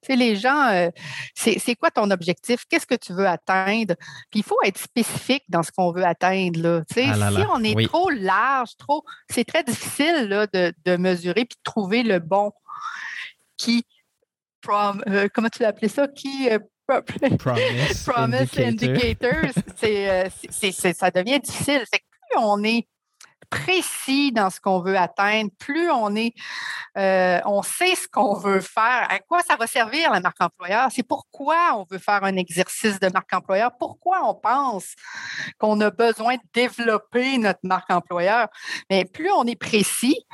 Tu 0.00 0.06
sais, 0.06 0.16
les 0.16 0.36
gens, 0.36 0.68
euh, 0.68 0.90
c'est 1.34 1.74
quoi 1.74 1.90
ton 1.90 2.10
objectif? 2.12 2.64
Qu'est-ce 2.70 2.86
que 2.86 2.94
tu 2.94 3.12
veux 3.12 3.26
atteindre? 3.26 3.94
Puis 4.30 4.40
il 4.40 4.44
faut 4.44 4.58
être 4.64 4.78
spécifique 4.78 5.42
dans 5.48 5.64
ce 5.64 5.72
qu'on 5.72 5.90
veut 5.90 6.04
atteindre. 6.04 6.60
Là. 6.60 6.82
Tu 6.88 6.94
sais, 6.94 7.08
ah 7.08 7.30
si 7.30 7.42
on 7.52 7.62
est 7.64 7.88
trop 7.88 8.08
large, 8.10 8.70
trop, 8.78 9.04
c'est 9.28 9.44
très 9.44 9.64
difficile 9.64 10.28
là, 10.28 10.46
de, 10.46 10.72
de 10.84 10.96
mesurer 10.96 11.44
puis 11.46 11.56
de 11.56 11.64
trouver 11.64 12.04
le 12.04 12.20
bon 12.20 12.52
qui 13.56 13.84
euh, 14.70 15.28
comment 15.32 15.48
tu 15.48 15.64
appelé 15.64 15.88
ça? 15.88 16.08
Qui 16.08 16.50
euh, 16.50 16.58
Promise, 17.38 18.04
Promise 18.04 18.58
Indicators, 18.58 19.52
euh, 19.84 20.28
c'est, 20.50 20.72
ça 20.72 21.10
devient 21.10 21.40
difficile. 21.40 21.84
on 22.36 22.62
est 22.64 22.86
précis 23.52 24.32
dans 24.32 24.48
ce 24.48 24.60
qu'on 24.60 24.80
veut 24.80 24.96
atteindre, 24.96 25.50
plus 25.58 25.90
on 25.90 26.16
est, 26.16 26.32
euh, 26.96 27.38
on 27.44 27.62
sait 27.62 27.94
ce 27.94 28.08
qu'on 28.08 28.34
veut 28.34 28.60
faire, 28.60 29.06
à 29.10 29.18
quoi 29.18 29.42
ça 29.42 29.56
va 29.56 29.66
servir 29.66 30.10
la 30.10 30.20
marque 30.20 30.40
employeur? 30.40 30.88
C'est 30.90 31.02
pourquoi 31.02 31.76
on 31.76 31.84
veut 31.90 31.98
faire 31.98 32.24
un 32.24 32.36
exercice 32.36 32.98
de 32.98 33.08
marque 33.12 33.32
employeur, 33.34 33.70
pourquoi 33.78 34.26
on 34.26 34.34
pense 34.34 34.94
qu'on 35.58 35.78
a 35.82 35.90
besoin 35.90 36.36
de 36.36 36.42
développer 36.54 37.36
notre 37.36 37.60
marque 37.62 37.90
employeur? 37.90 38.48
Mais 38.88 39.04
plus 39.04 39.30
on 39.30 39.44
est 39.44 39.56
précis, 39.56 40.24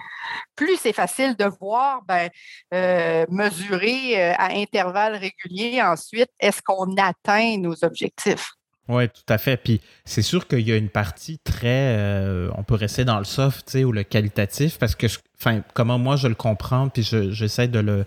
plus 0.54 0.76
c'est 0.76 0.92
facile 0.92 1.34
de 1.34 1.46
voir, 1.60 2.02
ben, 2.06 2.30
euh, 2.72 3.26
mesurer 3.30 4.30
euh, 4.30 4.34
à 4.38 4.52
intervalles 4.52 5.16
réguliers 5.16 5.82
ensuite, 5.82 6.30
est-ce 6.38 6.62
qu'on 6.62 6.96
atteint 6.96 7.56
nos 7.58 7.84
objectifs? 7.84 8.52
Oui, 8.88 9.08
tout 9.08 9.32
à 9.32 9.38
fait. 9.38 9.56
Puis 9.56 9.80
c'est 10.04 10.22
sûr 10.22 10.46
qu'il 10.46 10.66
y 10.66 10.72
a 10.72 10.76
une 10.76 10.88
partie 10.88 11.38
très. 11.38 11.96
Euh, 11.96 12.50
on 12.56 12.62
peut 12.62 12.74
rester 12.74 13.04
dans 13.04 13.18
le 13.18 13.24
soft 13.24 13.76
ou 13.84 13.92
le 13.92 14.02
qualitatif 14.02 14.78
parce 14.78 14.94
que, 14.94 15.06
enfin, 15.38 15.62
comment 15.74 15.98
moi 15.98 16.16
je 16.16 16.28
le 16.28 16.34
comprends, 16.34 16.88
puis 16.88 17.02
j'essaie 17.02 17.68
de 17.68 17.80
le, 17.80 18.06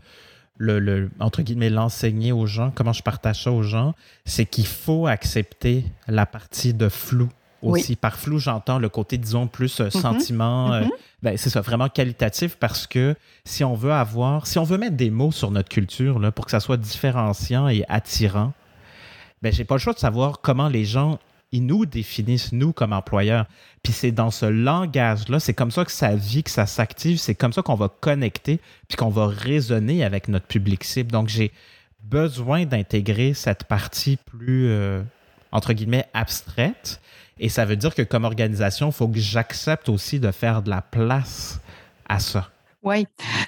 le, 0.57 1.09
entre 1.19 1.43
guillemets, 1.43 1.69
l'enseigner 1.69 2.31
aux 2.31 2.47
gens, 2.47 2.71
comment 2.73 2.93
je 2.93 3.03
partage 3.03 3.43
ça 3.43 3.51
aux 3.51 3.63
gens, 3.63 3.93
c'est 4.25 4.45
qu'il 4.45 4.67
faut 4.67 5.07
accepter 5.07 5.85
la 6.07 6.25
partie 6.25 6.73
de 6.73 6.89
flou 6.89 7.29
aussi. 7.61 7.95
Par 7.95 8.17
flou, 8.17 8.39
j'entends 8.39 8.79
le 8.79 8.89
côté, 8.89 9.19
disons, 9.19 9.47
plus 9.47 9.79
euh, 9.79 9.87
mm-hmm. 9.87 10.01
sentiment. 10.01 10.73
Euh, 10.73 10.81
mm-hmm. 10.81 10.89
ben, 11.21 11.37
c'est 11.37 11.49
ça, 11.49 11.61
vraiment 11.61 11.89
qualitatif 11.89 12.55
parce 12.55 12.87
que 12.87 13.15
si 13.45 13.63
on 13.63 13.75
veut 13.75 13.93
avoir, 13.93 14.47
si 14.47 14.57
on 14.57 14.63
veut 14.63 14.79
mettre 14.79 14.95
des 14.95 15.11
mots 15.11 15.31
sur 15.31 15.51
notre 15.51 15.69
culture 15.69 16.17
là, 16.17 16.31
pour 16.31 16.45
que 16.45 16.51
ça 16.51 16.59
soit 16.59 16.77
différenciant 16.77 17.67
et 17.67 17.83
attirant, 17.87 18.53
ben, 19.41 19.51
j'ai 19.51 19.63
pas 19.63 19.75
le 19.75 19.79
choix 19.79 19.93
de 19.93 19.99
savoir 19.99 20.41
comment 20.41 20.69
les 20.69 20.85
gens 20.85 21.19
ils 21.51 21.65
nous 21.65 21.85
définissent, 21.85 22.53
nous, 22.53 22.71
comme 22.71 22.93
employeurs. 22.93 23.45
Puis 23.83 23.91
c'est 23.91 24.11
dans 24.11 24.31
ce 24.31 24.45
langage-là, 24.45 25.39
c'est 25.39 25.53
comme 25.53 25.71
ça 25.71 25.83
que 25.83 25.91
ça 25.91 26.15
vit, 26.15 26.43
que 26.43 26.49
ça 26.49 26.65
s'active, 26.65 27.17
c'est 27.17 27.35
comme 27.35 27.51
ça 27.51 27.61
qu'on 27.61 27.75
va 27.75 27.89
connecter, 27.89 28.59
puis 28.87 28.97
qu'on 28.97 29.09
va 29.09 29.27
raisonner 29.27 30.03
avec 30.03 30.27
notre 30.27 30.47
public 30.47 30.83
cible. 30.83 31.11
Donc 31.11 31.27
j'ai 31.27 31.51
besoin 32.03 32.65
d'intégrer 32.65 33.33
cette 33.33 33.65
partie 33.65 34.17
plus, 34.17 34.69
euh, 34.69 35.01
entre 35.51 35.73
guillemets, 35.73 36.05
abstraite. 36.13 37.01
Et 37.39 37.49
ça 37.49 37.65
veut 37.65 37.75
dire 37.75 37.95
que 37.95 38.01
comme 38.01 38.23
organisation, 38.23 38.89
il 38.89 38.93
faut 38.93 39.07
que 39.07 39.19
j'accepte 39.19 39.89
aussi 39.89 40.19
de 40.19 40.31
faire 40.31 40.61
de 40.61 40.69
la 40.69 40.81
place 40.81 41.59
à 42.07 42.19
ça. 42.19 42.49
Oui. 42.83 43.07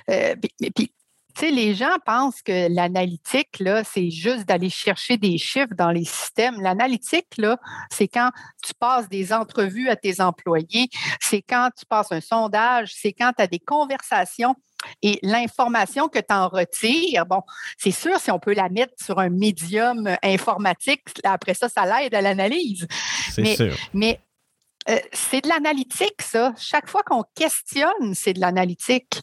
Euh, 0.09 0.35
puis, 0.75 0.91
tu 1.35 1.41
sais, 1.41 1.51
les 1.51 1.73
gens 1.73 1.95
pensent 2.05 2.41
que 2.41 2.73
l'analytique, 2.73 3.59
là, 3.59 3.83
c'est 3.83 4.11
juste 4.11 4.45
d'aller 4.45 4.69
chercher 4.69 5.17
des 5.17 5.37
chiffres 5.37 5.73
dans 5.77 5.91
les 5.91 6.05
systèmes. 6.05 6.61
L'analytique, 6.61 7.37
là, 7.37 7.57
c'est 7.91 8.07
quand 8.07 8.29
tu 8.63 8.73
passes 8.73 9.09
des 9.09 9.33
entrevues 9.33 9.89
à 9.89 9.95
tes 9.95 10.21
employés, 10.21 10.89
c'est 11.19 11.41
quand 11.41 11.69
tu 11.77 11.85
passes 11.85 12.11
un 12.11 12.21
sondage, 12.21 12.93
c'est 12.93 13.13
quand 13.13 13.31
tu 13.35 13.43
as 13.43 13.47
des 13.47 13.59
conversations 13.59 14.55
et 15.01 15.19
l'information 15.23 16.07
que 16.07 16.19
tu 16.19 16.33
en 16.33 16.49
retires, 16.49 17.25
bon, 17.25 17.41
c'est 17.77 17.91
sûr, 17.91 18.19
si 18.19 18.31
on 18.31 18.39
peut 18.39 18.53
la 18.53 18.69
mettre 18.69 18.93
sur 19.01 19.19
un 19.19 19.29
médium 19.29 20.15
informatique, 20.21 21.01
après 21.23 21.53
ça, 21.53 21.69
ça 21.69 21.85
l'aide 21.85 22.13
à 22.13 22.21
l'analyse. 22.21 22.87
C'est 23.31 23.55
sûr. 23.55 23.75
Mais 23.93 24.19
euh, 24.89 24.99
c'est 25.11 25.41
de 25.41 25.49
l'analytique, 25.49 26.21
ça. 26.21 26.53
Chaque 26.57 26.89
fois 26.89 27.03
qu'on 27.03 27.23
questionne, 27.35 28.13
c'est 28.13 28.33
de 28.33 28.39
l'analytique. 28.39 29.21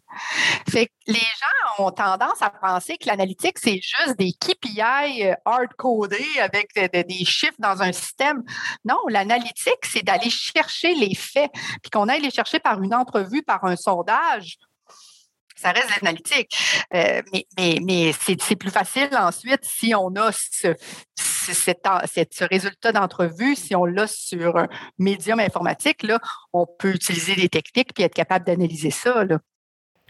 Les 0.72 1.16
gens 1.16 1.84
ont 1.84 1.90
tendance 1.90 2.40
à 2.40 2.50
penser 2.50 2.96
que 2.96 3.06
l'analytique, 3.08 3.58
c'est 3.58 3.80
juste 3.82 4.16
des 4.18 4.32
KPI 4.32 5.26
euh, 5.26 5.34
hard-codés 5.44 6.38
avec 6.40 6.72
des 6.74 7.24
chiffres 7.24 7.58
dans 7.58 7.82
un 7.82 7.92
système. 7.92 8.42
Non, 8.84 8.98
l'analytique, 9.08 9.84
c'est 9.84 10.02
d'aller 10.02 10.30
chercher 10.30 10.94
les 10.94 11.14
faits, 11.14 11.50
puis 11.82 11.90
qu'on 11.90 12.08
aille 12.08 12.22
les 12.22 12.30
chercher 12.30 12.60
par 12.60 12.82
une 12.82 12.94
entrevue, 12.94 13.42
par 13.42 13.64
un 13.64 13.76
sondage 13.76 14.58
ça 15.60 15.72
reste 15.72 15.90
l'analytique. 16.00 16.56
Euh, 16.94 17.22
mais 17.32 17.78
mais, 17.82 18.12
c'est 18.18 18.56
plus 18.56 18.70
facile 18.70 19.10
ensuite 19.12 19.60
si 19.62 19.94
on 19.94 20.14
a 20.16 20.32
ce, 20.32 20.74
ce 21.46 22.44
résultat 22.44 22.92
d'entrevue, 22.92 23.54
si 23.54 23.74
on 23.74 23.84
l'a 23.84 24.06
sur 24.06 24.56
un 24.56 24.68
médium 24.98 25.40
informatique, 25.40 26.02
là, 26.02 26.18
on 26.52 26.66
peut 26.66 26.94
utiliser 26.94 27.34
des 27.34 27.48
techniques 27.48 27.92
puis 27.94 28.04
être 28.04 28.14
capable 28.14 28.46
d'analyser 28.46 28.90
ça. 28.90 29.24
Là. 29.24 29.38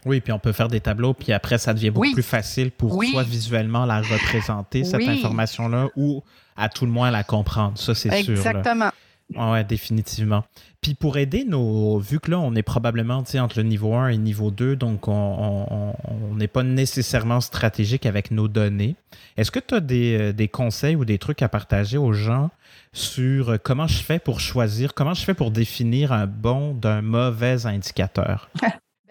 Oui, 0.05 0.19
puis 0.19 0.33
on 0.33 0.39
peut 0.39 0.51
faire 0.51 0.67
des 0.67 0.81
tableaux, 0.81 1.13
puis 1.13 1.31
après, 1.31 1.57
ça 1.57 1.73
devient 1.73 1.91
beaucoup 1.91 2.13
plus 2.13 2.23
facile 2.23 2.71
pour 2.71 2.95
oui. 2.95 3.11
toi 3.11 3.23
visuellement 3.23 3.85
la 3.85 4.01
représenter, 4.01 4.83
cette 4.83 5.07
information-là, 5.07 5.89
ou 5.95 6.23
à 6.57 6.69
tout 6.69 6.85
le 6.85 6.91
moins 6.91 7.11
la 7.11 7.23
comprendre. 7.23 7.77
Ça, 7.77 7.93
c'est 7.93 8.23
sûr. 8.23 8.33
Exactement. 8.33 8.89
Oui, 9.35 9.63
définitivement. 9.65 10.43
Puis 10.81 10.93
pour 10.93 11.17
aider 11.17 11.43
nos. 11.45 11.99
Vu 11.99 12.19
que 12.19 12.31
là, 12.31 12.39
on 12.39 12.55
est 12.55 12.63
probablement 12.63 13.23
entre 13.35 13.57
le 13.57 13.63
niveau 13.63 13.93
1 13.93 14.09
et 14.09 14.15
le 14.17 14.21
niveau 14.21 14.51
2, 14.51 14.75
donc 14.75 15.07
on 15.07 15.93
n'est 16.35 16.47
pas 16.47 16.63
nécessairement 16.63 17.41
stratégique 17.41 18.05
avec 18.05 18.31
nos 18.31 18.47
données. 18.47 18.95
Est-ce 19.37 19.51
que 19.51 19.59
tu 19.59 19.75
as 19.75 19.81
euh, 19.91 20.33
des, 20.33 20.47
conseils 20.47 20.95
ou 20.95 21.05
des 21.05 21.17
trucs 21.17 21.41
à 21.41 21.49
partager 21.49 21.97
aux 21.97 22.13
gens 22.13 22.49
sur 22.93 23.57
comment 23.63 23.87
je 23.87 24.01
fais 24.01 24.19
pour 24.19 24.39
choisir, 24.39 24.93
comment 24.93 25.13
je 25.13 25.23
fais 25.23 25.33
pour 25.33 25.51
définir 25.51 26.11
un 26.11 26.27
bon 26.27 26.73
d'un 26.73 27.01
mauvais 27.01 27.65
indicateur? 27.65 28.49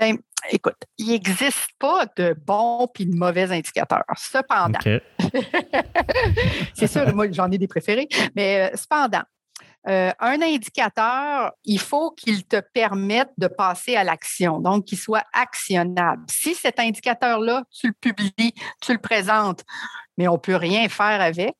Ben, 0.01 0.17
écoute, 0.51 0.79
il 0.97 1.09
n'existe 1.09 1.69
pas 1.79 2.07
de 2.17 2.35
bon 2.47 2.89
puis 2.95 3.05
de 3.05 3.15
mauvais 3.15 3.53
indicateur. 3.53 4.03
Cependant, 4.17 4.79
c'est 6.75 6.87
sûr, 6.87 7.15
moi 7.15 7.31
j'en 7.31 7.51
ai 7.51 7.59
des 7.59 7.69
préférés, 7.69 8.09
mais 8.35 8.71
euh, 8.73 8.77
cependant, 8.79 9.25
euh, 9.89 10.13
un 10.19 10.43
indicateur, 10.43 11.53
il 11.65 11.79
faut 11.79 12.11
qu'il 12.11 12.47
te 12.47 12.61
permette 12.75 13.31
de 13.39 13.47
passer 13.47 13.97
à 13.97 14.05
l'action, 14.05 14.61
donc 14.61 14.85
qu'il 14.85 14.99
soit 14.99 15.25
actionnable. 15.33 16.23
Si 16.31 16.55
cet 16.55 16.79
indicateur-là, 16.79 17.65
tu 17.71 17.89
le 17.89 17.95
publies, 17.95 18.55
tu 18.83 18.93
le 18.93 18.99
présentes, 18.99 19.65
mais 20.19 20.29
on 20.29 20.35
ne 20.35 20.39
peut 20.39 20.57
rien 20.57 20.89
faire 20.91 21.23
avec, 21.23 21.57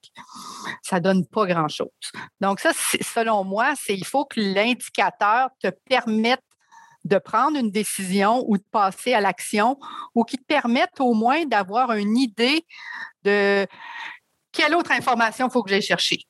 ça 0.83 0.97
ne 0.97 1.01
donne 1.01 1.27
pas 1.27 1.47
grand-chose. 1.47 1.89
Donc 2.43 2.61
ça, 2.61 2.73
selon 2.75 3.43
moi, 3.45 3.73
c'est 3.77 3.95
il 3.95 4.05
faut 4.05 4.27
que 4.27 4.39
l'indicateur 4.39 5.49
te 5.63 5.71
permette 5.89 6.43
de 7.05 7.17
prendre 7.17 7.57
une 7.57 7.71
décision 7.71 8.45
ou 8.47 8.59
de 8.59 8.65
passer 8.71 9.15
à 9.15 9.23
l'action 9.23 9.79
ou 10.15 10.25
qui 10.25 10.37
te 10.37 10.45
permette 10.45 11.01
au 11.01 11.15
moins 11.15 11.47
d'avoir 11.47 11.93
une 11.93 12.19
idée 12.19 12.67
de 13.25 13.67
quelle 14.53 14.75
autre 14.75 14.91
information 14.93 15.47
il 15.49 15.51
faut 15.51 15.63
que 15.63 15.71
j'aille 15.71 15.81
chercher 15.81 16.27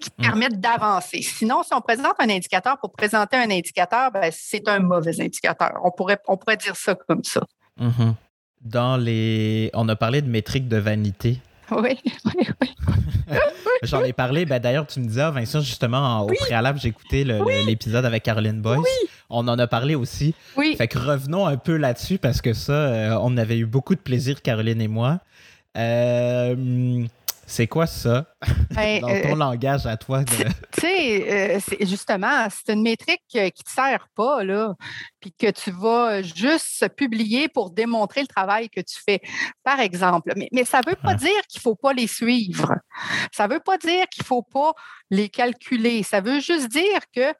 qui 0.00 0.10
mm. 0.18 0.22
permettent 0.22 0.60
d'avancer. 0.60 1.22
Sinon, 1.22 1.62
si 1.62 1.72
on 1.74 1.80
présente 1.80 2.14
un 2.18 2.28
indicateur 2.28 2.78
pour 2.78 2.92
présenter 2.92 3.36
un 3.36 3.50
indicateur, 3.50 4.10
ben, 4.10 4.30
c'est 4.32 4.68
un 4.68 4.80
mauvais 4.80 5.20
indicateur. 5.20 5.80
On 5.84 5.90
pourrait, 5.90 6.18
on 6.26 6.36
pourrait 6.36 6.56
dire 6.56 6.76
ça 6.76 6.94
comme 6.94 7.24
ça. 7.24 7.42
Mm-hmm. 7.80 8.14
Dans 8.62 8.96
les. 8.96 9.70
On 9.74 9.88
a 9.88 9.96
parlé 9.96 10.22
de 10.22 10.28
métriques 10.28 10.68
de 10.68 10.78
vanité. 10.78 11.38
Oui, 11.70 11.98
oui, 12.24 12.48
oui. 12.60 12.68
J'en 13.82 14.02
ai 14.02 14.12
parlé. 14.12 14.46
Ben, 14.46 14.58
D'ailleurs, 14.58 14.86
tu 14.86 15.00
me 15.00 15.06
disais, 15.06 15.22
ah, 15.22 15.30
Vincent, 15.30 15.60
justement, 15.60 16.22
au 16.22 16.26
préalable, 16.26 16.78
j'ai 16.80 16.88
écouté 16.88 17.24
l'épisode 17.24 18.04
avec 18.04 18.22
Caroline 18.22 18.60
Boyce. 18.60 18.84
On 19.30 19.46
en 19.48 19.58
a 19.58 19.66
parlé 19.66 19.94
aussi. 19.94 20.34
Oui. 20.56 20.74
Fait 20.76 20.88
que 20.88 20.98
revenons 20.98 21.46
un 21.46 21.56
peu 21.56 21.76
là-dessus 21.76 22.18
parce 22.18 22.40
que 22.40 22.54
ça, 22.54 22.72
euh, 22.72 23.18
on 23.20 23.36
avait 23.36 23.58
eu 23.58 23.66
beaucoup 23.66 23.94
de 23.94 24.00
plaisir, 24.00 24.42
Caroline 24.42 24.80
et 24.80 24.88
moi. 24.88 25.20
Euh, 25.76 27.04
c'est 27.48 27.66
quoi 27.66 27.86
ça? 27.86 28.26
Ben, 28.70 29.00
dans 29.00 29.08
ton 29.08 29.32
euh, 29.32 29.34
langage 29.34 29.86
à 29.86 29.96
toi? 29.96 30.22
Tu 30.24 30.36
sais, 30.78 31.56
euh, 31.56 31.58
justement, 31.80 32.46
c'est 32.50 32.72
une 32.74 32.82
métrique 32.82 33.22
qui 33.26 33.38
ne 33.38 33.48
te 33.48 33.68
sert 33.68 34.06
pas, 34.14 34.44
là, 34.44 34.74
puis 35.18 35.32
que 35.32 35.50
tu 35.50 35.72
vas 35.72 36.22
juste 36.22 36.86
publier 36.90 37.48
pour 37.48 37.70
démontrer 37.70 38.20
le 38.20 38.28
travail 38.28 38.68
que 38.68 38.80
tu 38.80 39.00
fais, 39.04 39.20
par 39.64 39.80
exemple. 39.80 40.32
Mais, 40.52 40.64
ça 40.64 40.80
ne 40.84 40.90
veut 40.90 40.96
pas 41.02 41.14
dire 41.14 41.40
qu'il 41.48 41.58
ne 41.58 41.62
faut 41.62 41.74
pas 41.74 41.92
les 41.92 42.06
suivre. 42.06 42.74
Ça 43.32 43.48
ne 43.48 43.54
veut 43.54 43.60
pas 43.60 43.78
dire 43.78 44.06
qu'il 44.08 44.22
ne 44.22 44.26
faut 44.26 44.42
pas 44.42 44.74
les 45.10 45.28
calculer. 45.28 46.02
Ça 46.02 46.20
veut 46.20 46.40
juste 46.40 46.68
dire 46.68 47.00
que 47.12 47.32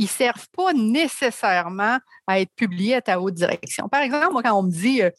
ils 0.00 0.04
ne 0.04 0.08
servent 0.08 0.48
pas 0.56 0.72
nécessairement 0.72 1.98
à 2.26 2.40
être 2.40 2.54
publiés 2.56 2.94
à 2.94 3.02
ta 3.02 3.20
haute 3.20 3.34
direction. 3.34 3.86
Par 3.86 4.00
exemple, 4.00 4.32
moi, 4.32 4.42
quand 4.42 4.58
on 4.58 4.62
me 4.62 4.70
dit 4.70 5.02
euh, 5.02 5.10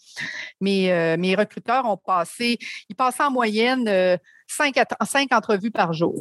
mes, 0.60 0.91
euh, 0.91 1.17
mes, 1.17 1.36
recruteurs 1.36 1.86
ont 1.86 1.98
passé, 1.98 2.58
ils 2.89 2.96
passent 2.96 3.20
en 3.20 3.30
moyenne 3.30 3.88
euh, 3.88 4.17
cinq, 4.48 4.76
entrevues 5.32 5.70
par 5.70 5.94
jour. 5.94 6.15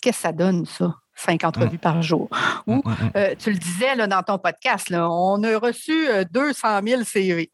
Qu'est-ce 0.00 0.16
que 0.16 0.22
ça 0.22 0.32
donne, 0.32 0.64
ça? 0.64 0.94
Cinq 1.14 1.44
entrevues 1.44 1.76
mmh. 1.76 1.80
par 1.80 2.00
jour? 2.00 2.30
Ou, 2.66 2.76
mmh, 2.76 3.10
mmh, 3.14 3.36
tu 3.38 3.50
le 3.50 3.58
disais 3.58 3.94
là, 3.94 4.06
dans 4.06 4.22
ton 4.22 4.38
podcast, 4.38 4.88
là, 4.88 5.10
on 5.10 5.42
a 5.42 5.58
reçu 5.58 6.08
200 6.32 6.80
000 6.82 7.04
CV. 7.04 7.52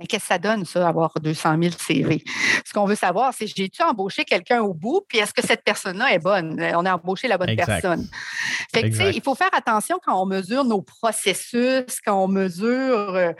Mais 0.00 0.06
qu'est-ce 0.06 0.24
que 0.24 0.28
ça 0.28 0.38
donne, 0.38 0.64
ça, 0.64 0.88
avoir 0.88 1.12
200 1.20 1.56
000 1.62 1.74
CV? 1.78 2.24
Ce 2.64 2.72
qu'on 2.72 2.84
veut 2.84 2.96
savoir, 2.96 3.32
c'est 3.32 3.46
j'ai-tu 3.46 3.82
embauché 3.82 4.24
quelqu'un 4.24 4.60
au 4.60 4.74
bout, 4.74 5.02
puis 5.08 5.18
est-ce 5.18 5.32
que 5.32 5.46
cette 5.46 5.62
personne-là 5.62 6.12
est 6.12 6.18
bonne? 6.18 6.60
Euh, 6.60 6.72
on 6.74 6.84
a 6.84 6.94
embauché 6.94 7.28
la 7.28 7.38
bonne 7.38 7.54
personne. 7.54 8.08
Fait 8.74 8.90
que, 8.90 9.14
il 9.14 9.22
faut 9.22 9.36
faire 9.36 9.50
attention 9.52 10.00
quand 10.04 10.20
on 10.20 10.26
mesure 10.26 10.64
nos 10.64 10.82
processus, 10.82 12.00
quand 12.04 12.24
on 12.24 12.28
mesure 12.28 13.14
euh, 13.14 13.32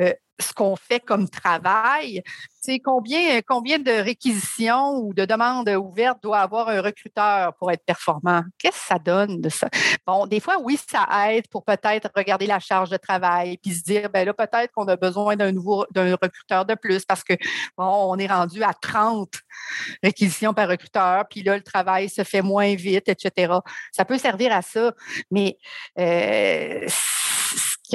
euh, 0.00 0.12
ce 0.42 0.52
qu'on 0.52 0.76
fait 0.76 1.00
comme 1.00 1.28
travail. 1.28 2.22
C'est 2.60 2.78
combien, 2.78 3.40
combien 3.40 3.78
de 3.78 3.90
réquisitions 3.90 4.98
ou 4.98 5.14
de 5.14 5.24
demandes 5.24 5.68
ouvertes 5.68 6.22
doit 6.22 6.38
avoir 6.38 6.68
un 6.68 6.80
recruteur 6.80 7.54
pour 7.54 7.72
être 7.72 7.84
performant? 7.84 8.42
Qu'est-ce 8.58 8.78
que 8.78 8.86
ça 8.86 8.98
donne 8.98 9.40
de 9.40 9.48
ça? 9.48 9.68
Bon, 10.06 10.26
des 10.26 10.38
fois, 10.38 10.58
oui, 10.62 10.78
ça 10.88 11.06
aide 11.30 11.48
pour 11.48 11.64
peut-être 11.64 12.10
regarder 12.14 12.46
la 12.46 12.60
charge 12.60 12.90
de 12.90 12.96
travail 12.96 13.56
puis 13.58 13.72
se 13.72 13.82
dire, 13.82 14.10
ben 14.10 14.24
là, 14.24 14.32
peut-être 14.32 14.72
qu'on 14.72 14.86
a 14.88 14.96
besoin 14.96 15.34
d'un 15.34 15.50
nouveau, 15.50 15.86
d'un 15.90 16.12
recruteur 16.12 16.64
de 16.64 16.74
plus 16.74 17.04
parce 17.04 17.24
que, 17.24 17.34
bon, 17.76 18.12
on 18.12 18.16
est 18.18 18.26
rendu 18.26 18.62
à 18.62 18.72
30 18.74 19.32
réquisitions 20.02 20.54
par 20.54 20.68
recruteur, 20.68 21.24
puis 21.28 21.42
là, 21.42 21.56
le 21.56 21.62
travail 21.62 22.08
se 22.08 22.24
fait 22.24 22.42
moins 22.42 22.74
vite, 22.74 23.08
etc. 23.08 23.54
Ça 23.92 24.04
peut 24.04 24.18
servir 24.18 24.52
à 24.52 24.62
ça, 24.62 24.92
mais 25.30 25.56
euh, 25.98 26.86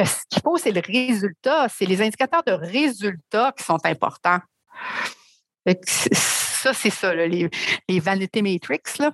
ce 0.06 0.22
qu'il 0.30 0.42
faut, 0.42 0.58
c'est 0.58 0.72
le 0.72 0.82
résultat. 0.82 1.68
C'est 1.70 1.86
les 1.86 2.02
indicateurs 2.02 2.44
de 2.46 2.52
résultats 2.52 3.54
qui 3.58 3.64
sont 3.64 3.80
importants. 3.84 4.40
Ça, 6.14 6.74
c'est 6.74 6.90
ça, 6.90 7.14
les, 7.14 7.50
vanity 8.00 8.42
matrix. 8.42 8.82
Là. 9.00 9.12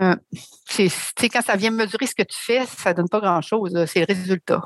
Euh, 0.00 0.16
quand 1.30 1.42
ça 1.42 1.56
vient 1.56 1.70
mesurer 1.70 2.06
ce 2.06 2.14
que 2.14 2.22
tu 2.22 2.36
fais, 2.36 2.64
ça 2.64 2.90
ne 2.90 2.96
donne 2.96 3.08
pas 3.08 3.20
grand-chose. 3.20 3.84
C'est 3.86 4.00
le 4.00 4.06
résultat. 4.06 4.62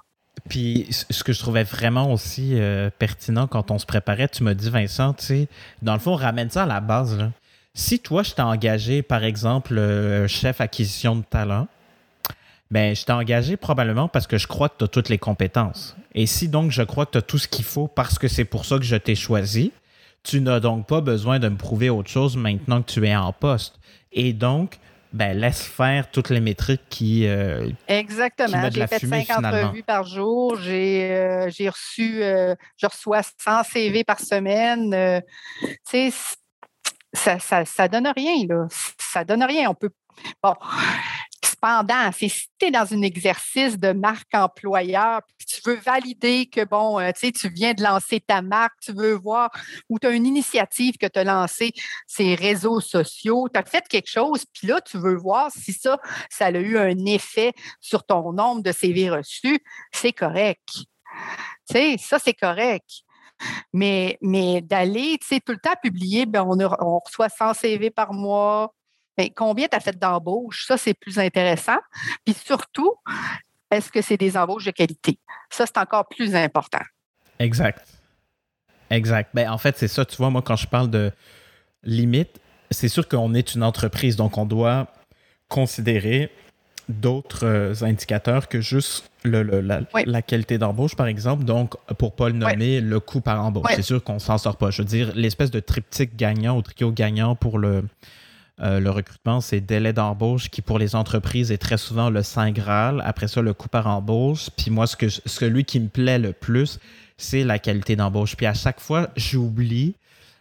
Puis 0.49 0.87
ce 0.91 1.25
que 1.25 1.33
je 1.33 1.39
trouvais 1.41 1.65
vraiment 1.65 2.13
aussi 2.13 2.61
euh, 2.61 2.91
pertinent 2.99 3.47
quand 3.47 3.71
on 3.71 3.79
se 3.79 3.87
préparait, 3.87 4.29
tu 4.29 4.43
m'as 4.43 4.55
dit, 4.55 4.71
Vincent, 4.71 5.15
tu 5.15 5.25
sais, 5.25 5.49
dans 5.83 5.95
le 5.95 5.99
fond, 5.99 6.15
ramène 6.15 6.51
ça 6.51 6.65
à 6.65 6.67
la 6.67 6.81
base. 6.81 7.19
Si 7.75 7.99
toi, 7.99 8.23
je 8.23 8.33
t'ai 8.33 8.43
engagé, 8.43 9.03
par 9.03 9.25
exemple, 9.25 9.77
euh, 9.79 10.29
chef 10.29 10.61
acquisition 10.61 11.17
de 11.17 11.23
talent, 11.23 11.67
ben, 12.75 12.97
je 12.97 13.05
t'ai 13.05 13.13
engagé 13.13 13.57
probablement 13.57 14.09
parce 14.09 14.27
que 14.27 14.37
je 14.37 14.49
crois 14.49 14.69
que 14.69 14.79
tu 14.79 14.85
as 14.85 14.89
toutes 14.89 15.09
les 15.09 15.17
compétences. 15.17 15.97
Et 16.13 16.27
si 16.27 16.49
donc 16.49 16.73
je 16.73 16.83
crois 16.83 17.07
que 17.07 17.13
tu 17.13 17.19
as 17.19 17.23
tout 17.23 17.39
ce 17.39 17.47
qu'il 17.47 17.65
faut 17.65 17.87
parce 17.87 18.19
que 18.19 18.27
c'est 18.27 18.45
pour 18.45 18.65
ça 18.65 18.79
que 18.79 18.83
je 18.83 18.97
t'ai 18.97 19.15
choisi, 19.15 19.71
tu 20.25 20.41
n'as 20.41 20.59
donc 20.59 20.89
pas 20.89 21.01
besoin 21.01 21.39
de 21.39 21.49
me 21.49 21.57
prouver 21.57 21.89
autre 21.89 22.11
chose 22.11 22.37
maintenant 22.37 22.83
que 22.83 22.91
tu 22.91 23.07
es 23.07 23.15
en 23.15 23.33
poste. 23.33 23.79
Et 24.11 24.33
donc, 24.33 24.81
ben, 25.13 25.39
laisse 25.39 25.63
faire 25.63 26.11
toutes 26.11 26.31
les 26.31 26.41
métriques 26.41 26.83
qui. 26.91 27.29
Euh, 27.29 27.71
Exactement. 27.87 28.69
J'ai 28.73 28.89
fait 28.89 28.99
50 28.99 29.45
revues 29.45 29.85
par 29.85 30.03
jour. 30.03 30.57
J'ai 30.61 31.13
euh, 31.13 31.47
reçu, 31.71 32.25
euh, 32.25 32.57
je 32.77 32.87
reçois 32.87 33.21
100 33.23 33.63
CV 33.63 34.03
par 34.03 34.19
semaine. 34.19 35.23
tu 35.63 36.11
sais, 36.11 36.13
ça, 37.13 37.39
ça, 37.39 37.65
ça 37.65 37.87
donne 37.87 38.13
rien, 38.17 38.47
là. 38.49 38.67
Ça 38.99 39.25
donne 39.25 39.45
rien. 39.45 39.71
On 39.71 39.75
peut. 39.75 39.91
Bon, 40.43 40.55
Cependant, 41.65 42.11
c'est 42.13 42.29
si 42.29 42.47
tu 42.59 42.67
es 42.67 42.71
dans 42.71 42.93
un 42.93 43.01
exercice 43.01 43.79
de 43.79 43.93
marque 43.93 44.35
employeur, 44.35 45.23
puis 45.39 45.47
tu 45.47 45.63
veux 45.65 45.77
valider 45.77 46.45
que, 46.45 46.63
bon, 46.63 47.01
euh, 47.01 47.11
tu 47.19 47.33
tu 47.33 47.49
viens 47.49 47.73
de 47.73 47.83
lancer 47.83 48.21
ta 48.21 48.43
marque, 48.43 48.75
tu 48.83 48.93
veux 48.93 49.15
voir, 49.15 49.51
ou 49.89 49.99
tu 49.99 50.07
as 50.07 50.11
une 50.11 50.27
initiative 50.27 50.99
que 50.99 51.07
tu 51.07 51.19
as 51.19 51.25
lancée, 51.25 51.73
ces 52.07 52.35
réseaux 52.35 52.81
sociaux, 52.81 53.49
tu 53.51 53.59
as 53.59 53.65
fait 53.65 53.89
quelque 53.89 54.11
chose, 54.11 54.45
puis 54.53 54.67
là, 54.67 54.83
tu 54.83 54.99
veux 54.99 55.17
voir 55.17 55.51
si 55.51 55.73
ça, 55.73 55.99
ça 56.29 56.47
a 56.47 56.51
eu 56.51 56.77
un 56.77 57.07
effet 57.07 57.55
sur 57.81 58.05
ton 58.05 58.33
nombre 58.33 58.63
de 58.63 58.71
CV 58.71 59.09
reçus, 59.09 59.59
c'est 59.91 60.13
correct. 60.13 60.69
Tu 60.71 60.85
sais, 61.73 61.97
ça, 61.99 62.19
c'est 62.19 62.35
correct. 62.35 63.05
Mais, 63.73 64.19
mais 64.21 64.61
d'aller, 64.61 65.17
tu 65.19 65.29
sais, 65.29 65.41
tout 65.41 65.53
le 65.53 65.59
temps 65.59 65.75
publier, 65.83 66.27
ben 66.27 66.43
on, 66.43 66.59
on 66.61 66.99
reçoit 66.99 67.31
100 67.31 67.55
CV 67.55 67.91
par 67.91 68.13
mois, 68.13 68.75
Bien, 69.17 69.29
combien 69.35 69.69
tu 69.69 69.77
as 69.77 69.81
fait 69.81 69.99
d'embauches? 69.99 70.67
Ça, 70.67 70.77
c'est 70.77 70.95
plus 70.95 71.19
intéressant. 71.19 71.79
Puis 72.25 72.35
surtout, 72.35 72.95
est-ce 73.71 73.91
que 73.91 74.03
c'est 74.03 74.17
des 74.17 74.37
embauches 74.37 74.65
de 74.65 74.71
qualité? 74.71 75.19
Ça, 75.51 75.67
c'est 75.67 75.79
encore 75.79 76.09
plus 76.09 76.35
important. 76.35 76.83
Exact. 77.39 77.87
Exact. 78.91 79.31
Ben, 79.35 79.51
en 79.51 79.59
fait, 79.59 79.77
c'est 79.79 79.89
ça, 79.89 80.05
tu 80.05 80.17
vois, 80.17 80.31
moi, 80.31 80.43
quand 80.43 80.57
je 80.57 80.67
parle 80.67 80.91
de 80.91 81.13
limite, 81.83 82.41
c'est 82.71 82.89
sûr 82.89 83.09
qu'on 83.09 83.35
est 83.35 83.55
une 83.55 83.63
entreprise, 83.63 84.17
donc 84.17 84.39
on 84.39 84.47
doit 84.47 84.89
considérer 85.49 86.31
d'autres 86.89 87.47
euh, 87.47 87.75
indicateurs 87.83 88.49
que 88.49 88.61
juste 88.61 89.11
le, 89.23 89.43
la, 89.43 90.23
qualité 90.23 90.59
d'embauche, 90.59 90.97
par 90.97 91.07
exemple. 91.07 91.45
Donc, 91.45 91.77
pour 91.97 92.11
ne 92.11 92.17
pas 92.17 92.29
le 92.29 92.35
nommer, 92.35 92.81
le 92.81 93.01
coût 93.01 93.21
par 93.21 93.43
embauche. 93.43 93.71
C'est 93.75 93.83
sûr 93.83 94.05
qu'on 94.05 94.19
s'en 94.19 94.37
sort 94.37 94.57
pas. 94.57 94.71
Je 94.71 94.83
veux 94.83 94.89
dire, 94.89 95.13
l'espèce 95.15 95.51
de 95.51 95.61
triptyque 95.61 96.15
gagnant 96.15 96.59
ou 96.59 96.63
trio 96.63 96.93
gagnant 96.93 97.35
pour 97.35 97.59
le, 97.59 97.85
euh, 98.61 98.79
le 98.79 98.91
recrutement, 98.91 99.41
c'est 99.41 99.61
délai 99.61 99.93
d'embauche 99.93 100.49
qui, 100.49 100.63
pour 100.63 100.79
les 100.79 100.95
entreprises, 100.95 101.51
est 101.51 101.59
très 101.59 101.77
souvent 101.77 102.09
le 102.09 102.23
Saint 102.23 102.53
Graal. 102.53 103.03
Après 103.05 103.27
ça, 103.27 103.43
le 103.43 103.53
coût 103.53 103.69
par 103.69 103.89
embauche. 103.89 104.49
Puis 104.57 104.71
moi, 104.71 104.87
ce 104.87 104.97
celui 105.27 105.65
qui 105.65 105.81
me 105.81 105.89
plaît 105.89 106.21
le 106.21 106.33
plus, 106.33 106.79
c'est 107.17 107.43
la 107.43 107.59
qualité 107.59 107.97
d'embauche. 107.97 108.37
Puis 108.37 108.47
à 108.47 108.55
chaque 108.55 108.81
fois, 108.81 109.11
j'oublie. 109.17 109.95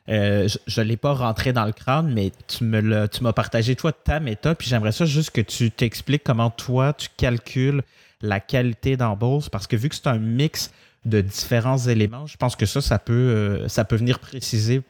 Euh, 0.10 0.48
je 0.68 0.82
ne 0.82 0.86
l'ai 0.86 0.98
pas 0.98 1.14
rentré 1.14 1.54
dans 1.54 1.66
le 1.66 1.72
crâne, 1.72 2.14
mais 2.14 2.32
tu 2.48 2.66
m'as 2.66 3.34
partagé 3.34 3.76
toi 3.76 3.94
ta 3.94 4.20
méthode, 4.20 4.58
puis 4.58 4.68
j'aimerais 4.68 4.92
ça 4.92 5.06
juste 5.06 5.32
que 5.32 5.40
tu 5.40 5.72
t'expliques 5.72 6.26
comment 6.26 6.50
toi 6.50 6.92
tu 6.92 7.08
calcules 7.16 7.84
la 8.22 8.42
qualité 8.42 8.98
d'embauche, 8.98 9.48
parce 9.50 9.66
que 9.66 9.78
vu 9.78 9.88
que 9.88 9.96
c'est 9.96 10.08
un 10.08 10.18
mix 10.18 10.72
de 11.06 11.22
différents 11.22 11.78
éléments, 11.78 12.28
je 12.28 12.36
pense 12.36 12.58
que 12.58 12.66
ça, 12.66 12.82
ça 12.82 13.00
peut, 13.00 13.14
euh, 13.14 13.70
ça 13.70 13.86
peut 13.86 13.96
venir 13.96 14.20
préciser 14.20 14.82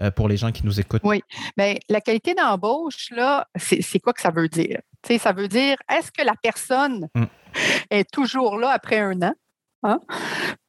euh, 0.00 0.10
pour 0.10 0.28
les 0.28 0.36
gens 0.36 0.52
qui 0.52 0.64
nous 0.64 0.80
écoutent? 0.80 1.02
Oui. 1.04 1.22
Bien, 1.56 1.74
la 1.88 2.00
qualité 2.00 2.34
d'embauche, 2.34 3.10
là, 3.10 3.46
c'est 3.56 4.00
quoi 4.00 4.12
que 4.12 4.20
ça 4.20 4.30
veut 4.30 4.48
dire? 4.48 4.80
ça 5.18 5.32
veut 5.32 5.48
dire, 5.48 5.76
est-ce 5.90 6.10
que 6.10 6.22
la 6.22 6.34
personne 6.42 7.08
mm. 7.14 7.24
est 7.90 8.10
toujours 8.10 8.58
là 8.58 8.70
après 8.70 8.98
un 8.98 9.20
an? 9.22 9.34
Hein? 9.82 10.00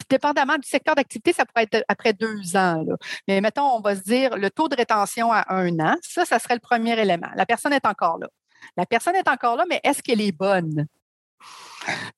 dépendamment 0.10 0.58
du 0.58 0.68
secteur 0.68 0.96
d'activité, 0.96 1.34
ça 1.34 1.46
pourrait 1.46 1.68
être 1.72 1.84
après 1.88 2.14
deux 2.14 2.56
ans. 2.56 2.84
Là. 2.86 2.96
Mais 3.28 3.42
mettons, 3.42 3.64
on 3.64 3.82
va 3.82 3.96
se 3.96 4.02
dire 4.02 4.38
le 4.38 4.50
taux 4.50 4.70
de 4.70 4.76
rétention 4.76 5.32
à 5.32 5.46
un 5.54 5.80
an, 5.80 5.96
ça, 6.02 6.26
ça 6.26 6.40
serait 6.40 6.56
le 6.56 6.60
premier 6.60 7.00
élément. 7.00 7.30
La 7.36 7.46
personne 7.46 7.74
est 7.74 7.86
encore 7.86 8.20
là. 8.20 8.28
La 8.78 8.86
personne 8.86 9.16
est 9.16 9.28
encore 9.28 9.56
là, 9.56 9.66
mais 9.70 9.80
est-ce 9.84 10.02
qu'elle 10.02 10.22
est 10.22 10.32
bonne? 10.32 10.88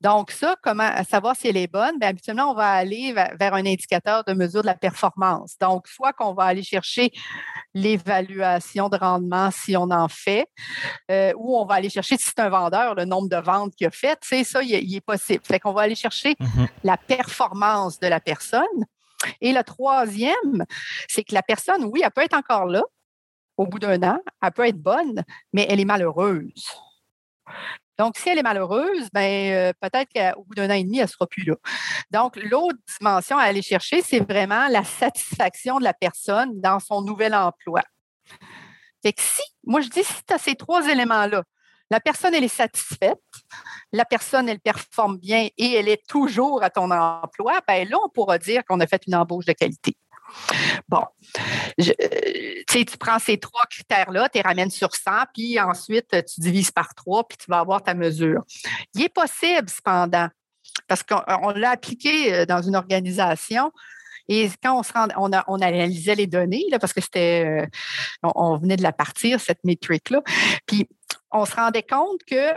Donc, 0.01 0.31
ça, 0.31 0.55
comment 0.61 0.91
savoir 1.03 1.35
si 1.35 1.47
elle 1.47 1.57
est 1.57 1.71
bonne? 1.71 1.99
Bien, 1.99 2.09
habituellement, 2.09 2.51
on 2.51 2.55
va 2.55 2.71
aller 2.71 3.13
vers 3.13 3.53
un 3.53 3.65
indicateur 3.65 4.23
de 4.23 4.33
mesure 4.33 4.61
de 4.61 4.67
la 4.67 4.75
performance. 4.75 5.57
Donc, 5.59 5.87
soit 5.87 6.13
qu'on 6.13 6.33
va 6.33 6.43
aller 6.43 6.63
chercher 6.63 7.11
l'évaluation 7.73 8.89
de 8.89 8.97
rendement 8.97 9.51
si 9.51 9.75
on 9.75 9.89
en 9.91 10.07
fait, 10.07 10.47
euh, 11.11 11.33
ou 11.37 11.57
on 11.57 11.65
va 11.65 11.75
aller 11.75 11.89
chercher, 11.89 12.17
si 12.17 12.25
c'est 12.25 12.39
un 12.39 12.49
vendeur, 12.49 12.95
le 12.95 13.05
nombre 13.05 13.29
de 13.29 13.37
ventes 13.37 13.75
qu'il 13.75 13.87
a 13.87 13.91
fait, 13.91 14.17
c'est 14.21 14.43
ça, 14.43 14.61
il, 14.63 14.95
est 14.95 15.01
possible. 15.01 15.43
Fait 15.43 15.59
qu'on 15.59 15.73
va 15.73 15.81
aller 15.81 15.95
chercher 15.95 16.33
mm-hmm. 16.33 16.67
la 16.83 16.97
performance 16.97 17.99
de 17.99 18.07
la 18.07 18.19
personne. 18.19 18.63
Et 19.41 19.51
le 19.51 19.63
troisième, 19.63 20.65
c'est 21.07 21.23
que 21.23 21.33
la 21.33 21.41
personne, 21.41 21.85
oui, 21.85 22.01
elle 22.03 22.11
peut 22.11 22.21
être 22.21 22.37
encore 22.37 22.65
là 22.65 22.83
au 23.57 23.65
bout 23.65 23.79
d'un 23.79 24.01
an, 24.03 24.19
elle 24.41 24.51
peut 24.51 24.67
être 24.67 24.81
bonne, 24.81 25.23
mais 25.51 25.65
elle 25.67 25.79
est 25.79 25.85
malheureuse. 25.85 26.53
Donc, 27.97 28.17
si 28.17 28.29
elle 28.29 28.37
est 28.37 28.43
malheureuse, 28.43 29.09
ben, 29.11 29.51
euh, 29.51 29.73
peut-être 29.81 30.09
qu'au 30.13 30.43
bout 30.43 30.55
d'un 30.55 30.69
an 30.69 30.73
et 30.73 30.83
demi, 30.83 30.99
elle 30.99 31.05
ne 31.05 31.09
sera 31.09 31.25
plus 31.25 31.43
là. 31.43 31.55
Donc, 32.11 32.35
l'autre 32.35 32.77
dimension 32.99 33.37
à 33.37 33.43
aller 33.43 33.61
chercher, 33.61 34.01
c'est 34.01 34.19
vraiment 34.19 34.67
la 34.67 34.83
satisfaction 34.83 35.79
de 35.79 35.83
la 35.83 35.93
personne 35.93 36.59
dans 36.61 36.79
son 36.79 37.01
nouvel 37.01 37.33
emploi. 37.33 37.81
Fait 39.03 39.13
que 39.13 39.21
si, 39.21 39.41
moi 39.63 39.81
je 39.81 39.89
dis, 39.89 40.03
si 40.03 40.23
tu 40.27 40.33
as 40.33 40.37
ces 40.37 40.55
trois 40.55 40.87
éléments-là, 40.87 41.43
la 41.89 41.99
personne, 41.99 42.33
elle 42.33 42.43
est 42.43 42.49
satisfaite, 42.49 43.21
la 43.93 44.03
personne, 44.03 44.49
elle 44.49 44.59
performe 44.59 45.17
bien 45.17 45.47
et 45.57 45.73
elle 45.73 45.87
est 45.87 46.05
toujours 46.07 46.61
à 46.61 46.69
ton 46.69 46.91
emploi, 46.91 47.61
ben 47.67 47.87
là, 47.87 47.97
on 48.03 48.09
pourra 48.09 48.37
dire 48.37 48.63
qu'on 48.67 48.79
a 48.81 48.87
fait 48.87 49.03
une 49.07 49.15
embauche 49.15 49.45
de 49.45 49.53
qualité. 49.53 49.95
Bon, 50.89 51.03
euh, 51.79 52.63
tu 52.67 52.97
prends 52.99 53.19
ces 53.19 53.37
trois 53.37 53.63
critères-là, 53.69 54.29
tu 54.29 54.37
les 54.37 54.41
ramènes 54.41 54.69
sur 54.69 54.93
100, 54.93 55.11
puis 55.33 55.59
ensuite, 55.59 56.09
tu 56.25 56.41
divises 56.41 56.71
par 56.71 56.93
trois, 56.95 57.27
puis 57.27 57.37
tu 57.37 57.45
vas 57.49 57.59
avoir 57.59 57.83
ta 57.83 57.93
mesure. 57.93 58.43
Il 58.93 59.03
est 59.03 59.09
possible, 59.09 59.69
cependant, 59.69 60.29
parce 60.87 61.03
qu'on 61.03 61.49
l'a 61.51 61.71
appliqué 61.71 62.33
euh, 62.33 62.45
dans 62.45 62.61
une 62.61 62.75
organisation, 62.75 63.71
et 64.29 64.49
quand 64.61 64.79
on, 64.79 64.83
se 64.83 64.91
on, 65.17 65.31
on 65.47 65.61
analysait 65.61 66.15
les 66.15 66.27
données, 66.27 66.65
là, 66.69 66.79
parce 66.79 66.93
que 66.93 67.01
c'était, 67.01 67.45
euh, 67.45 67.65
on, 68.23 68.57
venait 68.57 68.75
de 68.75 68.83
la 68.83 68.91
partir, 68.91 69.39
cette 69.39 69.63
métrique-là, 69.63 70.21
puis 70.65 70.87
on 71.31 71.45
se 71.45 71.55
rendait 71.55 71.83
compte 71.83 72.23
que 72.25 72.51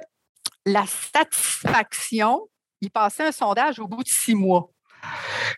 la 0.67 0.85
satisfaction, 0.87 2.49
il 2.81 2.91
passait 2.91 3.29
un 3.29 3.33
sondage 3.33 3.79
au 3.79 3.87
bout 3.87 4.03
de 4.03 4.09
six 4.09 4.35
mois. 4.35 4.71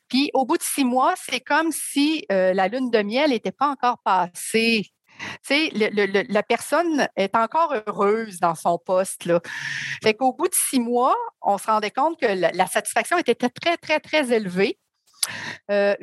Puis 0.09 0.31
au 0.35 0.45
bout 0.45 0.59
de 0.59 0.63
six 0.63 0.85
mois, 0.85 1.15
c'est 1.17 1.41
comme 1.41 1.73
si 1.73 2.25
euh, 2.31 2.53
la 2.53 2.69
lune 2.69 2.91
de 2.91 3.03
miel 3.03 3.31
n'était 3.31 3.53
pas 3.53 3.69
encore 3.69 3.99
passée. 4.05 4.93
La 5.49 6.43
personne 6.43 7.07
est 7.17 7.37
encore 7.37 7.75
heureuse 7.87 8.41
dans 8.41 8.55
son 8.55 8.79
poste. 8.79 9.25
Là. 9.25 9.41
Fait 10.03 10.15
qu'au 10.15 10.33
bout 10.33 10.49
de 10.49 10.55
six 10.55 10.81
mois, 10.81 11.17
on 11.41 11.59
se 11.59 11.67
rendait 11.67 11.91
compte 11.91 12.19
que 12.21 12.27
la, 12.27 12.67
satisfaction 12.67 13.19
était 13.19 13.35
très, 13.35 13.77
très, 13.77 14.01
très 14.01 14.33
élevée. 14.33 14.79
Euh, 15.71 15.95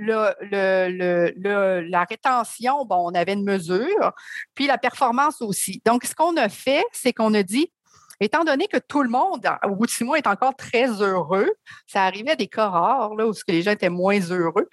la 1.89 2.03
rétention, 2.05 2.85
bon, 2.85 3.09
on 3.11 3.13
avait 3.13 3.33
une 3.33 3.43
mesure, 3.43 4.13
puis 4.55 4.67
la 4.67 4.77
performance 4.77 5.41
aussi. 5.41 5.81
Donc, 5.85 6.05
ce 6.05 6.15
qu'on 6.15 6.37
a 6.37 6.47
fait, 6.47 6.85
c'est 6.93 7.11
qu'on 7.11 7.33
a 7.33 7.43
dit, 7.43 7.71
étant 8.19 8.43
donné 8.43 8.67
que 8.67 8.77
tout 8.77 9.03
le 9.03 9.09
monde, 9.09 9.47
au 9.63 9.75
bout 9.75 9.85
de 9.85 9.91
six 9.91 10.03
mois, 10.03 10.17
est 10.17 10.27
encore 10.27 10.55
très 10.55 10.87
heureux, 11.01 11.49
ça 11.87 12.03
arrivait 12.03 12.31
à 12.31 12.35
des 12.35 12.47
cas 12.47 12.69
rares, 12.69 13.15
là, 13.15 13.27
où 13.27 13.33
les 13.47 13.61
gens 13.61 13.71
étaient 13.71 13.89
moins 13.89 14.19
heureux. 14.19 14.67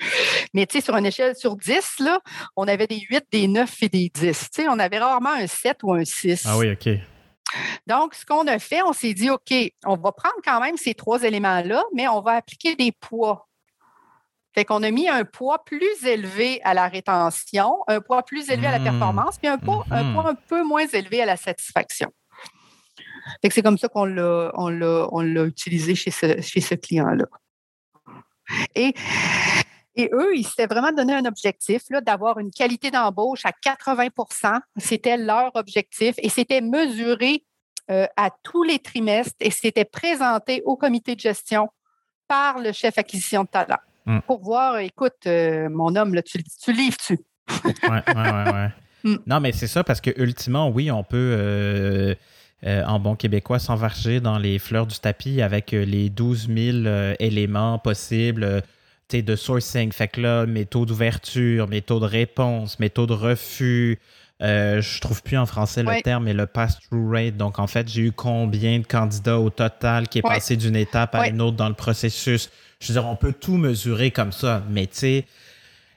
Mais, 0.54 0.66
sur 0.80 0.96
une 0.96 1.06
échelle 1.06 1.36
sur 1.36 1.56
10, 1.56 2.00
là, 2.00 2.20
on 2.56 2.68
avait 2.68 2.86
des 2.86 3.00
8, 3.00 3.24
des 3.30 3.48
9 3.48 3.82
et 3.82 3.88
des 3.88 4.10
10. 4.12 4.50
Tu 4.54 4.62
sais, 4.62 4.68
on 4.68 4.78
avait 4.78 4.98
rarement 4.98 5.32
un 5.32 5.46
7 5.46 5.78
ou 5.82 5.92
un 5.92 6.04
6. 6.04 6.44
Ah 6.46 6.58
oui, 6.58 6.72
OK. 6.72 6.88
Donc, 7.86 8.14
ce 8.14 8.26
qu'on 8.26 8.46
a 8.46 8.58
fait, 8.58 8.82
on 8.82 8.92
s'est 8.92 9.14
dit, 9.14 9.30
OK, 9.30 9.54
on 9.84 9.96
va 9.96 10.12
prendre 10.12 10.36
quand 10.44 10.60
même 10.60 10.76
ces 10.76 10.94
trois 10.94 11.22
éléments-là, 11.22 11.84
mais 11.94 12.08
on 12.08 12.20
va 12.20 12.32
appliquer 12.32 12.74
des 12.74 12.92
poids. 12.92 13.48
Fait 14.54 14.64
qu'on 14.64 14.82
a 14.82 14.90
mis 14.90 15.06
un 15.08 15.24
poids 15.24 15.62
plus 15.64 16.06
élevé 16.06 16.60
à 16.64 16.72
la 16.72 16.88
rétention, 16.88 17.76
un 17.88 18.00
poids 18.00 18.22
plus 18.22 18.48
élevé 18.48 18.66
à 18.66 18.72
la 18.72 18.78
mmh. 18.78 18.84
performance, 18.84 19.38
puis 19.38 19.48
un 19.48 19.58
poids, 19.58 19.84
un 19.90 20.02
mmh. 20.02 20.14
poids 20.14 20.30
un 20.30 20.34
peu 20.34 20.64
moins 20.64 20.86
élevé 20.86 21.20
à 21.20 21.26
la 21.26 21.36
satisfaction. 21.36 22.10
C'est 23.42 23.62
comme 23.62 23.78
ça 23.78 23.88
qu'on 23.88 24.04
l'a, 24.04 24.50
on 24.54 24.68
l'a, 24.68 25.44
utilisé 25.44 25.94
chez 25.94 26.10
ce, 26.10 26.40
chez 26.40 26.60
ce 26.60 26.74
client-là. 26.74 27.26
Et, 28.74 28.94
et 29.96 30.10
eux, 30.12 30.36
ils 30.36 30.46
s'étaient 30.46 30.66
vraiment 30.66 30.92
donné 30.92 31.14
un 31.14 31.24
objectif 31.24 31.82
là, 31.90 32.00
d'avoir 32.00 32.38
une 32.38 32.50
qualité 32.50 32.90
d'embauche 32.90 33.44
à 33.44 33.52
80 33.52 34.08
C'était 34.76 35.16
leur 35.16 35.54
objectif 35.56 36.14
et 36.18 36.28
c'était 36.28 36.60
mesuré 36.60 37.44
euh, 37.90 38.06
à 38.16 38.30
tous 38.42 38.62
les 38.62 38.78
trimestres 38.78 39.36
et 39.40 39.50
c'était 39.50 39.84
présenté 39.84 40.62
au 40.64 40.76
comité 40.76 41.14
de 41.14 41.20
gestion 41.20 41.68
par 42.28 42.58
le 42.58 42.72
chef 42.72 42.98
acquisition 42.98 43.44
de 43.44 43.48
talent 43.48 43.78
mmh. 44.06 44.20
pour 44.26 44.42
voir, 44.42 44.78
écoute, 44.78 45.26
euh, 45.26 45.68
mon 45.68 45.94
homme, 45.94 46.14
là, 46.14 46.22
tu, 46.22 46.42
tu 46.42 46.72
livres-tu? 46.72 47.18
oui, 47.64 47.72
oui, 47.88 48.00
oui. 48.08 48.52
Ouais. 48.52 48.68
Non, 49.26 49.38
mais 49.38 49.52
c'est 49.52 49.68
ça 49.68 49.84
parce 49.84 50.00
que 50.00 50.10
ultimement, 50.20 50.68
oui, 50.68 50.90
on 50.90 51.04
peut. 51.04 51.36
Euh, 51.38 52.14
en 52.64 52.98
bon 52.98 53.16
québécois, 53.16 53.58
s'envarger 53.58 54.20
dans 54.20 54.38
les 54.38 54.58
fleurs 54.58 54.86
du 54.86 54.98
tapis 54.98 55.42
avec 55.42 55.72
les 55.72 56.08
12 56.10 56.48
000 56.48 57.14
éléments 57.20 57.78
possibles 57.78 58.62
de 59.10 59.36
sourcing. 59.36 59.92
Fait 59.92 60.08
que 60.08 60.20
là, 60.20 60.46
mes 60.46 60.66
taux 60.66 60.86
d'ouverture, 60.86 61.68
mes 61.68 61.82
taux 61.82 62.00
de 62.00 62.06
réponse, 62.06 62.78
mes 62.78 62.90
taux 62.90 63.06
de 63.06 63.12
refus. 63.12 63.98
Euh, 64.42 64.82
je 64.82 65.00
trouve 65.00 65.22
plus 65.22 65.38
en 65.38 65.46
français 65.46 65.82
le 65.82 66.02
terme, 66.02 66.24
mais 66.24 66.34
le 66.34 66.46
pass-through 66.46 67.10
rate. 67.10 67.36
Donc, 67.36 67.58
en 67.58 67.66
fait, 67.66 67.88
j'ai 67.88 68.02
eu 68.02 68.12
combien 68.12 68.78
de 68.80 68.86
candidats 68.86 69.38
au 69.38 69.48
total 69.48 70.08
qui 70.08 70.18
est 70.18 70.22
passé 70.22 70.56
d'une 70.56 70.76
étape 70.76 71.14
à 71.14 71.28
une 71.28 71.40
autre 71.40 71.56
dans 71.56 71.68
le 71.68 71.74
processus? 71.74 72.50
Je 72.80 72.88
veux 72.88 73.00
dire, 73.00 73.08
on 73.08 73.16
peut 73.16 73.32
tout 73.32 73.56
mesurer 73.56 74.10
comme 74.10 74.32
ça, 74.32 74.62
mais 74.68 74.86
tu 74.86 74.98
sais, 74.98 75.24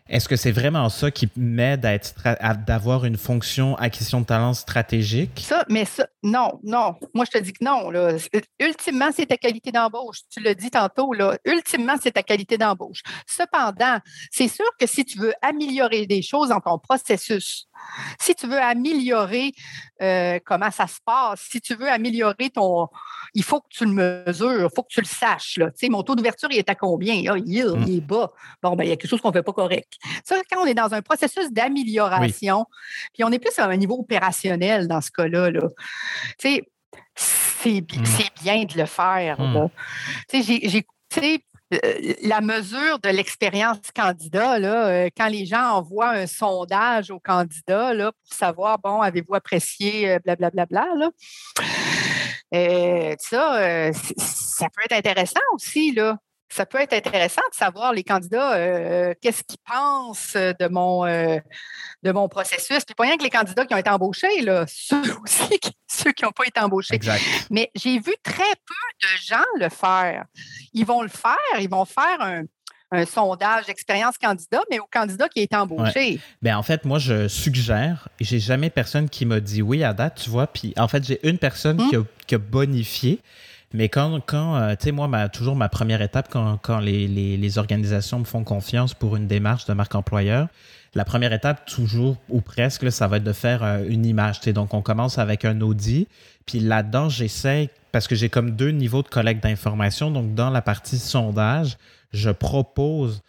est-ce 0.10 0.28
que 0.28 0.36
c'est 0.36 0.52
vraiment 0.52 0.90
ça 0.90 1.12
qui 1.12 1.30
m'aide 1.38 1.86
à, 1.86 2.54
d'avoir 2.56 3.06
une 3.06 3.18
fonction 3.18 3.76
acquisition 3.76 4.22
de 4.22 4.26
talent 4.26 4.54
stratégique? 4.54 5.44
Ça, 5.46 5.64
mais 5.70 5.86
ça, 5.86 6.08
non, 6.24 6.60
non. 6.64 6.96
Moi, 7.14 7.26
je 7.26 7.38
te 7.38 7.44
dis 7.44 7.54
que 7.54 7.64
non. 7.64 7.92
Là. 7.92 8.18
Ultimement, 8.60 9.10
c'est 9.16 9.28
ta 9.28 9.38
qualité 9.38 9.72
d'embauche. 9.72 10.18
Tu 10.32 10.42
l'as 10.42 10.56
dit 10.56 10.72
tantôt, 10.72 11.14
là. 11.14 11.38
Ultimement, 11.46 11.96
c'est 12.02 12.12
ta 12.12 12.24
qualité 12.24 12.58
d'embauche. 12.58 13.02
Cependant, 13.28 14.00
c'est 14.32 14.48
sûr 14.48 14.66
que 14.80 14.88
si 14.88 15.06
tu 15.06 15.20
veux 15.20 15.34
améliorer 15.42 16.08
des 16.08 16.24
choses 16.24 16.50
dans 16.50 16.60
ton 16.60 16.80
processus, 16.80 17.68
si 18.20 18.36
tu 18.36 18.48
veux 18.48 18.62
améliorer 18.62 19.52
euh, 20.02 20.40
comment 20.46 20.72
ça 20.72 20.88
se 20.88 21.00
passe, 21.04 21.42
si 21.50 21.62
tu 21.62 21.76
veux 21.76 21.90
améliorer 21.90 22.50
ton. 22.50 22.88
Il 23.34 23.44
faut 23.44 23.62
que 23.62 23.68
tu 23.70 23.86
le 23.86 23.92
mesures, 23.92 24.64
il 24.64 24.76
faut 24.76 24.84
que 24.84 24.94
tu 24.94 25.02
le 25.02 25.06
saches. 25.06 25.58
Là. 25.58 25.68
Tu 25.72 25.86
sais, 25.86 25.90
mon 25.90 26.04
taux 26.04 26.16
d'ouverture, 26.16 26.50
il 26.52 26.58
est 26.58 26.70
à 26.70 26.76
combien? 26.76 27.16
Ah, 27.32 27.38
il, 27.38 27.66
mmh. 27.66 27.84
il, 27.88 27.98
est 27.98 28.02
bas. 28.02 28.32
Bon, 28.64 28.76
ben, 28.76 28.84
il 28.84 28.90
y 28.90 28.94
a 28.94 28.96
quelque 28.96 29.10
chose 29.10 29.22
qu'on 29.22 29.30
ne 29.30 29.34
fait 29.34 29.44
pas 29.44 29.54
correct. 29.54 29.94
Ça, 30.24 30.36
quand 30.50 30.62
on 30.62 30.66
est 30.66 30.74
dans 30.74 30.94
un 30.94 31.02
processus 31.02 31.52
d'amélioration, 31.52 32.66
puis 33.14 33.24
on 33.24 33.32
est 33.32 33.40
plus 33.40 33.58
à 33.60 33.66
un 33.66 33.78
niveau 33.78 34.00
opérationnel 34.00 34.88
dans 34.88 35.02
ce 35.02 35.12
cas-là, 35.12 35.52
là, 35.52 35.62
tu 36.38 36.50
sais, 36.50 36.64
c'est 37.16 37.82
mmh. 37.82 38.44
bien 38.44 38.64
de 38.64 38.78
le 38.78 38.86
faire. 38.86 39.38
Tu 40.30 40.44
sais, 40.44 40.60
j'ai 40.64 40.86
la 42.24 42.42
mesure 42.42 43.00
de 43.00 43.10
l'expérience 43.10 43.92
candidat, 43.96 44.56
euh, 44.56 45.10
quand 45.16 45.28
les 45.28 45.46
gens 45.46 45.74
envoient 45.74 46.10
un 46.10 46.28
sondage 46.28 47.12
aux 47.12 47.20
candidats 47.20 47.94
là, 47.94 48.12
pour 48.12 48.38
savoir, 48.38 48.80
bon, 48.80 49.02
avez-vous 49.02 49.36
apprécié, 49.36 50.18
blablabla, 50.24 50.66
bla, 50.66 50.86
bla, 50.96 51.12
bla, 52.52 53.16
ça, 53.20 53.92
ça 54.18 54.68
peut 54.70 54.82
être 54.86 54.98
intéressant 54.98 55.42
aussi, 55.54 55.92
là 55.92 56.18
ça 56.50 56.66
peut 56.66 56.80
être 56.80 56.94
intéressant 56.94 57.42
de 57.52 57.56
savoir 57.56 57.94
les 57.94 58.04
candidats, 58.04 58.56
euh, 58.56 59.14
qu'est-ce 59.22 59.44
qu'ils 59.44 59.60
pensent 59.66 60.34
de 60.34 60.68
mon, 60.68 61.06
euh, 61.06 61.38
de 62.04 62.12
mon 62.12 62.28
processus. 62.28 62.84
Puis 62.86 62.96
pas 62.96 63.04
rien 63.04 63.18
que 63.18 63.24
les 63.24 63.30
candidats 63.30 63.66
qui 63.66 63.74
ont 63.74 63.78
été 63.78 63.90
embauchés, 63.90 64.42
là, 64.42 64.66
ceux 64.68 65.16
aussi, 65.24 65.60
ceux 65.88 66.12
qui 66.12 66.24
n'ont 66.24 66.32
pas 66.32 66.46
été 66.46 66.60
embauchés. 66.60 66.96
Exact. 66.96 67.22
Mais 67.52 67.70
j'ai 67.76 68.00
vu 68.00 68.14
très 68.24 68.56
peu 68.66 68.74
de 69.04 69.08
gens 69.22 69.46
le 69.60 69.70
faire. 69.70 70.26
Ils 70.74 70.86
vont 70.86 71.04
le 71.04 71.10
faire, 71.10 71.60
ils 71.60 71.70
vont 71.70 71.86
faire 71.86 72.20
un, 72.22 72.44
sondage 73.06 73.68
d'expérience 73.68 74.18
candidat, 74.18 74.62
mais 74.72 74.80
au 74.80 74.88
candidat 74.92 75.30
qui 75.30 75.42
a 75.42 75.44
été 75.44 75.56
embauché. 75.56 76.20
Ben, 76.42 76.58
en 76.58 76.64
fait, 76.64 76.86
moi, 76.86 76.98
je 76.98 77.28
suggère, 77.28 78.10
et 78.20 78.24
j'ai 78.24 78.40
jamais 78.40 78.72
personne 78.72 79.10
qui 79.10 79.28
m'a 79.28 79.40
dit 79.40 79.62
oui 79.62 79.84
à 79.84 79.94
date, 79.94 80.22
tu 80.24 80.32
vois. 80.32 80.48
Puis 80.48 80.74
en 80.76 80.88
fait, 80.88 81.04
j'ai 81.04 81.20
une 81.22 81.38
personne 81.38 81.78
qui, 81.88 81.96
a, 81.96 82.02
qui, 82.26 82.34
a, 82.34 82.40
bonifié. 82.40 83.22
Mais 83.74 83.88
quand, 83.88 84.20
quand 84.26 84.56
euh, 84.56 84.76
tu 84.76 84.86
sais, 84.86 84.92
moi, 84.92 85.30
toujours 85.30 85.56
ma 85.56 85.70
première 85.70 86.02
étape, 86.02 86.28
quand, 86.32 86.58
quand 86.58 86.80
les, 86.80 87.08
les, 87.08 87.58
organisations 87.58 88.20
me 88.20 88.24
font 88.24 88.44
confiance 88.44 88.94
pour 88.94 89.16
une 89.16 89.28
démarche 89.28 89.66
de 89.66 89.74
marque 89.74 89.94
employeur, 89.94 90.48
la 90.96 91.06
première 91.06 91.34
étape, 91.34 91.66
toujours 91.68 92.18
ou 92.30 92.42
presque, 92.42 92.92
ça 92.92 93.08
va 93.08 93.18
être 93.18 93.24
de 93.24 93.34
faire 93.34 93.64
euh, 93.64 93.84
une 93.88 94.06
image. 94.06 94.42
Donc, 94.42 94.74
on 94.74 94.82
commence 94.82 95.20
avec 95.20 95.46
un 95.46 95.62
audit. 95.62 96.08
Puis 96.48 96.60
là-dedans, 96.60 97.10
j'essaie, 97.10 97.70
parce 97.92 98.08
que 98.08 98.16
j'ai 98.16 98.30
comme 98.30 98.52
deux 98.52 98.72
niveaux 98.72 99.04
de 99.04 99.08
collecte 99.08 99.44
d'informations. 99.44 100.10
Donc, 100.10 100.34
dans 100.34 100.50
la 100.50 100.64
partie 100.64 100.98
sondage, 100.98 101.78
je 102.12 102.32
propose 102.32 103.22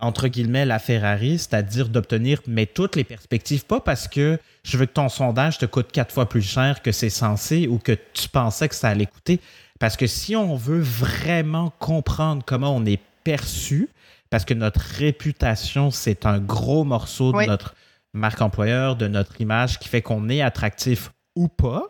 entre 0.00 0.28
guillemets, 0.28 0.64
la 0.64 0.78
Ferrari, 0.78 1.38
c'est-à-dire 1.38 1.88
d'obtenir 1.88 2.40
mais 2.46 2.66
toutes 2.66 2.96
les 2.96 3.04
perspectives, 3.04 3.64
pas 3.64 3.80
parce 3.80 4.08
que 4.08 4.38
je 4.64 4.76
veux 4.76 4.86
que 4.86 4.92
ton 4.92 5.08
sondage 5.08 5.58
te 5.58 5.66
coûte 5.66 5.92
quatre 5.92 6.12
fois 6.12 6.28
plus 6.28 6.42
cher 6.42 6.82
que 6.82 6.92
c'est 6.92 7.10
censé 7.10 7.68
ou 7.68 7.78
que 7.78 7.96
tu 8.12 8.28
pensais 8.28 8.68
que 8.68 8.74
ça 8.74 8.88
allait 8.88 9.06
coûter. 9.06 9.40
Parce 9.78 9.96
que 9.96 10.06
si 10.06 10.34
on 10.34 10.56
veut 10.56 10.80
vraiment 10.80 11.72
comprendre 11.78 12.42
comment 12.44 12.74
on 12.74 12.84
est 12.84 13.00
perçu, 13.22 13.88
parce 14.30 14.44
que 14.44 14.54
notre 14.54 14.80
réputation, 14.80 15.90
c'est 15.90 16.26
un 16.26 16.38
gros 16.38 16.84
morceau 16.84 17.32
de 17.32 17.46
notre 17.46 17.74
marque 18.12 18.40
employeur, 18.42 18.96
de 18.96 19.06
notre 19.06 19.40
image 19.40 19.78
qui 19.78 19.88
fait 19.88 20.02
qu'on 20.02 20.28
est 20.28 20.42
attractif 20.42 21.12
ou 21.36 21.46
pas, 21.48 21.84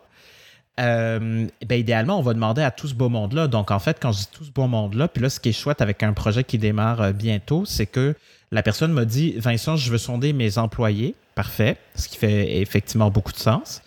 euh, 0.79 1.47
ben 1.65 1.79
idéalement, 1.79 2.17
on 2.17 2.21
va 2.21 2.33
demander 2.33 2.61
à 2.61 2.71
tout 2.71 2.87
ce 2.87 2.93
beau 2.93 3.09
monde-là. 3.09 3.47
Donc, 3.47 3.71
en 3.71 3.79
fait, 3.79 3.97
quand 4.01 4.11
je 4.11 4.19
dis 4.19 4.27
tout 4.31 4.43
ce 4.43 4.51
beau 4.51 4.67
monde-là, 4.67 5.07
puis 5.07 5.21
là, 5.21 5.29
ce 5.29 5.39
qui 5.39 5.49
est 5.49 5.53
chouette 5.53 5.81
avec 5.81 6.03
un 6.03 6.13
projet 6.13 6.43
qui 6.43 6.57
démarre 6.57 7.01
euh, 7.01 7.11
bientôt, 7.11 7.65
c'est 7.65 7.85
que 7.85 8.15
la 8.51 8.63
personne 8.63 8.91
m'a 8.91 9.05
dit 9.05 9.33
Vincent, 9.37 9.75
je 9.75 9.91
veux 9.91 9.97
sonder 9.97 10.33
mes 10.33 10.57
employés. 10.57 11.15
Parfait. 11.35 11.77
Ce 11.95 12.07
qui 12.07 12.17
fait 12.17 12.59
effectivement 12.61 13.11
beaucoup 13.11 13.31
de 13.31 13.37
sens. 13.37 13.81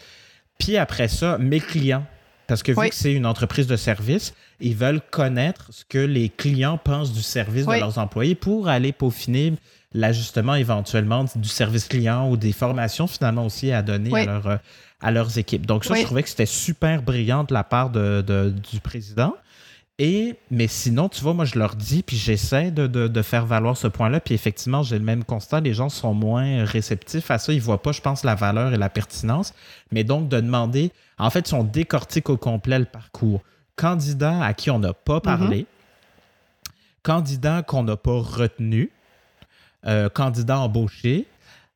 Puis 0.58 0.76
après 0.76 1.08
ça, 1.08 1.38
mes 1.38 1.60
clients. 1.60 2.04
Parce 2.46 2.62
que 2.62 2.72
vu 2.72 2.88
que 2.88 2.94
c'est 2.94 3.12
une 3.12 3.26
entreprise 3.26 3.66
de 3.66 3.76
service, 3.76 4.34
ils 4.60 4.76
veulent 4.76 5.00
connaître 5.10 5.68
ce 5.70 5.84
que 5.84 5.98
les 5.98 6.28
clients 6.28 6.76
pensent 6.76 7.12
du 7.12 7.22
service 7.22 7.66
de 7.66 7.72
leurs 7.72 7.98
employés 7.98 8.34
pour 8.34 8.68
aller 8.68 8.92
peaufiner 8.92 9.54
l'ajustement 9.94 10.54
éventuellement 10.54 11.24
du 11.34 11.48
service 11.48 11.86
client 11.86 12.28
ou 12.28 12.36
des 12.36 12.52
formations 12.52 13.06
finalement 13.06 13.46
aussi 13.46 13.72
à 13.72 13.82
donner 13.82 14.14
à, 14.14 14.24
leur, 14.24 14.58
à 15.02 15.10
leurs 15.10 15.38
équipes. 15.38 15.66
Donc 15.66 15.84
ça, 15.84 15.94
je 15.94 16.04
trouvais 16.04 16.22
que 16.22 16.28
c'était 16.28 16.46
super 16.46 17.02
brillant 17.02 17.44
de 17.44 17.52
la 17.52 17.64
part 17.64 17.90
de, 17.90 18.54
du 18.70 18.80
président. 18.80 19.34
Et, 19.98 20.36
mais 20.50 20.68
sinon, 20.68 21.08
tu 21.08 21.20
vois, 21.20 21.34
moi, 21.34 21.44
je 21.44 21.58
leur 21.58 21.76
dis, 21.76 22.02
puis 22.02 22.16
j'essaie 22.16 22.70
de, 22.70 22.86
de, 22.86 23.22
faire 23.22 23.44
valoir 23.44 23.76
ce 23.76 23.86
point-là. 23.88 24.20
Puis 24.20 24.34
effectivement, 24.34 24.82
j'ai 24.82 24.98
le 24.98 25.04
même 25.04 25.22
constat. 25.22 25.60
Les 25.60 25.74
gens 25.74 25.90
sont 25.90 26.14
moins 26.14 26.64
réceptifs 26.64 27.30
à 27.30 27.38
ça. 27.38 27.52
Ils 27.52 27.58
ne 27.58 27.62
voient 27.62 27.82
pas, 27.82 27.92
je 27.92 28.00
pense, 28.00 28.24
la 28.24 28.34
valeur 28.34 28.72
et 28.72 28.78
la 28.78 28.88
pertinence. 28.88 29.52
Mais 29.92 30.02
donc, 30.02 30.28
de 30.28 30.40
demander, 30.40 30.92
en 31.18 31.30
fait, 31.30 31.46
si 31.46 31.54
on 31.54 31.62
décortique 31.62 32.30
au 32.30 32.36
complet 32.36 32.78
le 32.78 32.84
parcours, 32.86 33.42
candidat 33.76 34.42
à 34.42 34.54
qui 34.54 34.70
on 34.70 34.78
n'a 34.78 34.94
pas 34.94 35.20
parlé, 35.20 35.62
mm-hmm. 35.62 36.72
candidat 37.02 37.62
qu'on 37.62 37.82
n'a 37.82 37.96
pas 37.96 38.18
retenu, 38.18 38.90
euh, 39.86 40.08
candidat 40.08 40.58
embauché, 40.58 41.26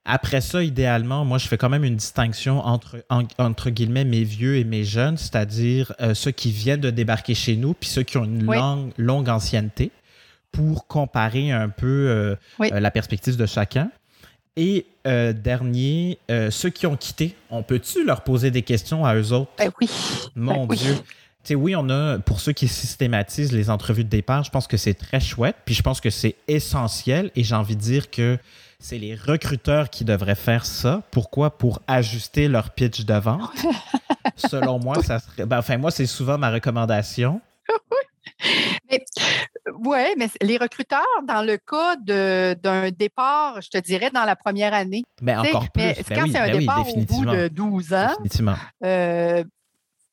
après 0.07 0.41
ça, 0.41 0.63
idéalement, 0.63 1.25
moi, 1.25 1.39
je 1.39 1.49
fais 1.49 1.59
quand 1.59 1.69
même 1.69 1.83
une 1.83 1.97
distinction 1.97 2.65
entre, 2.65 3.05
entre 3.39 3.71
guillemets, 3.71 4.05
mes 4.05 4.23
vieux 4.23 4.57
et 4.57 4.63
mes 4.63 4.85
jeunes, 4.85 5.17
c'est-à-dire 5.17 5.93
euh, 6.01 6.15
ceux 6.15 6.31
qui 6.31 6.53
viennent 6.53 6.81
de 6.81 6.91
débarquer 6.91 7.35
chez 7.35 7.57
nous, 7.57 7.75
puis 7.75 7.89
ceux 7.89 8.05
qui 8.05 8.17
ont 8.17 8.25
une 8.25 8.45
longue, 8.45 8.93
longue 8.97 9.29
ancienneté, 9.29 9.91
pour 10.53 10.87
comparer 10.87 11.51
un 11.51 11.69
peu 11.69 11.87
euh, 11.87 12.37
euh, 12.61 12.81
la 12.81 12.91
perspective 12.93 13.37
de 13.37 13.47
chacun. 13.47 13.91
Et 14.57 14.87
dernier, 15.05 16.19
ceux 16.51 16.71
qui 16.71 16.87
ont 16.87 16.97
quitté, 16.97 17.35
on 17.51 17.63
peut-tu 17.63 18.05
leur 18.07 18.23
poser 18.23 18.51
des 18.51 18.63
questions 18.63 19.05
à 19.05 19.15
eux 19.15 19.33
autres? 19.33 19.51
Ben 19.59 19.71
oui. 19.79 19.91
Mon 20.35 20.67
ben 20.67 20.77
Dieu. 20.77 20.95
Oui. 21.51 21.55
oui, 21.57 21.77
on 21.77 21.91
a, 21.91 22.19
pour 22.21 22.41
ceux 22.41 22.53
qui 22.53 22.67
systématisent 22.67 23.53
les 23.53 23.69
entrevues 23.69 24.05
de 24.05 24.09
départ, 24.09 24.45
je 24.45 24.51
pense 24.51 24.67
que 24.67 24.79
c'est 24.79 24.95
très 24.95 25.21
chouette, 25.21 25.57
puis 25.67 25.75
je 25.75 25.83
pense 25.83 26.01
que 26.01 26.09
c'est 26.09 26.37
essentiel, 26.49 27.31
et 27.37 27.45
j'ai 27.45 27.55
envie 27.55 27.77
de 27.77 27.83
dire 27.83 28.11
que 28.11 28.39
c'est 28.79 28.99
les 28.99 29.15
recruteurs 29.15 29.91
qui 29.91 30.05
devraient 30.05 30.35
faire 30.35 30.67
ça. 30.67 31.03
Pourquoi? 31.11 31.57
Pour 31.57 31.81
ajuster 31.87 32.49
leur 32.49 32.71
pitch 32.71 33.05
de 33.05 33.15
vente. 33.15 33.51
selon 34.37 34.79
moi, 34.79 35.03
ça 35.03 35.19
serait. 35.19 35.47
Ben, 35.47 35.59
enfin, 35.59 35.79
moi, 35.79 35.91
c'est 35.91 36.07
souvent 36.07 36.39
ma 36.39 36.51
recommandation. 36.51 37.41
oui, 38.91 38.99
mais, 39.91 40.15
mais 40.17 40.29
les 40.43 40.57
recruteurs, 40.59 41.05
dans 41.27 41.43
le 41.43 41.57
cas 41.57 41.97
d'un 41.97 42.91
départ, 42.91 43.61
je 43.63 43.71
te 43.71 43.79
dirais, 43.79 44.11
dans 44.11 44.25
la 44.25 44.37
première 44.37 44.75
année. 44.75 45.05
Mais 45.23 45.37
encore 45.37 45.71
plus. 45.71 45.83
Mais 45.83 45.97
ben 46.09 46.19
quand 46.19 46.27
c'est 46.31 46.39
un 46.39 46.49
ben 46.49 46.59
départ 46.59 46.89
au 46.89 47.01
bout 47.03 47.27
de 47.27 47.49
12 47.49 47.95
ans, 47.95 48.17
euh, 48.85 49.45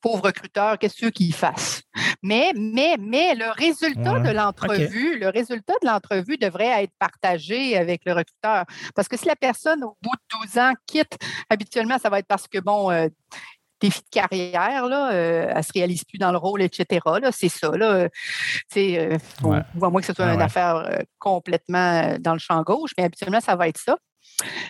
pauvre 0.04 0.26
recruteur, 0.26 0.78
qu'est-ce 0.78 1.06
que 1.06 1.10
qu'il 1.10 1.34
fasse? 1.34 1.82
Mais, 2.22 2.52
mais, 2.56 2.98
mais 3.00 3.34
le 3.34 3.50
résultat 3.52 4.20
de 4.20 4.30
l'entrevue, 4.30 5.18
le 5.18 5.30
résultat 5.30 5.74
de 5.82 5.88
l'entrevue 5.88 6.38
devrait 6.38 6.84
être 6.84 6.94
partagé 7.00 7.76
avec 7.76 8.02
le 8.06 8.14
recruteur. 8.14 8.66
Parce 8.96 9.08
que 9.08 9.18
si 9.18 9.26
la 9.26 9.36
personne, 9.36 9.84
au 9.84 9.98
bout 10.02 10.16
de 10.16 10.46
12 10.46 10.58
ans, 10.60 10.74
quitte, 10.86 11.18
habituellement, 11.50 11.98
ça 11.98 12.10
va 12.10 12.20
être 12.20 12.28
parce 12.28 12.48
que, 12.48 12.60
bon, 12.60 12.92
euh, 12.92 13.08
défi 13.84 14.00
de 14.00 14.10
carrière, 14.10 14.88
là, 14.88 15.12
euh, 15.12 15.48
elle 15.50 15.58
ne 15.58 15.62
se 15.62 15.72
réalise 15.74 16.04
plus 16.06 16.18
dans 16.18 16.32
le 16.32 16.38
rôle, 16.38 16.62
etc. 16.62 17.02
C'est 17.32 17.50
ça. 17.50 17.70
Là. 17.76 18.08
Euh, 18.78 19.18
à 19.42 19.90
moins 19.90 20.02
que 20.02 20.08
ce 20.08 20.14
soit 20.14 20.34
une 20.34 20.42
affaire 20.42 20.76
euh, 20.76 21.00
complètement 21.20 22.16
dans 22.20 22.34
le 22.34 22.40
champ 22.40 22.62
gauche, 22.64 22.92
mais 22.98 23.04
habituellement, 23.04 23.42
ça 23.42 23.56
va 23.56 23.68
être 23.68 23.78
ça. 23.78 23.98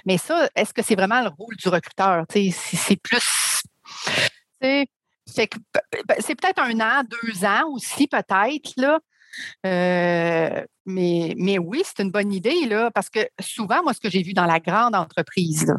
Mais 0.05 0.17
ça, 0.17 0.49
est-ce 0.55 0.73
que 0.73 0.81
c'est 0.81 0.95
vraiment 0.95 1.21
le 1.21 1.29
rôle 1.29 1.55
du 1.55 1.69
recruteur? 1.69 2.25
C'est 2.29 3.01
plus. 3.01 3.61
C'est 5.25 5.47
peut-être 5.47 6.61
un 6.61 6.79
an, 6.79 7.03
deux 7.03 7.45
ans 7.45 7.69
aussi, 7.71 8.07
peut-être. 8.07 8.73
Là. 8.77 8.99
mais, 9.63 11.33
mais 11.37 11.57
oui, 11.57 11.83
c'est 11.85 12.03
une 12.03 12.11
bonne 12.11 12.31
idée, 12.31 12.69
parce 12.93 13.09
que 13.09 13.19
souvent, 13.39 13.81
moi, 13.83 13.93
ce 13.93 13.99
que 13.99 14.09
j'ai 14.09 14.21
vu 14.21 14.33
dans 14.33 14.45
la 14.45 14.59
grande 14.59 14.95
entreprise, 14.95 15.73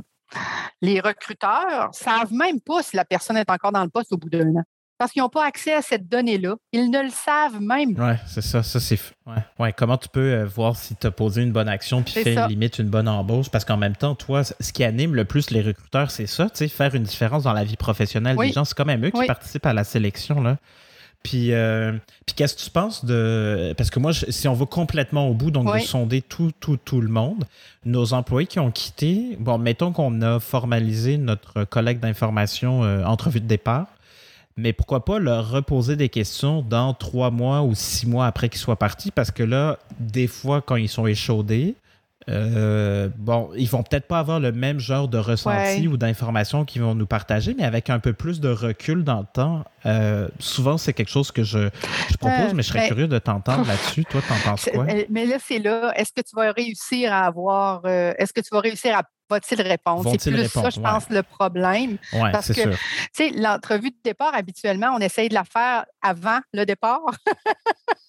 les 0.80 1.00
recruteurs 1.00 1.88
ne 1.88 1.92
savent 1.92 2.32
même 2.32 2.60
pas 2.60 2.82
si 2.82 2.96
la 2.96 3.04
personne 3.04 3.36
est 3.36 3.50
encore 3.50 3.72
dans 3.72 3.84
le 3.84 3.90
poste 3.90 4.12
au 4.12 4.16
bout 4.16 4.30
d'un 4.30 4.56
an. 4.56 4.64
Parce 4.98 5.12
qu'ils 5.12 5.22
n'ont 5.22 5.28
pas 5.28 5.44
accès 5.44 5.74
à 5.74 5.82
cette 5.82 6.08
donnée-là. 6.08 6.54
Ils 6.72 6.90
ne 6.90 7.02
le 7.02 7.10
savent 7.10 7.60
même. 7.60 7.94
Oui, 7.98 8.14
c'est 8.26 8.42
ça. 8.42 8.62
Ça, 8.62 8.78
c'est. 8.78 8.98
Ouais. 9.26 9.34
ouais. 9.58 9.72
Comment 9.72 9.96
tu 9.96 10.08
peux 10.08 10.20
euh, 10.20 10.44
voir 10.44 10.76
si 10.76 10.94
tu 10.94 11.06
as 11.06 11.10
posé 11.10 11.42
une 11.42 11.52
bonne 11.52 11.68
action 11.68 12.02
puis 12.02 12.14
fait 12.22 12.46
limite 12.48 12.78
une 12.78 12.88
bonne 12.88 13.08
embauche? 13.08 13.48
Parce 13.48 13.64
qu'en 13.64 13.76
même 13.76 13.96
temps, 13.96 14.14
toi, 14.14 14.44
ce 14.44 14.72
qui 14.72 14.84
anime 14.84 15.14
le 15.14 15.24
plus 15.24 15.50
les 15.50 15.62
recruteurs, 15.62 16.10
c'est 16.10 16.26
ça, 16.26 16.44
tu 16.44 16.58
sais, 16.58 16.68
faire 16.68 16.94
une 16.94 17.02
différence 17.02 17.42
dans 17.42 17.52
la 17.52 17.64
vie 17.64 17.76
professionnelle 17.76 18.36
des 18.36 18.52
gens. 18.52 18.64
C'est 18.64 18.76
quand 18.76 18.84
même 18.84 19.04
eux 19.04 19.10
qui 19.10 19.26
participent 19.26 19.66
à 19.66 19.74
la 19.74 19.84
sélection. 19.84 20.40
Là. 20.40 20.58
Puis, 21.24 21.54
euh, 21.54 21.92
puis 22.26 22.34
qu'est-ce 22.36 22.54
que 22.54 22.60
tu 22.60 22.70
penses 22.70 23.04
de. 23.04 23.74
Parce 23.78 23.88
que 23.88 23.98
moi, 23.98 24.12
si 24.12 24.46
on 24.46 24.52
va 24.52 24.66
complètement 24.66 25.26
au 25.26 25.32
bout, 25.32 25.50
donc 25.50 25.74
de 25.74 25.80
sonder 25.80 26.20
tout, 26.20 26.52
tout, 26.60 26.76
tout 26.76 27.00
le 27.00 27.08
monde, 27.08 27.44
nos 27.86 28.12
employés 28.12 28.46
qui 28.46 28.60
ont 28.60 28.70
quitté, 28.70 29.36
bon, 29.40 29.56
mettons 29.56 29.90
qu'on 29.90 30.20
a 30.20 30.38
formalisé 30.38 31.16
notre 31.16 31.64
collecte 31.64 32.02
d'informations 32.02 32.84
euh, 32.84 33.04
entrevue 33.04 33.40
de 33.40 33.46
départ, 33.46 33.86
mais 34.56 34.72
pourquoi 34.72 35.04
pas 35.04 35.18
leur 35.18 35.50
reposer 35.50 35.96
des 35.96 36.08
questions 36.08 36.62
dans 36.62 36.94
trois 36.94 37.30
mois 37.30 37.62
ou 37.62 37.74
six 37.74 38.06
mois 38.06 38.26
après 38.26 38.48
qu'ils 38.48 38.60
soient 38.60 38.78
partis, 38.78 39.10
parce 39.10 39.30
que 39.30 39.42
là, 39.42 39.78
des 39.98 40.26
fois, 40.26 40.62
quand 40.62 40.76
ils 40.76 40.88
sont 40.88 41.06
échaudés, 41.06 41.74
euh, 42.28 43.08
bon, 43.16 43.50
ils 43.54 43.68
vont 43.68 43.82
peut-être 43.82 44.06
pas 44.06 44.18
avoir 44.18 44.40
le 44.40 44.52
même 44.52 44.78
genre 44.78 45.08
de 45.08 45.18
ressenti 45.18 45.88
ou 45.88 45.96
d'informations 45.96 46.64
qu'ils 46.64 46.82
vont 46.82 46.94
nous 46.94 47.06
partager, 47.06 47.54
mais 47.56 47.64
avec 47.64 47.90
un 47.90 47.98
peu 47.98 48.12
plus 48.12 48.40
de 48.40 48.48
recul 48.48 49.04
dans 49.04 49.20
le 49.20 49.26
temps. 49.32 49.64
Euh, 49.86 50.28
souvent, 50.38 50.78
c'est 50.78 50.94
quelque 50.94 51.10
chose 51.10 51.30
que 51.30 51.42
je, 51.42 51.68
propose, 52.18 52.50
euh, 52.50 52.54
mais 52.54 52.62
je 52.62 52.68
serais 52.68 52.88
curieux 52.88 53.08
de 53.08 53.18
t'entendre 53.18 53.66
là-dessus. 53.66 54.04
Toi, 54.04 54.22
t'en 54.26 54.50
penses 54.50 54.68
quoi? 54.72 54.86
Mais 55.10 55.26
là, 55.26 55.36
c'est 55.44 55.58
là. 55.58 55.92
Est-ce 55.96 56.12
que 56.12 56.26
tu 56.26 56.34
vas 56.34 56.50
réussir 56.52 57.12
à 57.12 57.26
avoir. 57.26 57.84
Est-ce 57.86 58.32
que 58.32 58.40
tu 58.40 58.48
vas 58.52 58.60
réussir 58.60 58.96
à 58.96 59.02
va-t-il 59.28 59.60
répondre? 59.60 60.10
C'est 60.18 60.30
plus 60.30 60.48
ça, 60.48 60.70
je 60.70 60.80
pense, 60.80 61.08
le 61.10 61.22
problème. 61.22 61.98
parce 62.12 62.48
que, 62.48 62.70
tu 62.70 62.78
sais, 63.12 63.30
l'entrevue 63.30 63.90
de 63.90 63.96
départ, 64.02 64.34
habituellement, 64.34 64.94
on 64.94 64.98
essaye 64.98 65.28
de 65.28 65.34
la 65.34 65.44
faire 65.44 65.84
avant 66.02 66.40
le 66.52 66.64
départ. 66.64 67.02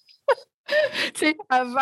avant, 1.48 1.80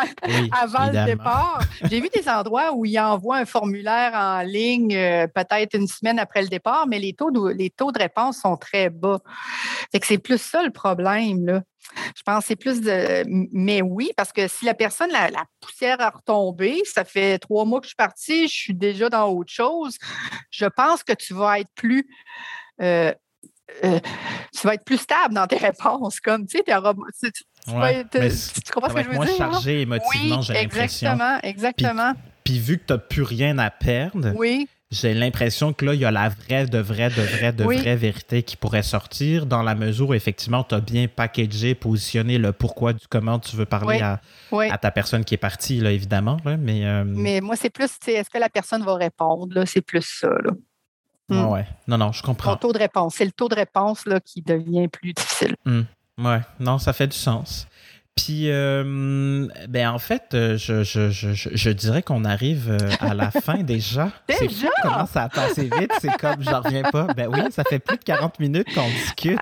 avant 0.52 0.86
le 0.86 1.06
départ. 1.06 1.60
J'ai 1.84 2.00
vu 2.00 2.08
des 2.14 2.28
endroits 2.28 2.72
où 2.72 2.84
ils 2.84 2.98
envoient 2.98 3.38
un 3.38 3.46
formulaire 3.46 4.12
en 4.14 4.42
ligne 4.42 4.94
euh, 4.94 5.26
peut-être 5.26 5.74
une 5.74 5.86
semaine 5.86 6.18
après 6.18 6.42
le 6.42 6.48
départ, 6.48 6.86
mais 6.86 6.98
les 6.98 7.12
taux 7.12 7.30
de, 7.30 7.52
les 7.52 7.70
taux 7.70 7.92
de 7.92 7.98
réponse 7.98 8.40
sont 8.40 8.56
très 8.56 8.90
bas. 8.90 9.18
c'est 10.02 10.18
plus 10.18 10.40
ça 10.40 10.62
le 10.62 10.70
problème. 10.70 11.46
Là. 11.46 11.62
Je 12.16 12.22
pense 12.24 12.40
que 12.40 12.48
c'est 12.48 12.56
plus 12.56 12.80
de. 12.80 13.24
Mais 13.52 13.82
oui, 13.82 14.10
parce 14.16 14.32
que 14.32 14.48
si 14.48 14.64
la 14.64 14.74
personne, 14.74 15.10
la, 15.10 15.30
poussière 15.60 16.00
a 16.00 16.10
retombé, 16.10 16.82
ça 16.84 17.04
fait 17.04 17.38
trois 17.38 17.64
mois 17.64 17.80
que 17.80 17.86
je 17.86 17.90
suis 17.90 17.96
partie, 17.96 18.48
je 18.48 18.54
suis 18.54 18.74
déjà 18.74 19.08
dans 19.08 19.28
autre 19.30 19.52
chose, 19.52 19.96
je 20.50 20.66
pense 20.66 21.02
que 21.02 21.12
tu 21.12 21.34
vas 21.34 21.60
être 21.60 21.70
plus. 21.74 22.06
Euh, 22.80 23.12
euh, 23.82 23.98
tu 24.52 24.66
vas 24.66 24.74
être 24.74 24.84
plus 24.84 24.98
stable 24.98 25.34
dans 25.34 25.46
tes 25.46 25.56
réponses. 25.72 26.20
Comme, 26.20 26.46
tu 26.46 26.58
sais, 26.58 27.32
tu, 27.64 28.72
comprends 28.72 28.90
ce 28.90 28.94
que 28.94 29.02
je 29.02 29.08
veux 29.08 29.14
moins 29.14 29.26
dire? 29.26 29.36
chargé 29.36 29.80
émotivement, 29.82 30.42
j'ai 30.42 30.54
l'impression. 30.54 31.10
Exactement, 31.10 31.38
exactement. 31.42 32.12
Puis, 32.44 32.58
vu 32.58 32.78
que 32.78 32.84
tu 32.86 32.92
n'as 32.92 32.98
plus 32.98 33.22
rien 33.22 33.56
à 33.58 33.70
perdre, 33.70 34.32
oui. 34.36 34.68
j'ai 34.90 35.14
l'impression 35.14 35.72
que 35.72 35.86
là, 35.86 35.94
il 35.94 36.00
y 36.00 36.04
a 36.04 36.10
la 36.10 36.28
vraie, 36.28 36.66
de 36.66 36.78
vraie, 36.78 37.08
de 37.08 37.22
vraie, 37.22 37.52
de 37.52 37.64
vraie 37.64 37.96
vérité 37.96 38.42
qui 38.42 38.58
pourrait 38.58 38.82
sortir 38.82 39.46
dans 39.46 39.62
la 39.62 39.74
mesure 39.74 40.10
où, 40.10 40.14
effectivement, 40.14 40.62
tu 40.62 40.74
as 40.74 40.80
bien 40.80 41.08
packagé, 41.08 41.74
positionné 41.74 42.36
le 42.36 42.52
pourquoi 42.52 42.92
du 42.92 43.06
comment 43.08 43.38
tu 43.38 43.56
veux 43.56 43.64
parler 43.64 44.00
à, 44.02 44.20
à, 44.52 44.76
ta 44.76 44.90
personne 44.90 45.24
qui 45.24 45.32
est 45.32 45.38
partie, 45.38 45.80
là, 45.80 45.90
évidemment. 45.90 46.36
mais, 46.44 46.84
euh, 46.84 47.04
mais 47.06 47.40
moi, 47.40 47.56
c'est 47.56 47.70
plus, 47.70 47.90
est-ce 48.06 48.28
que 48.28 48.38
la 48.38 48.50
personne 48.50 48.84
va 48.84 48.94
répondre? 48.94 49.64
C'est 49.64 49.80
plus 49.80 50.04
ça. 50.20 50.28
Là. 50.28 50.50
Hmm. 51.28 51.46
ouais. 51.46 51.66
Non, 51.88 51.96
non, 51.96 52.12
je 52.12 52.22
comprends. 52.22 52.52
Le 52.52 52.58
taux 52.58 52.72
de 52.72 52.78
réponse. 52.78 53.14
C'est 53.16 53.24
le 53.24 53.32
taux 53.32 53.48
de 53.48 53.54
réponse 53.54 54.06
là, 54.06 54.20
qui 54.20 54.42
devient 54.42 54.88
plus 54.88 55.12
difficile. 55.14 55.56
Hmm. 55.64 55.82
Ouais, 56.18 56.40
non, 56.60 56.78
ça 56.78 56.92
fait 56.92 57.08
du 57.08 57.16
sens. 57.16 57.66
Puis, 58.14 58.48
euh, 58.48 59.48
ben 59.68 59.88
en 59.88 59.98
fait, 59.98 60.22
euh, 60.34 60.56
je, 60.56 60.84
je, 60.84 61.10
je, 61.10 61.32
je 61.34 61.70
dirais 61.70 62.00
qu'on 62.00 62.24
arrive 62.24 62.70
euh, 62.70 62.90
à 63.00 63.12
la 63.12 63.30
fin 63.42 63.64
déjà. 63.64 64.12
déjà? 64.28 64.40
C'est 64.48 64.68
comment 64.82 65.06
ça 65.06 65.24
a 65.24 65.28
passé 65.28 65.62
vite. 65.64 65.90
C'est 66.00 66.16
comme, 66.18 66.40
j'en 66.40 66.60
reviens 66.60 66.84
pas. 66.84 67.08
Ben 67.16 67.28
oui, 67.28 67.40
ça 67.50 67.64
fait 67.64 67.80
plus 67.80 67.96
de 67.96 68.04
40 68.04 68.38
minutes 68.38 68.72
qu'on 68.72 68.88
discute. 68.88 69.40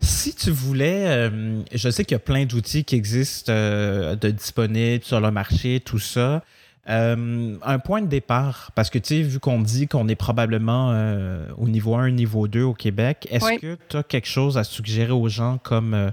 Si 0.00 0.34
tu 0.34 0.50
voulais, 0.50 1.30
je 1.72 1.88
sais 1.88 2.04
qu'il 2.04 2.14
y 2.14 2.16
a 2.16 2.20
plein 2.20 2.44
d'outils 2.44 2.84
qui 2.84 2.94
existent 2.94 3.52
de 3.52 4.30
disponibles 4.30 5.02
sur 5.02 5.20
le 5.20 5.30
marché, 5.30 5.80
tout 5.80 5.98
ça. 5.98 6.42
Euh, 6.88 7.56
un 7.62 7.78
point 7.78 8.00
de 8.00 8.06
départ, 8.06 8.70
parce 8.74 8.90
que 8.90 8.98
tu 8.98 9.16
sais, 9.16 9.22
vu 9.22 9.40
qu'on 9.40 9.60
dit 9.60 9.88
qu'on 9.88 10.06
est 10.08 10.14
probablement 10.14 10.92
euh, 10.92 11.48
au 11.58 11.68
niveau 11.68 11.96
1, 11.96 12.10
niveau 12.10 12.46
2 12.46 12.62
au 12.62 12.74
Québec, 12.74 13.26
est-ce 13.30 13.58
que 13.58 13.76
tu 13.88 13.96
as 13.96 14.02
quelque 14.02 14.28
chose 14.28 14.56
à 14.56 14.64
suggérer 14.64 15.12
aux 15.12 15.28
gens 15.28 15.58
comme 15.58 15.94
euh, 15.94 16.10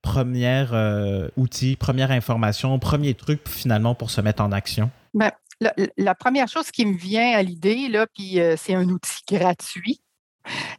premier 0.00 0.66
outil, 1.36 1.76
première 1.76 2.10
information, 2.10 2.78
premier 2.78 3.14
truc 3.14 3.40
finalement 3.48 3.94
pour 3.94 4.10
se 4.10 4.20
mettre 4.20 4.42
en 4.42 4.52
action? 4.52 4.90
Ben, 5.12 5.30
la, 5.96 6.14
première 6.14 6.48
chose 6.48 6.70
qui 6.70 6.84
me 6.84 6.96
vient 6.96 7.32
à 7.32 7.42
l'idée, 7.42 7.88
là, 7.88 8.06
puis 8.06 8.38
c'est 8.56 8.74
un 8.74 8.88
outil 8.88 9.22
gratuit. 9.26 10.00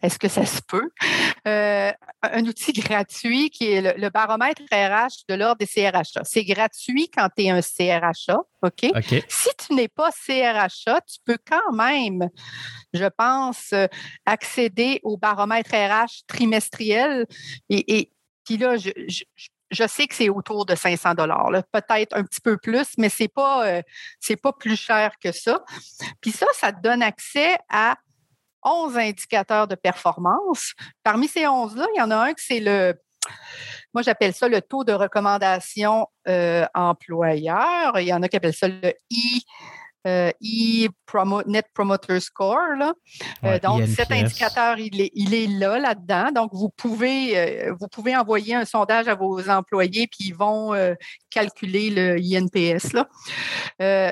Est-ce 0.01 0.19
que 0.19 0.27
ça 0.27 0.45
se 0.45 0.61
peut? 0.61 0.89
Euh, 1.47 1.91
un 2.23 2.45
outil 2.45 2.73
gratuit 2.73 3.49
qui 3.49 3.71
est 3.71 3.97
le, 3.97 4.09
baromètre 4.09 4.61
RH 4.71 5.25
de 5.29 5.35
l'ordre 5.35 5.57
des 5.57 5.67
CRHA. 5.67 6.23
C'est 6.23 6.43
gratuit 6.43 7.09
quand 7.09 7.27
tu 7.35 7.43
es 7.43 7.49
un 7.49 7.61
CRHA, 7.61 8.39
OK? 8.61 8.85
Si 9.27 9.49
tu 9.57 9.73
n'es 9.73 9.87
pas 9.87 10.11
CRHA, 10.11 11.01
tu 11.01 11.17
peux 11.25 11.37
quand 11.47 11.73
même, 11.73 12.29
je 12.93 13.05
pense, 13.05 13.73
euh, 13.73 13.87
accéder 14.25 14.99
au 15.03 15.17
baromètre 15.17 15.71
RH 15.71 16.25
trimestriel. 16.27 17.25
Et, 17.69 18.11
puis 18.45 18.57
là, 18.57 18.77
je, 18.77 19.87
sais 19.87 20.07
que 20.07 20.15
c'est 20.15 20.29
autour 20.29 20.65
de 20.65 20.75
500 20.75 21.15
dollars, 21.15 21.49
peut-être 21.71 22.15
un 22.15 22.23
petit 22.23 22.41
peu 22.41 22.57
plus, 22.57 22.87
mais 22.97 23.09
c'est 23.09 23.27
pas 23.27 23.67
euh, 23.67 23.81
pas 24.41 24.53
plus 24.53 24.75
cher 24.75 25.13
que 25.21 25.31
ça. 25.31 25.63
Puis 26.21 26.31
ça, 26.31 26.45
ça 26.53 26.71
te 26.71 26.81
donne 26.81 27.01
accès 27.01 27.57
à 27.69 27.97
11 28.65 28.97
indicateurs 28.97 29.67
de 29.67 29.75
performance. 29.75 30.73
Parmi 31.03 31.27
ces 31.27 31.43
11-là, 31.43 31.87
il 31.95 31.99
y 31.99 32.01
en 32.01 32.11
a 32.11 32.17
un 32.17 32.33
qui 32.33 32.43
c'est 32.45 32.59
le, 32.59 32.95
moi 33.93 34.01
j'appelle 34.01 34.33
ça 34.33 34.47
le 34.47 34.61
taux 34.61 34.83
de 34.83 34.91
recommandation 34.91 36.07
euh, 36.27 36.65
employeur. 36.73 37.99
Il 37.99 38.07
y 38.07 38.13
en 38.13 38.21
a 38.23 38.27
qui 38.27 38.35
appellent 38.35 38.53
ça 38.53 38.67
le 38.67 38.93
I 39.09 39.45
euh, 40.05 40.31
Net 41.47 41.65
Promoter 41.73 42.19
Score. 42.19 42.75
Là. 42.77 42.93
Euh, 43.43 43.59
donc, 43.59 43.87
cet 43.87 44.11
indicateur, 44.11 44.77
il 44.79 45.01
est, 45.01 45.11
il 45.13 45.33
est 45.33 45.47
là, 45.47 45.79
là-dedans. 45.79 46.31
Donc, 46.33 46.51
vous 46.53 46.69
pouvez, 46.69 47.37
euh, 47.37 47.73
vous 47.79 47.87
pouvez 47.87 48.15
envoyer 48.15 48.55
un 48.55 48.65
sondage 48.65 49.07
à 49.07 49.15
vos 49.15 49.49
employés, 49.49 50.07
puis 50.07 50.29
ils 50.29 50.35
vont 50.35 50.73
calculer 51.29 51.89
le 51.89 52.17
INPS. 52.17 52.93
Là. 52.93 53.07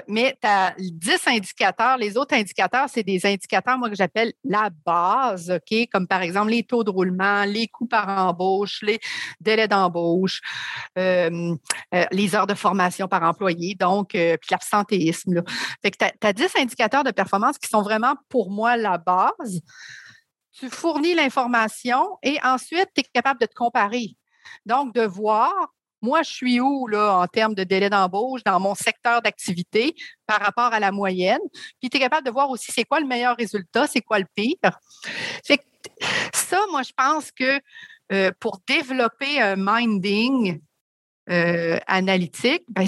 mais 0.07 0.35
tu 0.41 0.47
as 0.47 0.73
10 0.77 1.27
indicateurs. 1.27 1.97
Les 1.97 2.17
autres 2.17 2.35
indicateurs, 2.35 2.87
c'est 2.89 3.03
des 3.03 3.25
indicateurs, 3.25 3.77
moi, 3.77 3.89
que 3.89 3.95
j'appelle 3.95 4.33
la 4.43 4.69
base, 4.85 5.51
OK? 5.51 5.87
Comme 5.91 6.07
par 6.07 6.21
exemple 6.21 6.51
les 6.51 6.63
taux 6.63 6.83
de 6.83 6.89
roulement, 6.89 7.43
les 7.45 7.67
coûts 7.67 7.87
par 7.87 8.07
embauche, 8.09 8.81
les 8.81 8.99
délais 9.39 9.67
d'embauche, 9.67 10.41
les 10.95 12.35
heures 12.35 12.47
de 12.47 12.53
formation 12.53 13.07
par 13.07 13.23
employé, 13.23 13.75
donc, 13.75 14.09
puis 14.09 14.49
l'absentéisme. 14.51 15.43
Fait 15.83 15.91
que 15.91 15.97
tu 15.97 16.27
as, 16.27 16.33
10 16.33 16.47
indicateurs 16.59 17.03
de 17.03 17.11
performance 17.11 17.57
qui 17.57 17.67
sont 17.67 17.81
vraiment 17.81 18.15
pour 18.29 18.49
moi 18.49 18.77
la 18.77 18.97
base. 18.97 19.61
tu 20.53 20.69
fournis 20.69 21.13
l'information 21.13 22.17
et 22.23 22.37
ensuite, 22.43 22.87
tu 22.95 23.01
es 23.01 23.03
capable 23.13 23.41
de 23.41 23.45
te 23.45 23.53
comparer. 23.53 24.15
Donc, 24.65 24.93
de 24.93 25.01
voir, 25.01 25.53
moi, 26.01 26.21
je 26.21 26.31
suis 26.31 26.59
où 26.59 26.87
là, 26.87 27.17
en 27.17 27.27
termes 27.27 27.55
de 27.55 27.63
délai 27.63 27.89
d'embauche 27.89 28.43
dans 28.43 28.59
mon 28.59 28.75
secteur 28.75 29.21
d'activité 29.21 29.95
par 30.25 30.39
rapport 30.39 30.73
à 30.73 30.79
la 30.79 30.91
moyenne? 30.91 31.41
Puis, 31.81 31.89
tu 31.89 31.97
es 31.97 31.99
capable 31.99 32.25
de 32.25 32.31
voir 32.31 32.49
aussi 32.49 32.71
c'est 32.71 32.85
quoi 32.85 32.99
le 32.99 33.07
meilleur 33.07 33.35
résultat, 33.35 33.87
c'est 33.87 34.01
quoi 34.01 34.19
le 34.19 34.27
pire? 34.35 34.55
ça, 36.33 36.59
moi, 36.71 36.83
je 36.83 36.91
pense 36.95 37.31
que 37.31 37.59
euh, 38.11 38.31
pour 38.39 38.59
développer 38.67 39.41
un 39.41 39.55
minding 39.57 40.61
euh, 41.29 41.79
analytique, 41.87 42.63
ben 42.67 42.85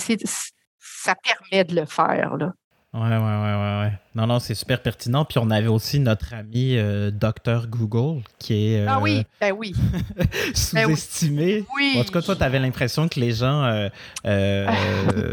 ça 0.77 1.15
permet 1.15 1.63
de 1.63 1.75
le 1.75 1.85
faire. 1.85 2.35
Là. 2.37 2.53
Ouais, 2.95 3.01
ouais, 3.01 3.17
ouais, 3.17 3.79
ouais. 3.81 3.91
Non, 4.15 4.25
non, 4.25 4.39
c'est 4.39 4.55
super 4.55 4.81
pertinent. 4.81 5.25
Puis 5.25 5.37
on 5.37 5.51
avait 5.51 5.67
aussi 5.67 5.99
notre 5.99 6.33
ami 6.33 6.77
euh, 6.77 7.11
Docteur 7.11 7.67
Google 7.67 8.23
qui 8.39 8.67
est. 8.73 8.87
ah 8.87 9.01
oui, 9.01 9.23
ben 9.41 9.51
oui. 9.51 9.73
sous-estimé. 10.53 11.65
Oui. 11.75 11.97
En 11.99 12.05
tout 12.05 12.13
cas, 12.13 12.21
toi, 12.21 12.37
tu 12.37 12.43
avais 12.43 12.57
l'impression 12.59 13.09
que 13.09 13.19
les 13.19 13.31
gens 13.31 13.65
euh, 13.65 13.89
euh, 14.25 14.67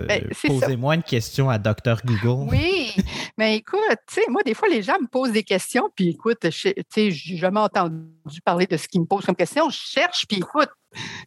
ben, 0.09 0.29
posaient 0.45 0.77
moins 0.77 0.97
de 0.97 1.05
questions 1.05 1.49
à 1.49 1.59
Docteur 1.59 2.01
Google. 2.05 2.51
Oui, 2.51 2.97
mais 3.39 3.59
écoute, 3.59 3.79
tu 4.09 4.15
sais, 4.15 4.23
moi, 4.29 4.43
des 4.43 4.55
fois, 4.55 4.69
les 4.69 4.83
gens 4.83 4.99
me 5.01 5.07
posent 5.07 5.33
des 5.33 5.45
questions, 5.45 5.89
puis 5.95 6.09
écoute, 6.09 6.39
tu 6.41 6.51
sais, 6.51 7.11
j'ai 7.13 7.37
jamais 7.37 7.61
entendu 7.61 8.41
parler 8.45 8.67
de 8.67 8.77
ce 8.77 8.89
qu'ils 8.89 9.03
me 9.03 9.07
posent 9.07 9.25
comme 9.25 9.37
question. 9.37 9.71
Je 9.71 9.79
cherche, 9.79 10.27
puis 10.27 10.39
écoute, 10.39 10.71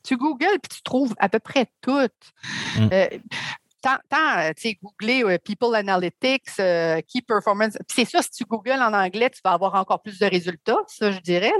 tu 0.03 0.17
googles, 0.17 0.59
puis 0.61 0.75
tu 0.75 0.83
trouves 0.83 1.15
à 1.17 1.29
peu 1.29 1.39
près 1.39 1.67
tout. 1.81 2.09
Hum 2.77 2.89
tant, 4.09 4.37
euh, 4.39 4.51
tu 4.55 4.69
sais, 4.69 4.79
googler 4.81 5.23
euh, 5.23 5.37
People 5.37 5.75
Analytics, 5.75 6.59
euh, 6.59 7.01
Key 7.01 7.21
Performance. 7.21 7.77
C'est 7.89 8.05
sûr, 8.05 8.21
si 8.23 8.31
tu 8.31 8.43
googles 8.45 8.81
en 8.81 8.93
anglais, 8.93 9.29
tu 9.29 9.39
vas 9.43 9.51
avoir 9.51 9.75
encore 9.75 10.01
plus 10.01 10.19
de 10.19 10.25
résultats, 10.25 10.79
ça, 10.87 11.11
je 11.11 11.19
dirais. 11.19 11.53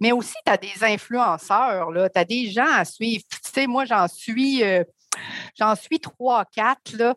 Mais 0.00 0.12
aussi, 0.12 0.34
tu 0.44 0.52
as 0.52 0.56
des 0.56 0.82
influenceurs, 0.82 1.88
tu 1.92 2.18
as 2.18 2.24
des 2.24 2.50
gens 2.50 2.72
à 2.72 2.84
suivre. 2.84 3.24
Tu 3.30 3.38
sais, 3.42 3.66
moi, 3.66 3.84
j'en 3.84 4.08
suis. 4.08 4.62
J'en 5.58 5.74
suis 5.74 5.98
trois, 5.98 6.44
quatre. 6.44 6.92
Là. 6.96 7.14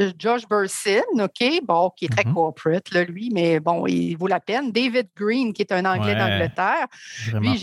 Euh, 0.00 0.12
Josh 0.18 0.42
Burson, 0.48 1.02
OK, 1.20 1.60
bon, 1.64 1.90
qui 1.96 2.06
est 2.06 2.08
très 2.08 2.22
mm-hmm. 2.22 2.34
corporate, 2.34 2.90
là, 2.90 3.04
lui, 3.04 3.30
mais 3.32 3.60
bon, 3.60 3.86
il 3.86 4.16
vaut 4.16 4.26
la 4.26 4.40
peine. 4.40 4.72
David 4.72 5.08
Green, 5.16 5.52
qui 5.52 5.62
est 5.62 5.72
un 5.72 5.84
Anglais 5.84 6.16
d'Angleterre. 6.16 6.86
Lui, 7.34 7.58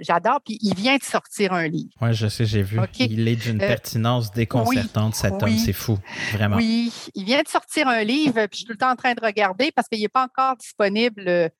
j'adore. 0.00 0.40
Puis 0.44 0.58
il 0.60 0.74
vient 0.74 0.96
de 0.96 1.02
sortir 1.02 1.52
un 1.52 1.66
livre. 1.66 1.90
Oui, 2.00 2.14
je 2.14 2.28
sais, 2.28 2.44
j'ai 2.44 2.62
vu. 2.62 2.78
Il 2.98 3.26
est 3.26 3.36
d'une 3.36 3.60
euh, 3.60 3.66
pertinence 3.66 4.30
déconcertante, 4.30 5.14
cet 5.14 5.42
homme. 5.42 5.58
C'est 5.58 5.72
fou, 5.72 5.98
vraiment. 6.32 6.56
Oui, 6.56 6.92
il 7.14 7.24
vient 7.24 7.42
de 7.42 7.48
sortir 7.48 7.88
un 7.88 8.04
livre, 8.04 8.46
puis 8.46 8.48
je 8.52 8.56
suis 8.58 8.66
tout 8.66 8.72
le 8.72 8.78
temps 8.78 8.90
en 8.90 8.96
train 8.96 9.14
de 9.14 9.24
regarder 9.24 9.72
parce 9.72 9.88
qu'il 9.88 10.00
n'est 10.00 10.08
pas 10.08 10.24
encore 10.24 10.56
disponible 10.56 11.50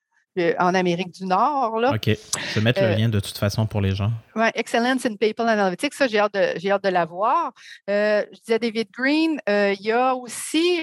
en 0.59 0.73
Amérique 0.73 1.11
du 1.11 1.25
Nord. 1.25 1.79
Là. 1.79 1.93
OK. 1.93 2.07
Je 2.07 2.55
vais 2.55 2.61
mettre 2.61 2.81
le 2.81 2.87
euh, 2.87 2.95
lien 2.95 3.09
de 3.09 3.19
toute 3.19 3.37
façon 3.37 3.65
pour 3.65 3.81
les 3.81 3.95
gens. 3.95 4.11
Oui, 4.35 4.47
Excellence 4.53 5.05
in 5.05 5.15
People 5.15 5.47
Analytics, 5.47 5.93
ça, 5.93 6.07
j'ai 6.07 6.19
hâte, 6.19 6.33
de, 6.33 6.69
hâte 6.69 6.83
de 6.83 6.89
la 6.89 7.05
voir. 7.05 7.53
Euh, 7.89 8.23
je 8.31 8.39
disais 8.39 8.59
David 8.59 8.89
Green, 8.91 9.39
euh, 9.47 9.73
il 9.79 9.85
y 9.85 9.91
a 9.91 10.15
aussi 10.15 10.81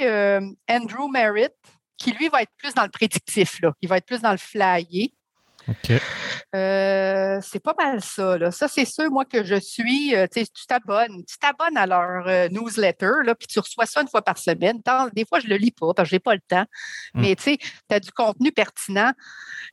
Andrew 0.69 1.11
Merritt, 1.11 1.53
qui 1.97 2.13
lui 2.13 2.29
va 2.29 2.43
être 2.43 2.53
plus 2.57 2.75
dans 2.75 2.83
le 2.83 2.91
prédictif, 2.91 3.61
là, 3.61 3.73
qui 3.81 3.87
va 3.87 3.99
être 3.99 4.07
plus 4.07 4.21
dans 4.21 4.33
le 4.33 4.39
flyer. 4.39 5.11
Euh, 6.55 7.39
c'est 7.43 7.63
pas 7.63 7.75
mal 7.79 8.03
ça. 8.03 8.37
Là. 8.37 8.51
Ça, 8.51 8.69
c'est 8.69 8.85
ceux, 8.85 9.09
moi, 9.09 9.25
que 9.25 9.45
je 9.45 9.59
suis. 9.59 10.15
Euh, 10.15 10.27
tu 10.31 10.45
t'abonnes. 10.69 11.25
Tu 11.27 11.39
t'abonnes 11.39 11.77
à 11.77 11.87
leur 11.87 12.27
euh, 12.27 12.49
newsletter, 12.51 13.11
là, 13.25 13.35
puis 13.35 13.47
tu 13.47 13.59
reçois 13.59 13.87
ça 13.87 14.03
une 14.03 14.09
fois 14.09 14.23
par 14.23 14.39
semaine. 14.39 14.81
des 15.15 15.25
fois, 15.25 15.41
je 15.41 15.47
le 15.47 15.57
lis 15.57 15.71
pas 15.71 15.95
parce 15.95 16.09
que 16.09 16.11
je 16.11 16.17
n'ai 16.17 16.21
pas 16.21 16.35
le 16.35 16.41
temps. 16.47 16.67
Mm. 17.15 17.21
Mais 17.21 17.37
tu 17.37 17.43
sais, 17.43 17.59
tu 17.59 17.95
as 17.95 18.01
du 18.01 18.11
contenu 18.13 18.53
pertinent. 18.53 19.13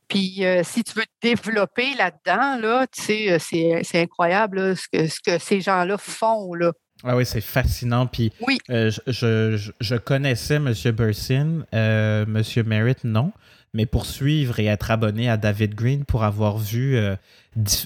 Puis 0.08 0.42
si 0.62 0.84
tu 0.84 0.94
veux 0.94 1.04
te 1.04 1.28
développer 1.28 1.94
là-dedans, 1.94 2.58
là, 2.58 2.86
tu 2.86 3.02
sais, 3.02 3.38
c'est, 3.38 4.00
incroyable 4.00 4.76
ce, 4.76 4.86
que, 4.92 5.06
ce 5.06 5.20
que 5.20 5.38
ces 5.38 5.60
gens-là 5.60 5.98
font. 5.98 6.54
Là. 6.54 6.72
Ah 7.04 7.16
oui, 7.16 7.26
c'est 7.26 7.40
fascinant. 7.40 8.06
Puis 8.06 8.32
oui. 8.46 8.58
je, 8.68 9.00
je, 9.06 9.70
je, 9.78 9.96
connaissais 9.96 10.56
M. 10.56 10.72
Bursin, 10.92 11.64
M. 11.72 12.42
Merritt, 12.66 13.04
non 13.04 13.32
mais 13.72 13.86
pour 13.86 14.06
suivre 14.06 14.58
et 14.58 14.66
être 14.66 14.90
abonné 14.90 15.28
à 15.28 15.36
David 15.36 15.74
Green 15.74 16.04
pour 16.04 16.24
avoir 16.24 16.58
vu, 16.58 16.96
euh, 16.96 17.14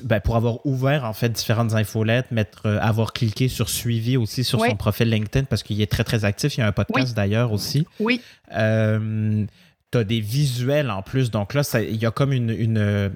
ben, 0.03 0.20
pour 0.20 0.37
avoir 0.37 0.64
ouvert 0.64 1.05
en 1.05 1.12
fait 1.12 1.28
différentes 1.28 1.74
infolettes, 1.74 2.30
mettre, 2.30 2.66
euh, 2.66 2.78
avoir 2.80 3.12
cliqué 3.12 3.49
sur 3.49 3.68
suivi 3.68 4.16
aussi 4.16 4.45
sur 4.45 4.64
son 4.64 4.76
profil 4.76 5.11
LinkedIn 5.11 5.45
parce 5.45 5.62
qu'il 5.62 5.80
est 5.82 5.91
très 5.91 6.05
très 6.05 6.24
actif. 6.24 6.57
Il 6.57 6.61
y 6.61 6.62
a 6.62 6.66
un 6.66 6.72
podcast 6.72 7.14
d'ailleurs 7.14 7.53
aussi. 7.53 7.87
Oui. 8.01 8.22
Euh, 8.55 9.45
tu 9.91 9.99
as 9.99 10.05
des 10.05 10.20
visuels 10.20 10.91
en 10.91 11.03
plus. 11.03 11.30
Donc 11.30 11.53
là, 11.53 11.62
il 11.74 11.97
y 11.97 12.07
a 12.07 12.11
comme 12.11 12.32
une, 12.32 12.51
une 12.51 13.12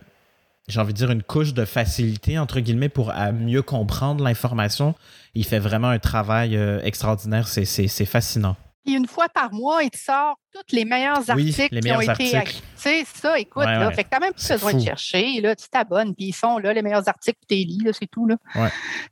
j'ai 0.69 0.81
envie 0.81 0.93
de 0.93 0.99
dire, 0.99 1.11
une 1.11 1.23
couche 1.23 1.55
de 1.55 1.65
facilité, 1.65 2.39
entre 2.39 2.61
guillemets, 2.61 2.91
pour 2.91 3.15
mieux 3.33 3.63
comprendre 3.63 4.23
l'information. 4.23 4.95
Il 5.35 5.47
fait 5.47 5.59
vraiment 5.59 5.89
un 5.89 5.99
travail 5.99 6.55
extraordinaire. 6.85 7.49
C'est 7.49 8.05
fascinant 8.05 8.57
une 8.93 9.07
fois 9.07 9.29
par 9.29 9.53
mois, 9.53 9.83
il 9.83 9.91
te 9.91 9.99
sort 9.99 10.39
tous 10.53 10.75
les 10.75 10.85
meilleurs 10.85 11.29
articles 11.31 11.81
qui 11.81 11.93
ont 11.93 12.01
été. 12.01 12.31
Tu 12.31 12.53
sais, 12.77 13.05
ça, 13.05 13.39
écoute, 13.39 13.65
là, 13.65 13.91
fait 13.93 14.05
que 14.05 14.09
t'as 14.11 14.21
même 14.21 14.33
pas 14.33 14.55
besoin 14.55 14.75
de 14.75 14.81
chercher, 14.81 15.41
là, 15.41 15.55
tu 15.55 15.69
t'abonnes, 15.69 16.15
puis 16.15 16.27
ils 16.27 16.33
sont 16.33 16.59
là, 16.59 16.73
les 16.73 16.83
meilleurs 16.83 17.09
articles, 17.09 17.39
tu 17.49 17.55
les 17.55 17.65
lis, 17.65 17.85
c'est 17.93 18.07
tout. 18.07 18.27
Là. 18.27 18.37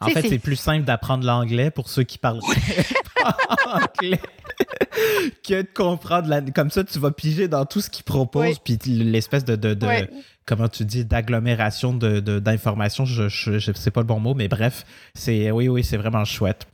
En 0.01 0.09
fait, 0.09 0.29
c'est 0.29 0.39
plus 0.39 0.57
simple 0.57 0.85
d'apprendre 0.85 1.25
l'anglais 1.25 1.71
pour 1.71 1.89
ceux 1.89 2.05
qui 2.05 2.19
parlent 2.19 2.41
anglais 3.67 4.21
que 5.47 5.63
de 5.63 5.69
comprendre. 5.75 6.53
Comme 6.55 6.71
ça, 6.71 6.85
tu 6.85 6.99
vas 6.99 7.11
piger 7.11 7.49
dans 7.49 7.65
tout 7.65 7.81
ce 7.81 7.91
qu'ils 7.91 8.05
proposent, 8.05 8.59
puis 8.59 8.79
l'espèce 8.87 9.45
de, 9.45 9.57
de, 9.57 9.77
comment 10.47 10.69
tu 10.69 10.85
dis, 10.85 11.05
d'agglomération 11.05 11.93
d'informations, 11.93 13.05
je, 13.05 13.29
je, 13.29 13.59
je 13.59 13.73
sais 13.73 13.91
pas 13.91 14.01
le 14.01 14.07
bon 14.07 14.21
mot, 14.21 14.35
mais 14.35 14.49
bref, 14.49 14.85
c'est 15.15 15.51
oui, 15.51 15.69
oui, 15.69 15.85
c'est 15.85 15.97
vraiment 15.97 16.25
chouette. 16.25 16.67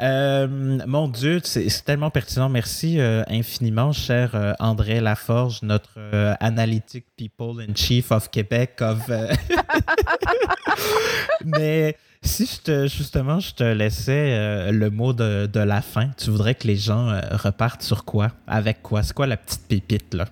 Euh, 0.00 0.46
mon 0.86 1.08
Dieu, 1.08 1.40
c'est 1.42 1.68
tellement 1.84 2.10
pertinent. 2.10 2.48
Merci 2.48 3.00
euh, 3.00 3.22
infiniment, 3.28 3.92
cher 3.92 4.34
euh, 4.34 4.52
André 4.58 5.00
Laforge, 5.00 5.62
notre 5.62 5.98
analytic 6.40 7.06
people 7.16 7.62
and 7.62 7.74
chief 7.74 8.12
of 8.12 8.30
Québec. 8.30 8.80
Of, 8.80 9.08
Mais 11.44 11.96
si 12.22 12.46
je 12.46 12.60
te, 12.60 12.86
justement, 12.86 13.40
je 13.40 13.54
te 13.54 13.64
laissais 13.64 14.70
le 14.70 14.90
mot 14.90 15.12
de, 15.12 15.46
de, 15.46 15.60
la 15.60 15.80
fin, 15.80 16.10
tu 16.18 16.30
voudrais 16.30 16.54
que 16.54 16.66
les 16.66 16.76
gens 16.76 17.18
repartent 17.32 17.82
sur 17.82 18.04
quoi? 18.04 18.32
Avec 18.46 18.82
quoi? 18.82 19.02
C'est 19.02 19.14
quoi 19.14 19.26
la 19.26 19.36
petite 19.36 19.66
pépite, 19.66 20.14
là? 20.14 20.26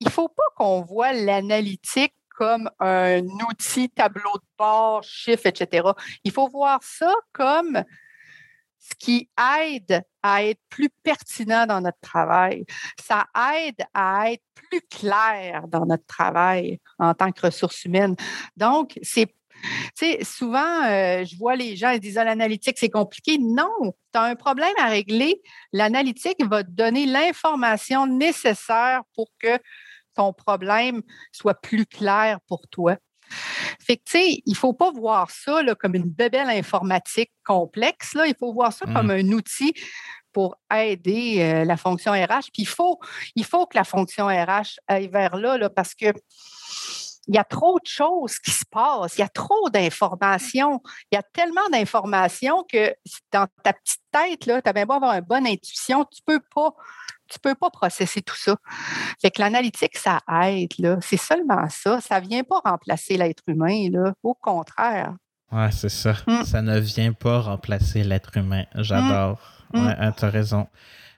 Il 0.00 0.10
faut 0.10 0.28
pas 0.28 0.42
qu'on 0.56 0.82
voit 0.82 1.12
l'analytique 1.12 2.14
comme 2.36 2.68
un 2.80 3.22
outil 3.48 3.88
tableau 3.90 4.32
de 4.34 4.46
bord, 4.58 5.04
chiffres, 5.04 5.46
etc. 5.46 5.88
Il 6.24 6.32
faut 6.32 6.48
voir 6.48 6.80
ça 6.82 7.12
comme 7.32 7.84
ce 8.84 8.94
qui 8.98 9.30
aide 9.62 10.02
à 10.22 10.44
être 10.44 10.60
plus 10.68 10.90
pertinent 11.02 11.66
dans 11.66 11.80
notre 11.80 12.00
travail. 12.00 12.64
Ça 13.00 13.26
aide 13.56 13.82
à 13.94 14.32
être 14.32 14.44
plus 14.54 14.82
clair 14.82 15.64
dans 15.68 15.86
notre 15.86 16.06
travail 16.06 16.80
en 16.98 17.14
tant 17.14 17.32
que 17.32 17.46
ressources 17.46 17.84
humaines. 17.84 18.16
Donc, 18.56 18.98
c'est 19.02 19.34
souvent, 20.22 20.82
euh, 20.84 21.24
je 21.24 21.38
vois 21.38 21.56
les 21.56 21.76
gens 21.76 21.90
ils 21.90 22.00
disent 22.00 22.18
ah, 22.18 22.24
l'analytique, 22.24 22.76
c'est 22.78 22.90
compliqué. 22.90 23.38
Non, 23.38 23.94
tu 24.12 24.18
as 24.18 24.22
un 24.22 24.34
problème 24.34 24.74
à 24.78 24.86
régler. 24.86 25.40
L'analytique 25.72 26.44
va 26.44 26.62
te 26.62 26.70
donner 26.70 27.06
l'information 27.06 28.06
nécessaire 28.06 29.02
pour 29.14 29.28
que 29.38 29.58
ton 30.14 30.32
problème 30.32 31.02
soit 31.32 31.60
plus 31.60 31.86
clair 31.86 32.38
pour 32.46 32.68
toi. 32.68 32.96
Fait 33.80 33.96
que, 33.96 34.02
tu 34.04 34.18
sais, 34.18 34.42
il 34.46 34.52
ne 34.52 34.56
faut 34.56 34.72
pas 34.72 34.90
voir 34.90 35.30
ça 35.30 35.62
comme 35.78 35.94
une 35.94 36.10
bébelle 36.10 36.50
informatique 36.50 37.32
complexe. 37.44 38.14
Là. 38.14 38.26
Il 38.26 38.34
faut 38.34 38.52
voir 38.52 38.72
ça 38.72 38.86
comme 38.86 39.08
mmh. 39.08 39.10
un 39.10 39.32
outil 39.32 39.74
pour 40.32 40.56
aider 40.74 41.38
euh, 41.40 41.64
la 41.64 41.76
fonction 41.76 42.12
RH. 42.12 42.50
Puis 42.52 42.62
il 42.62 42.68
faut, 42.68 42.98
il 43.36 43.44
faut 43.44 43.66
que 43.66 43.76
la 43.76 43.84
fonction 43.84 44.26
RH 44.26 44.78
aille 44.88 45.08
vers 45.08 45.36
là, 45.36 45.56
là 45.56 45.70
parce 45.70 45.94
que 45.94 46.12
il 47.26 47.34
y 47.34 47.38
a 47.38 47.44
trop 47.44 47.78
de 47.78 47.86
choses 47.86 48.38
qui 48.38 48.50
se 48.50 48.64
passent, 48.70 49.16
il 49.16 49.20
y 49.20 49.24
a 49.24 49.28
trop 49.28 49.70
d'informations, 49.70 50.82
il 51.10 51.16
y 51.16 51.18
a 51.18 51.22
tellement 51.22 51.68
d'informations 51.72 52.64
que 52.70 52.94
dans 53.32 53.46
ta 53.62 53.72
petite 53.72 54.02
tête, 54.12 54.40
tu 54.40 54.50
as 54.50 54.72
bien 54.72 54.84
beau 54.84 54.94
avoir 54.94 55.14
une 55.14 55.20
bonne 55.22 55.46
intuition, 55.46 56.04
tu 56.04 56.20
ne 56.28 56.34
peux 56.34 56.44
pas 56.54 56.74
tu 57.34 57.40
peux 57.40 57.54
pas 57.54 57.70
processer 57.70 58.22
tout 58.22 58.36
ça. 58.36 58.56
Fait 59.20 59.30
que 59.30 59.40
l'analytique, 59.40 59.96
ça 59.96 60.20
aide, 60.42 60.72
là. 60.78 60.98
C'est 61.00 61.16
seulement 61.16 61.68
ça. 61.68 62.00
Ça 62.00 62.20
ne 62.20 62.26
vient 62.26 62.44
pas 62.44 62.60
remplacer 62.64 63.16
l'être 63.16 63.42
humain, 63.46 63.88
là. 63.90 64.12
Au 64.22 64.34
contraire. 64.34 65.14
Ouais, 65.52 65.70
c'est 65.72 65.88
ça. 65.88 66.14
Mm. 66.26 66.44
Ça 66.44 66.62
ne 66.62 66.78
vient 66.78 67.12
pas 67.12 67.40
remplacer 67.40 68.02
l'être 68.04 68.36
humain. 68.36 68.64
J'adore. 68.74 69.40
Mm. 69.72 69.86
Ouais, 69.86 70.12
tu 70.16 70.24
as 70.24 70.30
raison. 70.30 70.66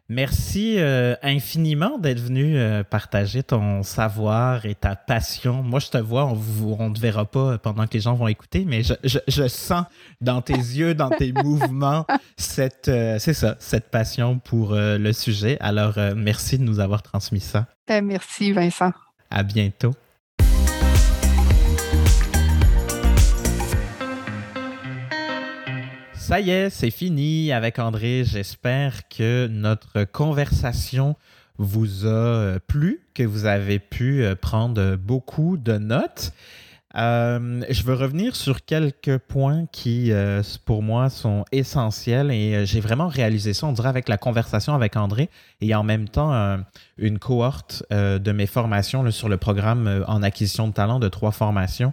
Merci 0.08 0.76
euh, 0.78 1.16
infiniment 1.22 1.98
d'être 1.98 2.20
venu 2.20 2.56
euh, 2.56 2.84
partager 2.84 3.42
ton 3.42 3.82
savoir 3.82 4.64
et 4.64 4.76
ta 4.76 4.94
passion. 4.94 5.64
Moi, 5.64 5.80
je 5.80 5.88
te 5.88 5.98
vois, 5.98 6.26
on 6.26 6.88
ne 6.90 6.94
te 6.94 7.00
verra 7.00 7.24
pas 7.24 7.58
pendant 7.58 7.86
que 7.86 7.94
les 7.94 8.00
gens 8.00 8.14
vont 8.14 8.28
écouter, 8.28 8.64
mais 8.64 8.82
je, 8.82 9.48
sens 9.48 9.84
dans 10.20 10.42
tes 10.42 10.52
yeux, 10.54 10.94
dans 10.94 11.10
tes 11.10 11.32
mouvements, 11.32 12.06
cette, 12.36 12.88
euh, 12.88 13.18
c'est 13.18 13.34
ça, 13.34 13.56
cette 13.58 13.90
passion 13.90 14.38
pour 14.38 14.74
le 14.74 15.12
sujet. 15.12 15.56
Alors, 15.60 15.98
merci 16.14 16.58
de 16.58 16.62
nous 16.62 16.78
avoir 16.78 17.02
transmis 17.02 17.40
ça. 17.40 17.66
Ben, 17.88 18.04
merci, 18.04 18.52
Vincent. 18.52 18.92
À 19.30 19.42
bientôt. 19.42 19.92
Ça 26.26 26.40
y 26.40 26.50
est, 26.50 26.70
c'est 26.70 26.90
fini 26.90 27.52
avec 27.52 27.78
André. 27.78 28.24
J'espère 28.24 29.06
que 29.06 29.46
notre 29.46 30.02
conversation 30.02 31.14
vous 31.56 32.04
a 32.04 32.08
euh, 32.08 32.58
plu, 32.66 33.06
que 33.14 33.22
vous 33.22 33.46
avez 33.46 33.78
pu 33.78 34.24
euh, 34.24 34.34
prendre 34.34 34.96
beaucoup 34.96 35.56
de 35.56 35.74
notes. 35.78 36.32
Euh, 36.96 37.62
je 37.70 37.82
veux 37.84 37.94
revenir 37.94 38.34
sur 38.34 38.64
quelques 38.64 39.18
points 39.18 39.66
qui, 39.70 40.10
pour 40.64 40.82
moi, 40.82 41.10
sont 41.10 41.44
essentiels 41.52 42.32
et 42.32 42.66
j'ai 42.66 42.80
vraiment 42.80 43.06
réalisé 43.06 43.52
ça, 43.54 43.68
on 43.68 43.72
dirait, 43.72 43.88
avec 43.88 44.08
la 44.08 44.18
conversation 44.18 44.74
avec 44.74 44.96
André 44.96 45.30
et 45.60 45.76
en 45.76 45.84
même 45.84 46.08
temps 46.08 46.58
une 46.96 47.18
cohorte 47.20 47.84
de 47.90 48.32
mes 48.32 48.46
formations 48.46 49.08
sur 49.10 49.28
le 49.28 49.36
programme 49.36 50.04
en 50.08 50.22
acquisition 50.22 50.66
de 50.68 50.72
talent 50.72 50.98
de 50.98 51.08
trois 51.08 51.32
formations 51.32 51.92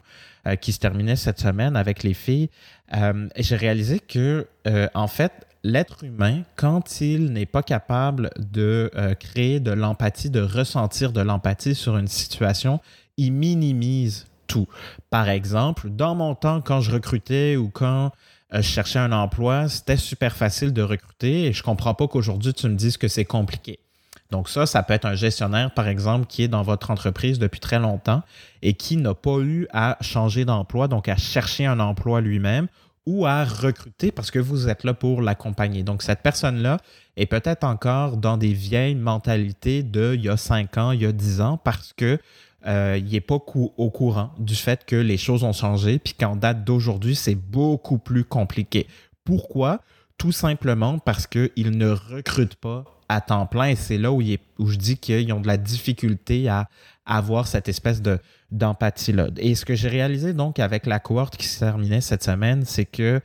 qui 0.61 0.71
se 0.71 0.79
terminait 0.79 1.17
cette 1.17 1.39
semaine 1.41 1.75
avec 1.75 2.03
les 2.03 2.13
filles. 2.13 2.49
Euh, 2.95 3.27
j'ai 3.37 3.55
réalisé 3.55 3.99
que, 3.99 4.47
euh, 4.67 4.87
en 4.93 5.07
fait, 5.07 5.31
l'être 5.63 6.03
humain, 6.03 6.43
quand 6.55 7.01
il 7.01 7.31
n'est 7.31 7.45
pas 7.45 7.63
capable 7.63 8.29
de 8.37 8.91
euh, 8.95 9.15
créer 9.15 9.59
de 9.59 9.71
l'empathie, 9.71 10.29
de 10.29 10.41
ressentir 10.41 11.11
de 11.11 11.21
l'empathie 11.21 11.75
sur 11.75 11.97
une 11.97 12.07
situation, 12.07 12.79
il 13.17 13.31
minimise 13.31 14.25
tout. 14.47 14.67
Par 15.09 15.29
exemple, 15.29 15.89
dans 15.89 16.15
mon 16.15 16.35
temps, 16.35 16.61
quand 16.61 16.81
je 16.81 16.91
recrutais 16.91 17.55
ou 17.55 17.69
quand 17.69 18.11
je 18.51 18.61
cherchais 18.61 18.99
un 18.99 19.11
emploi, 19.11 19.67
c'était 19.67 19.97
super 19.97 20.35
facile 20.35 20.73
de 20.73 20.81
recruter 20.83 21.45
et 21.45 21.53
je 21.53 21.63
comprends 21.63 21.95
pas 21.95 22.07
qu'aujourd'hui 22.07 22.53
tu 22.53 22.67
me 22.67 22.75
dises 22.75 22.97
que 22.97 23.07
c'est 23.07 23.25
compliqué. 23.25 23.79
Donc 24.33 24.49
ça, 24.49 24.65
ça 24.65 24.81
peut 24.81 24.93
être 24.93 25.05
un 25.05 25.13
gestionnaire, 25.13 25.71
par 25.71 25.87
exemple, 25.87 26.25
qui 26.25 26.41
est 26.41 26.47
dans 26.47 26.63
votre 26.63 26.89
entreprise 26.89 27.37
depuis 27.37 27.59
très 27.59 27.77
longtemps 27.77 28.23
et 28.63 28.73
qui 28.73 28.97
n'a 28.97 29.13
pas 29.13 29.37
eu 29.39 29.67
à 29.71 29.97
changer 30.01 30.43
d'emploi, 30.43 30.87
donc 30.87 31.07
à 31.07 31.15
chercher 31.17 31.67
un 31.67 31.79
emploi 31.79 32.19
lui-même 32.19 32.67
ou 33.05 33.25
à 33.25 33.43
recruter 33.43 34.11
parce 34.11 34.31
que 34.31 34.39
vous 34.39 34.69
êtes 34.69 34.83
là 34.83 34.93
pour 34.93 35.21
l'accompagner. 35.21 35.83
Donc 35.83 36.03
cette 36.03 36.21
personne-là 36.21 36.77
est 37.17 37.25
peut-être 37.25 37.63
encore 37.63 38.17
dans 38.17 38.37
des 38.37 38.53
vieilles 38.53 38.95
mentalités 38.95 39.83
de 39.83 40.13
il 40.15 40.23
y 40.23 40.29
a 40.29 40.37
5 40.37 40.77
ans, 40.77 40.91
il 40.91 41.01
y 41.01 41.05
a 41.05 41.11
10 41.11 41.41
ans 41.41 41.57
parce 41.57 41.93
que 41.93 42.17
euh, 42.65 42.97
il 42.97 43.11
n'est 43.11 43.21
pas 43.21 43.35
au 43.35 43.89
courant 43.89 44.31
du 44.39 44.55
fait 44.55 44.85
que 44.85 44.95
les 44.95 45.17
choses 45.17 45.43
ont 45.43 45.51
changé, 45.51 45.99
puis 45.99 46.13
qu'en 46.13 46.35
date 46.35 46.63
d'aujourd'hui, 46.63 47.15
c'est 47.15 47.35
beaucoup 47.35 47.97
plus 47.97 48.23
compliqué. 48.23 48.87
Pourquoi? 49.25 49.81
Tout 50.17 50.31
simplement 50.31 50.99
parce 50.99 51.27
qu'ils 51.27 51.77
ne 51.77 51.89
recrutent 51.89 52.55
pas 52.55 52.85
à 53.09 53.19
temps 53.19 53.45
plein. 53.47 53.67
Et 53.67 53.75
c'est 53.75 53.97
là 53.97 54.11
où, 54.11 54.21
où 54.59 54.67
je 54.67 54.77
dis 54.77 54.97
qu'ils 54.97 55.31
ont 55.33 55.41
de 55.41 55.47
la 55.47 55.57
difficulté 55.57 56.47
à, 56.47 56.69
avoir 57.05 57.47
cette 57.47 57.67
espèce 57.67 58.01
de, 58.01 58.17
d'empathie-là. 58.53 59.27
Et 59.37 59.55
ce 59.55 59.65
que 59.65 59.75
j'ai 59.75 59.89
réalisé 59.89 60.33
donc 60.33 60.59
avec 60.59 60.85
la 60.85 60.99
cohorte 60.99 61.35
qui 61.35 61.47
se 61.47 61.59
terminait 61.59 62.01
cette 62.01 62.23
semaine, 62.23 62.63
c'est 62.65 62.85
que 62.85 63.21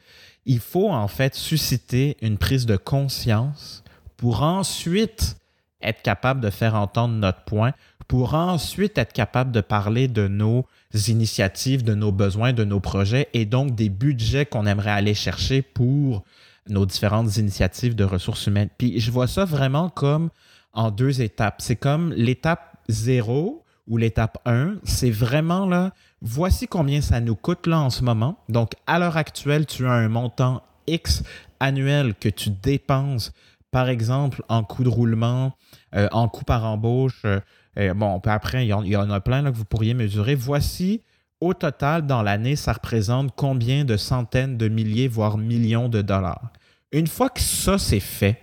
il 0.46 0.60
faut 0.60 0.90
en 0.90 1.08
fait 1.08 1.34
susciter 1.34 2.16
une 2.22 2.38
prise 2.38 2.66
de 2.66 2.76
conscience 2.76 3.84
pour 4.16 4.42
ensuite 4.42 5.36
être 5.82 6.02
capable 6.02 6.40
de 6.40 6.50
faire 6.50 6.74
entendre 6.74 7.14
notre 7.14 7.44
point, 7.44 7.72
pour 8.08 8.34
ensuite 8.34 8.96
être 8.96 9.12
capable 9.12 9.52
de 9.52 9.60
parler 9.60 10.08
de 10.08 10.26
nos 10.26 10.64
initiatives, 11.06 11.84
de 11.84 11.94
nos 11.94 12.10
besoins, 12.10 12.54
de 12.54 12.64
nos 12.64 12.80
projets 12.80 13.28
et 13.34 13.44
donc 13.44 13.74
des 13.74 13.90
budgets 13.90 14.46
qu'on 14.46 14.66
aimerait 14.66 14.90
aller 14.90 15.14
chercher 15.14 15.60
pour 15.60 16.24
nos 16.68 16.86
différentes 16.86 17.36
initiatives 17.36 17.94
de 17.94 18.04
ressources 18.04 18.46
humaines. 18.46 18.70
Puis 18.78 18.98
je 18.98 19.10
vois 19.10 19.26
ça 19.26 19.44
vraiment 19.44 19.90
comme 19.90 20.30
en 20.72 20.90
deux 20.90 21.20
étapes. 21.20 21.56
C'est 21.60 21.76
comme 21.76 22.12
l'étape 22.14 22.76
zéro 22.88 23.64
ou 23.88 23.96
l'étape 23.96 24.38
1, 24.44 24.76
c'est 24.84 25.10
vraiment 25.10 25.66
là, 25.66 25.92
voici 26.20 26.68
combien 26.68 27.00
ça 27.00 27.20
nous 27.20 27.34
coûte 27.34 27.66
là 27.66 27.80
en 27.80 27.90
ce 27.90 28.04
moment. 28.04 28.38
Donc 28.48 28.72
à 28.86 28.98
l'heure 28.98 29.16
actuelle, 29.16 29.66
tu 29.66 29.86
as 29.86 29.92
un 29.92 30.08
montant 30.08 30.62
X 30.86 31.22
annuel 31.60 32.14
que 32.14 32.28
tu 32.28 32.50
dépenses, 32.50 33.32
par 33.70 33.88
exemple 33.88 34.42
en 34.48 34.62
coût 34.62 34.84
de 34.84 34.88
roulement, 34.88 35.52
euh, 35.94 36.08
en 36.12 36.28
coût 36.28 36.44
par 36.44 36.64
embauche. 36.64 37.24
Euh, 37.24 37.94
bon, 37.94 38.20
après, 38.24 38.66
il 38.66 38.68
y, 38.68 38.96
en, 38.96 39.10
a 39.10 39.20
plein 39.20 39.42
que 39.44 39.56
vous 39.56 39.64
pourriez 39.64 39.94
mesurer. 39.94 40.34
Voici 40.34 41.02
au 41.40 41.54
total, 41.54 42.06
dans 42.06 42.22
l'année, 42.22 42.56
ça 42.56 42.72
représente 42.72 43.34
combien 43.36 43.84
de 43.84 43.96
centaines 43.96 44.56
de 44.56 44.68
milliers, 44.68 45.08
voire 45.08 45.38
millions 45.38 45.88
de 45.88 46.02
dollars. 46.02 46.50
Une 46.90 47.06
fois 47.06 47.30
que 47.30 47.40
ça, 47.40 47.78
c'est 47.78 48.00
fait, 48.00 48.40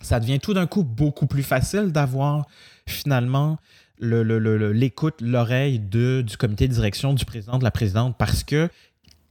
ça 0.00 0.20
devient 0.20 0.38
tout 0.38 0.54
d'un 0.54 0.66
coup 0.66 0.84
beaucoup 0.84 1.26
plus 1.26 1.42
facile 1.42 1.90
d'avoir 1.90 2.46
finalement 2.86 3.58
l'écoute, 3.98 5.20
l'oreille 5.20 5.78
du 5.78 6.36
comité 6.38 6.68
de 6.68 6.72
direction, 6.72 7.14
du 7.14 7.24
président, 7.24 7.58
de 7.58 7.64
la 7.64 7.70
présidente, 7.70 8.16
parce 8.18 8.44
que 8.44 8.68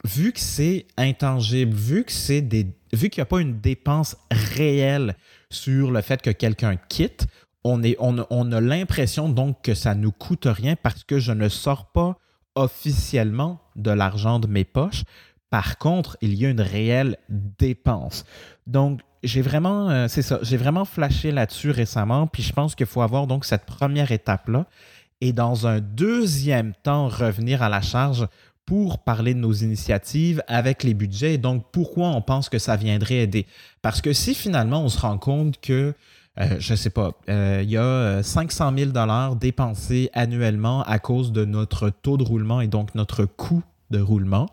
vu 0.04 0.32
que 0.32 0.40
c'est 0.40 0.86
intangible, 0.96 1.74
vu 1.74 2.04
que 2.04 2.12
c'est 2.12 2.42
des, 2.42 2.66
vu 2.92 3.08
qu'il 3.10 3.20
n'y 3.20 3.22
a 3.22 3.26
pas 3.26 3.40
une 3.40 3.60
dépense 3.60 4.16
réelle 4.30 5.16
sur 5.50 5.90
le 5.90 6.00
fait 6.00 6.20
que 6.20 6.30
quelqu'un 6.30 6.76
quitte, 6.76 7.26
on, 7.64 7.82
est, 7.82 7.96
on, 7.98 8.52
a 8.52 8.60
l'impression 8.60 9.30
donc 9.30 9.62
que 9.62 9.74
ça 9.74 9.94
nous 9.94 10.12
coûte 10.12 10.46
rien 10.46 10.76
parce 10.76 11.02
que 11.02 11.18
je 11.18 11.32
ne 11.32 11.48
sors 11.48 11.90
pas 11.92 12.18
officiellement 12.54 13.62
de 13.74 13.90
l'argent 13.90 14.38
de 14.38 14.46
mes 14.46 14.64
poches. 14.64 15.04
Par 15.48 15.78
contre, 15.78 16.18
il 16.20 16.34
y 16.34 16.44
a 16.44 16.50
une 16.50 16.60
réelle 16.60 17.16
dépense. 17.28 18.24
Donc, 18.66 19.00
j'ai 19.24 19.42
vraiment, 19.42 19.90
euh, 19.90 20.06
c'est 20.08 20.22
ça, 20.22 20.38
j'ai 20.42 20.56
vraiment 20.56 20.84
flashé 20.84 21.32
là-dessus 21.32 21.70
récemment, 21.70 22.26
puis 22.26 22.42
je 22.42 22.52
pense 22.52 22.74
qu'il 22.74 22.86
faut 22.86 23.02
avoir 23.02 23.26
donc 23.26 23.44
cette 23.44 23.66
première 23.66 24.12
étape-là 24.12 24.66
et 25.20 25.32
dans 25.32 25.66
un 25.66 25.80
deuxième 25.80 26.72
temps 26.82 27.08
revenir 27.08 27.62
à 27.62 27.68
la 27.68 27.80
charge 27.80 28.26
pour 28.66 28.98
parler 28.98 29.34
de 29.34 29.38
nos 29.38 29.52
initiatives 29.52 30.42
avec 30.46 30.82
les 30.82 30.94
budgets 30.94 31.34
et 31.34 31.38
donc 31.38 31.64
pourquoi 31.72 32.08
on 32.08 32.22
pense 32.22 32.48
que 32.48 32.58
ça 32.58 32.76
viendrait 32.76 33.16
aider. 33.16 33.46
Parce 33.82 34.00
que 34.00 34.12
si 34.12 34.34
finalement 34.34 34.82
on 34.82 34.88
se 34.88 34.98
rend 34.98 35.18
compte 35.18 35.60
que 35.60 35.94
euh, 36.40 36.56
je 36.58 36.72
ne 36.72 36.76
sais 36.76 36.90
pas, 36.90 37.12
euh, 37.28 37.60
il 37.62 37.70
y 37.70 37.76
a 37.76 38.22
500 38.22 38.72
000 38.76 38.90
dollars 38.90 39.36
dépensés 39.36 40.10
annuellement 40.14 40.82
à 40.82 40.98
cause 40.98 41.30
de 41.30 41.44
notre 41.44 41.90
taux 41.90 42.16
de 42.16 42.24
roulement 42.24 42.60
et 42.60 42.66
donc 42.66 42.94
notre 42.94 43.24
coût 43.24 43.62
de 43.90 44.00
roulement. 44.00 44.48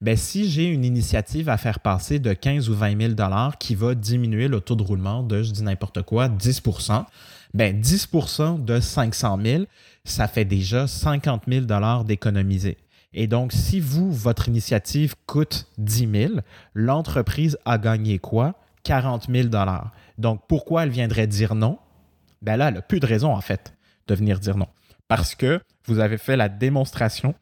Ben, 0.00 0.16
si 0.16 0.48
j'ai 0.48 0.64
une 0.64 0.84
initiative 0.84 1.50
à 1.50 1.58
faire 1.58 1.80
passer 1.80 2.18
de 2.18 2.32
15 2.32 2.70
ou 2.70 2.74
20 2.74 2.98
000 3.00 3.12
dollars 3.12 3.58
qui 3.58 3.74
va 3.74 3.94
diminuer 3.94 4.48
le 4.48 4.60
taux 4.60 4.76
de 4.76 4.82
roulement 4.82 5.22
de, 5.22 5.42
je 5.42 5.52
dis 5.52 5.62
n'importe 5.62 6.02
quoi, 6.02 6.28
10% 6.28 7.04
ben 7.52 7.80
10% 7.80 8.64
de 8.64 8.80
500 8.80 9.38
000, 9.44 9.64
ça 10.04 10.28
fait 10.28 10.44
déjà 10.44 10.86
50 10.86 11.42
000 11.48 11.66
dollars 11.66 12.04
d'économiser. 12.04 12.78
Et 13.12 13.26
donc, 13.26 13.52
si 13.52 13.80
vous, 13.80 14.12
votre 14.12 14.48
initiative 14.48 15.16
coûte 15.26 15.66
10 15.78 16.08
000, 16.12 16.32
l'entreprise 16.74 17.58
a 17.64 17.76
gagné 17.76 18.18
quoi? 18.18 18.54
40 18.84 19.28
000 19.30 19.48
dollars. 19.48 19.90
Donc, 20.16 20.42
pourquoi 20.48 20.84
elle 20.84 20.90
viendrait 20.90 21.26
dire 21.26 21.54
non? 21.54 21.78
Ben 22.40 22.56
là, 22.56 22.68
elle 22.68 22.74
n'a 22.74 22.82
plus 22.82 23.00
de 23.00 23.06
raison, 23.06 23.34
en 23.34 23.40
fait, 23.40 23.74
de 24.06 24.14
venir 24.14 24.38
dire 24.38 24.56
non. 24.56 24.68
Parce 25.08 25.34
que 25.34 25.60
vous 25.86 25.98
avez 25.98 26.18
fait 26.18 26.36
la 26.36 26.48
démonstration 26.48 27.34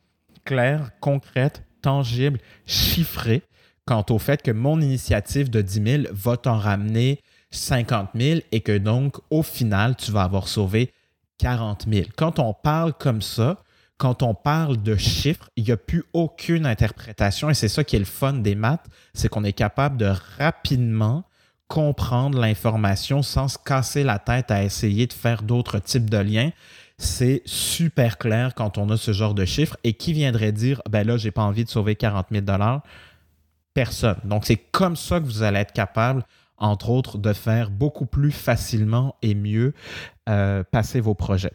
claire, 0.45 0.91
concrète, 1.01 1.63
tangible, 1.81 2.39
chiffrée 2.67 3.43
quant 3.87 4.05
au 4.11 4.19
fait 4.19 4.43
que 4.43 4.51
mon 4.51 4.81
initiative 4.81 5.49
de 5.49 5.63
10 5.63 6.03
000 6.03 6.03
va 6.13 6.37
t'en 6.37 6.59
ramener 6.59 7.21
50 7.51 8.11
000 8.15 8.41
et 8.53 8.61
que 8.61 8.77
donc, 8.77 9.17
au 9.31 9.43
final, 9.43 9.97
tu 9.97 10.13
vas 10.13 10.23
avoir 10.23 10.49
sauvé 10.49 10.93
40 11.39 11.87
000. 11.91 12.07
Quand 12.17 12.39
on 12.39 12.53
parle 12.53 12.93
comme 12.93 13.23
ça, 13.23 13.63
quand 13.97 14.23
on 14.23 14.35
parle 14.35 14.83
de 14.83 14.97
chiffres, 14.97 15.49
il 15.57 15.65
n'y 15.65 15.73
a 15.73 15.77
plus 15.77 16.05
aucune 16.13 16.67
interprétation 16.67 17.51
et 17.51 17.55
c'est 17.55 17.69
ça 17.69 17.83
qui 17.83 17.97
est 17.97 18.01
le 18.01 18.05
fun 18.05 18.35
des 18.35 18.55
maths, 18.55 18.85
c'est 19.15 19.29
qu'on 19.29 19.45
est 19.45 19.53
capable 19.53 19.97
de 19.97 20.13
rapidement 20.39 21.25
comprendre 21.67 22.39
l'information 22.39 23.23
sans 23.23 23.49
se 23.49 23.59
casser 23.59 24.05
la 24.05 24.19
tête 24.19 24.51
à 24.51 24.63
essayer 24.63 25.07
de 25.07 25.13
faire 25.13 25.43
d'autres 25.43 25.79
types 25.79 26.09
de 26.09 26.19
liens. 26.19 26.51
C'est 26.99 27.43
super 27.47 28.19
clair 28.19 28.55
quand 28.55 28.77
on 28.77 28.91
a 28.91 28.97
ce 28.97 29.13
genre 29.13 29.35
de 29.35 29.45
chiffres. 29.45 29.77
Et 29.85 29.95
qui 29.95 30.13
viendrait 30.13 30.53
dire, 30.53 30.83
ben 30.91 31.07
là, 31.07 31.17
j'ai 31.17 31.31
pas 31.31 31.43
envie 31.43 31.65
de 31.65 31.71
sauver 31.71 31.97
40 31.97 32.27
000 32.31 32.45
Personne. 33.73 34.19
Donc, 34.25 34.45
c'est 34.45 34.57
comme 34.57 34.97
ça 34.97 35.21
que 35.21 35.25
vous 35.25 35.43
allez 35.43 35.61
être 35.61 35.73
capable, 35.73 36.25
entre 36.57 36.91
autres, 36.91 37.17
de 37.17 37.33
faire 37.33 37.71
beaucoup 37.71 38.07
plus 38.07 38.33
facilement 38.33 39.15
et 39.23 39.37
mieux 39.37 39.73
euh, 40.29 40.65
passer 40.65 41.01
vos 41.01 41.15
projets. 41.15 41.53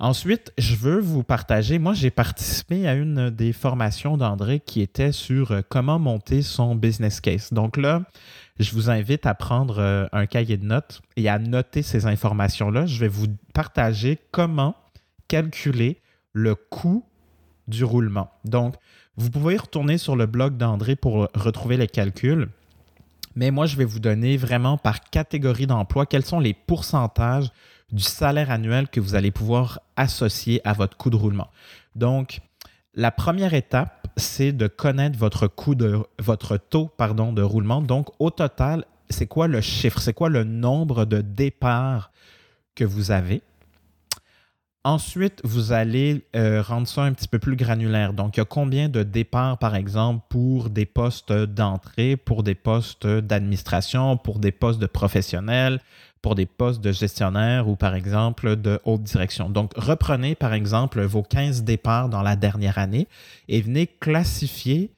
Ensuite, 0.00 0.52
je 0.58 0.74
veux 0.74 0.98
vous 0.98 1.22
partager, 1.22 1.78
moi 1.78 1.94
j'ai 1.94 2.10
participé 2.10 2.88
à 2.88 2.94
une 2.94 3.30
des 3.30 3.52
formations 3.52 4.16
d'André 4.16 4.60
qui 4.60 4.80
était 4.80 5.12
sur 5.12 5.52
euh, 5.52 5.60
comment 5.68 5.98
monter 5.98 6.42
son 6.42 6.74
business 6.74 7.20
case. 7.20 7.52
Donc 7.52 7.76
là, 7.76 8.02
je 8.58 8.72
vous 8.72 8.90
invite 8.90 9.26
à 9.26 9.34
prendre 9.34 9.78
euh, 9.78 10.06
un 10.12 10.26
cahier 10.26 10.56
de 10.56 10.64
notes 10.64 11.02
et 11.16 11.28
à 11.28 11.38
noter 11.38 11.82
ces 11.82 12.06
informations-là. 12.06 12.86
Je 12.86 13.00
vais 13.00 13.08
vous 13.08 13.26
partager 13.54 14.18
comment 14.30 14.76
calculer 15.28 16.00
le 16.32 16.54
coût 16.54 17.04
du 17.68 17.84
roulement. 17.84 18.30
Donc, 18.44 18.74
vous 19.16 19.30
pouvez 19.30 19.56
retourner 19.56 19.98
sur 19.98 20.16
le 20.16 20.26
blog 20.26 20.56
d'André 20.56 20.96
pour 20.96 21.28
retrouver 21.34 21.76
les 21.76 21.86
calculs. 21.86 22.48
Mais 23.34 23.50
moi, 23.50 23.66
je 23.66 23.76
vais 23.76 23.84
vous 23.84 24.00
donner 24.00 24.36
vraiment 24.36 24.76
par 24.76 25.00
catégorie 25.00 25.66
d'emploi 25.66 26.06
quels 26.06 26.24
sont 26.24 26.40
les 26.40 26.54
pourcentages 26.54 27.50
du 27.90 28.02
salaire 28.02 28.50
annuel 28.50 28.88
que 28.88 29.00
vous 29.00 29.14
allez 29.14 29.30
pouvoir 29.30 29.80
associer 29.96 30.60
à 30.66 30.72
votre 30.72 30.96
coût 30.96 31.10
de 31.10 31.16
roulement. 31.16 31.48
Donc, 31.94 32.40
la 32.94 33.10
première 33.10 33.54
étape, 33.54 34.08
c'est 34.16 34.52
de 34.52 34.66
connaître 34.66 35.18
votre 35.18 35.46
coût 35.46 35.74
de 35.74 36.00
votre 36.18 36.56
taux 36.56 36.90
pardon, 36.96 37.32
de 37.32 37.42
roulement. 37.42 37.80
Donc, 37.80 38.08
au 38.18 38.30
total, 38.30 38.84
c'est 39.08 39.26
quoi 39.26 39.48
le 39.48 39.60
chiffre? 39.60 40.00
C'est 40.00 40.12
quoi 40.12 40.28
le 40.28 40.44
nombre 40.44 41.04
de 41.04 41.20
départs 41.20 42.10
que 42.74 42.84
vous 42.84 43.10
avez? 43.10 43.42
Ensuite, 44.84 45.40
vous 45.44 45.70
allez 45.70 46.26
euh, 46.34 46.60
rendre 46.60 46.88
ça 46.88 47.02
un 47.02 47.12
petit 47.12 47.28
peu 47.28 47.38
plus 47.38 47.54
granulaire. 47.54 48.12
Donc, 48.12 48.36
il 48.36 48.40
y 48.40 48.42
a 48.42 48.44
combien 48.44 48.88
de 48.88 49.04
départs, 49.04 49.58
par 49.58 49.76
exemple, 49.76 50.24
pour 50.28 50.70
des 50.70 50.86
postes 50.86 51.32
d'entrée, 51.32 52.16
pour 52.16 52.42
des 52.42 52.56
postes 52.56 53.06
d'administration, 53.06 54.16
pour 54.16 54.40
des 54.40 54.50
postes 54.50 54.80
de 54.80 54.86
professionnels, 54.86 55.80
pour 56.22 56.36
des 56.36 56.46
postes 56.46 56.80
de 56.80 56.92
gestionnaire 56.92 57.68
ou, 57.68 57.76
par 57.76 57.94
exemple, 57.94 58.56
de 58.56 58.80
haute 58.84 59.02
direction. 59.02 59.50
Donc, 59.50 59.72
reprenez, 59.76 60.34
par 60.34 60.54
exemple, 60.54 61.02
vos 61.02 61.22
15 61.22 61.64
départs 61.64 62.08
dans 62.08 62.22
la 62.22 62.36
dernière 62.36 62.78
année 62.78 63.08
et 63.48 63.60
venez 63.60 63.88
classifier 63.88 64.92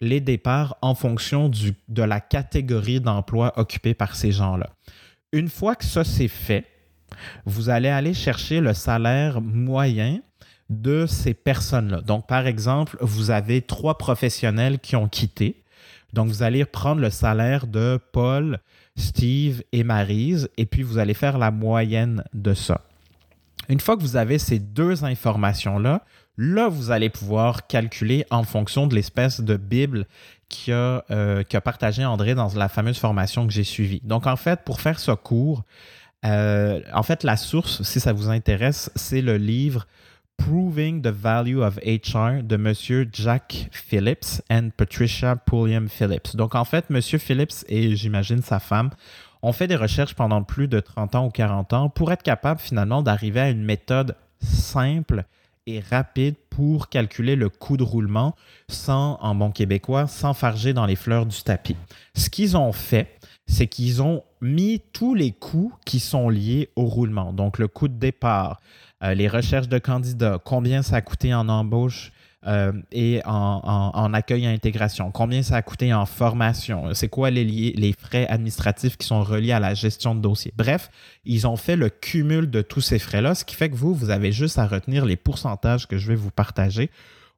les 0.00 0.20
départs 0.20 0.76
en 0.82 0.94
fonction 0.94 1.50
de 1.50 2.02
la 2.02 2.20
catégorie 2.20 3.00
d'emploi 3.00 3.58
occupée 3.58 3.94
par 3.94 4.14
ces 4.14 4.30
gens-là. 4.30 4.70
Une 5.32 5.48
fois 5.48 5.74
que 5.74 5.84
ça 5.84 6.04
c'est 6.04 6.28
fait, 6.28 6.66
vous 7.46 7.70
allez 7.70 7.88
aller 7.88 8.14
chercher 8.14 8.60
le 8.60 8.74
salaire 8.74 9.40
moyen 9.40 10.20
de 10.68 11.06
ces 11.06 11.32
personnes-là. 11.32 12.00
Donc, 12.00 12.26
par 12.26 12.46
exemple, 12.46 12.96
vous 13.00 13.30
avez 13.30 13.62
trois 13.62 13.98
professionnels 13.98 14.78
qui 14.78 14.96
ont 14.96 15.08
quitté. 15.08 15.62
Donc, 16.16 16.28
vous 16.28 16.42
allez 16.42 16.64
prendre 16.64 17.02
le 17.02 17.10
salaire 17.10 17.66
de 17.66 18.00
Paul, 18.10 18.58
Steve 18.96 19.62
et 19.72 19.84
Marise, 19.84 20.48
et 20.56 20.64
puis 20.64 20.82
vous 20.82 20.96
allez 20.96 21.12
faire 21.12 21.36
la 21.36 21.50
moyenne 21.50 22.24
de 22.32 22.54
ça. 22.54 22.80
Une 23.68 23.80
fois 23.80 23.98
que 23.98 24.00
vous 24.00 24.16
avez 24.16 24.38
ces 24.38 24.58
deux 24.58 25.04
informations-là, 25.04 26.02
là, 26.38 26.68
vous 26.68 26.90
allez 26.90 27.10
pouvoir 27.10 27.66
calculer 27.66 28.24
en 28.30 28.44
fonction 28.44 28.86
de 28.86 28.94
l'espèce 28.94 29.42
de 29.42 29.58
Bible 29.58 30.06
qu'a 30.48 31.04
euh, 31.10 31.42
partagé 31.62 32.02
André 32.02 32.34
dans 32.34 32.48
la 32.54 32.70
fameuse 32.70 32.98
formation 32.98 33.46
que 33.46 33.52
j'ai 33.52 33.64
suivie. 33.64 34.00
Donc, 34.02 34.26
en 34.26 34.36
fait, 34.36 34.60
pour 34.64 34.80
faire 34.80 34.98
ce 34.98 35.12
cours, 35.12 35.64
euh, 36.24 36.80
en 36.94 37.02
fait, 37.02 37.24
la 37.24 37.36
source, 37.36 37.82
si 37.82 38.00
ça 38.00 38.14
vous 38.14 38.30
intéresse, 38.30 38.90
c'est 38.96 39.20
le 39.20 39.36
livre 39.36 39.86
Proving 40.36 41.02
the 41.02 41.08
Value 41.08 41.62
of 41.62 41.78
HR 41.78 42.42
de 42.42 42.54
M. 42.54 42.74
Jack 43.12 43.68
Phillips 43.72 44.42
and 44.50 44.70
Patricia 44.76 45.36
Pulliam 45.36 45.88
Phillips. 45.88 46.36
Donc, 46.36 46.54
en 46.54 46.64
fait, 46.64 46.86
M. 46.90 47.00
Phillips 47.00 47.64
et 47.68 47.96
j'imagine 47.96 48.42
sa 48.42 48.58
femme 48.58 48.90
ont 49.42 49.52
fait 49.52 49.66
des 49.66 49.76
recherches 49.76 50.14
pendant 50.14 50.42
plus 50.42 50.68
de 50.68 50.80
30 50.80 51.14
ans 51.14 51.26
ou 51.26 51.30
40 51.30 51.72
ans 51.72 51.88
pour 51.88 52.12
être 52.12 52.22
capable 52.22 52.60
finalement 52.60 53.02
d'arriver 53.02 53.40
à 53.40 53.50
une 53.50 53.64
méthode 53.64 54.16
simple 54.40 55.24
et 55.66 55.80
rapide 55.80 56.36
pour 56.50 56.88
calculer 56.88 57.36
le 57.36 57.48
coût 57.48 57.76
de 57.76 57.82
roulement 57.82 58.34
sans, 58.68 59.18
en 59.20 59.34
bon 59.34 59.50
québécois, 59.50 60.06
sans 60.06 60.32
farger 60.32 60.72
dans 60.72 60.86
les 60.86 60.96
fleurs 60.96 61.26
du 61.26 61.42
tapis. 61.42 61.76
Ce 62.14 62.30
qu'ils 62.30 62.56
ont 62.56 62.72
fait, 62.72 63.18
c'est 63.46 63.66
qu'ils 63.66 64.02
ont 64.02 64.22
mis 64.40 64.80
tous 64.92 65.14
les 65.14 65.32
coûts 65.32 65.72
qui 65.84 66.00
sont 66.00 66.28
liés 66.28 66.70
au 66.76 66.84
roulement. 66.84 67.32
Donc, 67.32 67.58
le 67.58 67.68
coût 67.68 67.88
de 67.88 67.98
départ, 67.98 68.60
euh, 69.02 69.14
les 69.14 69.28
recherches 69.28 69.68
de 69.68 69.78
candidats, 69.78 70.38
combien 70.44 70.82
ça 70.82 70.96
a 70.96 71.00
coûté 71.00 71.34
en 71.34 71.48
embauche 71.48 72.12
euh, 72.46 72.72
et 72.92 73.20
en, 73.24 74.14
accueil 74.14 74.44
et 74.44 74.46
intégration, 74.46 75.10
combien 75.10 75.42
ça 75.42 75.56
a 75.56 75.62
coûté 75.62 75.92
en 75.92 76.06
formation, 76.06 76.94
c'est 76.94 77.08
quoi 77.08 77.30
les, 77.30 77.44
les 77.44 77.92
frais 77.92 78.26
administratifs 78.28 78.96
qui 78.96 79.06
sont 79.06 79.22
reliés 79.22 79.50
à 79.50 79.58
la 79.58 79.74
gestion 79.74 80.14
de 80.14 80.20
dossier? 80.20 80.52
Bref, 80.56 80.90
ils 81.24 81.46
ont 81.48 81.56
fait 81.56 81.74
le 81.74 81.88
cumul 81.88 82.48
de 82.48 82.62
tous 82.62 82.80
ces 82.80 83.00
frais-là, 83.00 83.34
ce 83.34 83.44
qui 83.44 83.56
fait 83.56 83.68
que 83.68 83.74
vous, 83.74 83.94
vous 83.94 84.10
avez 84.10 84.30
juste 84.30 84.58
à 84.58 84.66
retenir 84.66 85.04
les 85.04 85.16
pourcentages 85.16 85.88
que 85.88 85.98
je 85.98 86.06
vais 86.06 86.14
vous 86.14 86.30
partager 86.30 86.90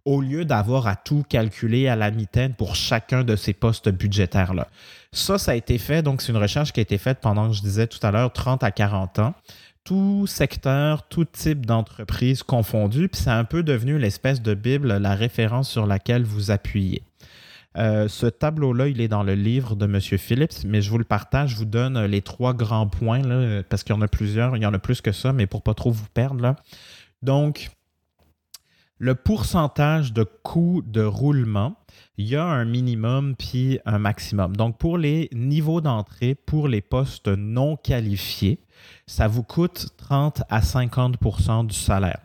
au 0.09 0.22
lieu 0.22 0.46
d'avoir 0.46 0.86
à 0.86 0.96
tout 0.96 1.22
calculer 1.28 1.86
à 1.86 1.94
la 1.94 2.11
mitaine 2.11 2.54
pour 2.54 2.74
chacun 2.74 3.24
de 3.24 3.36
ces 3.36 3.52
postes 3.52 3.90
budgétaires-là. 3.90 4.68
Ça, 5.12 5.36
ça 5.36 5.50
a 5.50 5.54
été 5.54 5.76
fait, 5.76 6.02
donc 6.02 6.22
c'est 6.22 6.32
une 6.32 6.38
recherche 6.38 6.72
qui 6.72 6.80
a 6.80 6.82
été 6.82 6.96
faite 6.96 7.18
pendant, 7.20 7.52
je 7.52 7.61
disais 7.61 7.86
tout 7.86 7.98
à 8.06 8.11
l'heure, 8.11 8.32
30 8.32 8.64
à 8.64 8.70
40 8.70 9.18
ans. 9.18 9.34
Tout 9.85 10.26
secteur, 10.26 11.09
tout 11.09 11.24
type 11.24 11.64
d'entreprise 11.64 12.43
confondu, 12.43 13.09
puis 13.09 13.22
c'est 13.22 13.31
un 13.31 13.45
peu 13.45 13.62
devenu 13.62 13.99
l'espèce 13.99 14.43
de 14.43 14.55
Bible, 14.55 14.99
la 14.99 15.14
référence 15.14 15.70
sur 15.70 15.87
laquelle 15.87 16.24
vous 16.24 16.51
appuyez. 16.51 17.03
Euh, 17.76 18.09
ce 18.09 18.26
tableau-là, 18.26 18.89
il 18.89 19.01
est 19.01 19.09
dans 19.09 19.22
le 19.22 19.35
livre 19.35 19.76
de 19.76 19.85
M. 19.85 20.01
Phillips, 20.01 20.64
mais 20.64 20.83
je 20.83 20.91
vous 20.91 20.99
le 20.99 21.05
partage, 21.05 21.51
je 21.51 21.57
vous 21.57 21.64
donne 21.64 22.05
les 22.07 22.22
trois 22.22 22.53
grands 22.53 22.89
points, 22.89 23.22
parce 23.68 23.85
qu'il 23.85 23.95
y 23.95 23.99
en 23.99 24.03
a 24.03 24.09
plusieurs, 24.09 24.57
il 24.57 24.62
y 24.62 24.66
en 24.66 24.74
a 24.74 24.79
plus 24.79 25.01
que 25.01 25.12
ça, 25.12 25.33
mais 25.33 25.47
pour 25.47 25.62
pas 25.62 25.74
trop 25.74 25.91
vous 25.91 26.09
perdre. 26.12 26.57
Donc, 27.22 27.70
le 28.99 29.14
pourcentage 29.14 30.12
de 30.12 30.24
coût 30.24 30.83
de 30.85 31.03
roulement, 31.03 31.76
il 32.16 32.26
y 32.26 32.35
a 32.35 32.45
un 32.45 32.64
minimum 32.64 33.37
puis 33.37 33.79
un 33.87 33.99
maximum. 33.99 34.57
Donc, 34.57 34.76
pour 34.79 34.99
les 34.99 35.29
niveaux 35.33 35.81
d'entrée, 35.81 36.35
pour 36.35 36.66
les 36.66 36.81
postes 36.81 37.29
non 37.29 37.76
qualifiés, 37.76 38.59
ça 39.09 39.26
vous 39.26 39.42
coûte 39.42 39.88
30 39.96 40.42
à 40.48 40.61
50% 40.61 41.66
du 41.66 41.74
salaire 41.74 42.20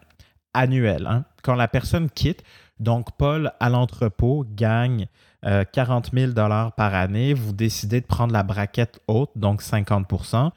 annuel. 0.54 1.08
Hein. 1.08 1.24
Quand 1.42 1.56
la 1.56 1.68
personne 1.68 2.10
quitte, 2.10 2.44
donc 2.80 3.18
Paul 3.18 3.52
à 3.60 3.70
l'entrepôt 3.70 4.46
gagne 4.48 5.08
40 5.42 6.12
euh, 6.14 6.28
000 6.34 6.72
par 6.76 6.94
année, 6.94 7.34
vous 7.34 7.54
décidez 7.54 8.02
de 8.02 8.06
prendre 8.06 8.34
la 8.34 8.44
braquette 8.44 9.00
haute, 9.08 9.32
donc 9.36 9.64
50% 9.64 10.52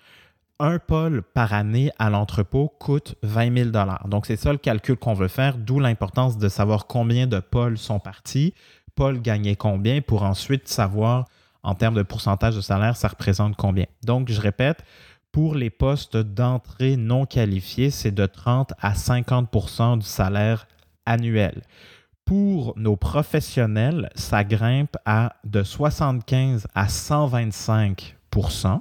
un 0.59 0.79
pôle 0.79 1.23
par 1.23 1.53
année 1.53 1.93
à 1.99 2.11
l'entrepôt 2.11 2.73
coûte 2.79 3.15
20 3.23 3.73
000 3.73 3.87
Donc, 4.07 4.27
c'est 4.27 4.37
ça 4.37 4.53
le 4.53 4.59
calcul 4.59 4.97
qu'on 4.97 5.15
veut 5.15 5.29
faire, 5.29 5.59
d'où 5.59 5.79
l'importance 5.81 6.39
de 6.39 6.49
savoir 6.49 6.87
combien 6.87 7.27
de 7.27 7.41
pôles 7.41 7.77
sont 7.77 7.99
partis, 7.99 8.55
Paul 8.95 9.21
gagnait 9.21 9.57
combien 9.57 10.01
pour 10.01 10.23
ensuite 10.23 10.67
savoir 10.67 11.27
en 11.63 11.75
termes 11.75 11.95
de 11.95 12.03
pourcentage 12.03 12.57
de 12.57 12.61
salaire, 12.61 12.97
ça 12.97 13.09
représente 13.09 13.57
combien. 13.57 13.87
Donc, 14.05 14.31
je 14.31 14.41
répète, 14.41 14.83
pour 15.37 15.55
les 15.55 15.69
postes 15.69 16.17
d'entrée 16.17 16.97
non 16.97 17.27
qualifiés, 17.27 17.91
c'est 17.91 18.11
de 18.11 18.25
30 18.25 18.73
à 18.81 18.95
50% 18.95 19.99
du 19.99 20.07
salaire 20.07 20.67
annuel. 21.05 21.61
Pour 22.25 22.73
nos 22.79 22.97
professionnels, 22.97 24.09
ça 24.15 24.45
grimpe 24.45 24.97
à 25.05 25.37
de 25.45 25.63
75 25.63 26.67
à 26.75 26.87
125% 26.87 28.81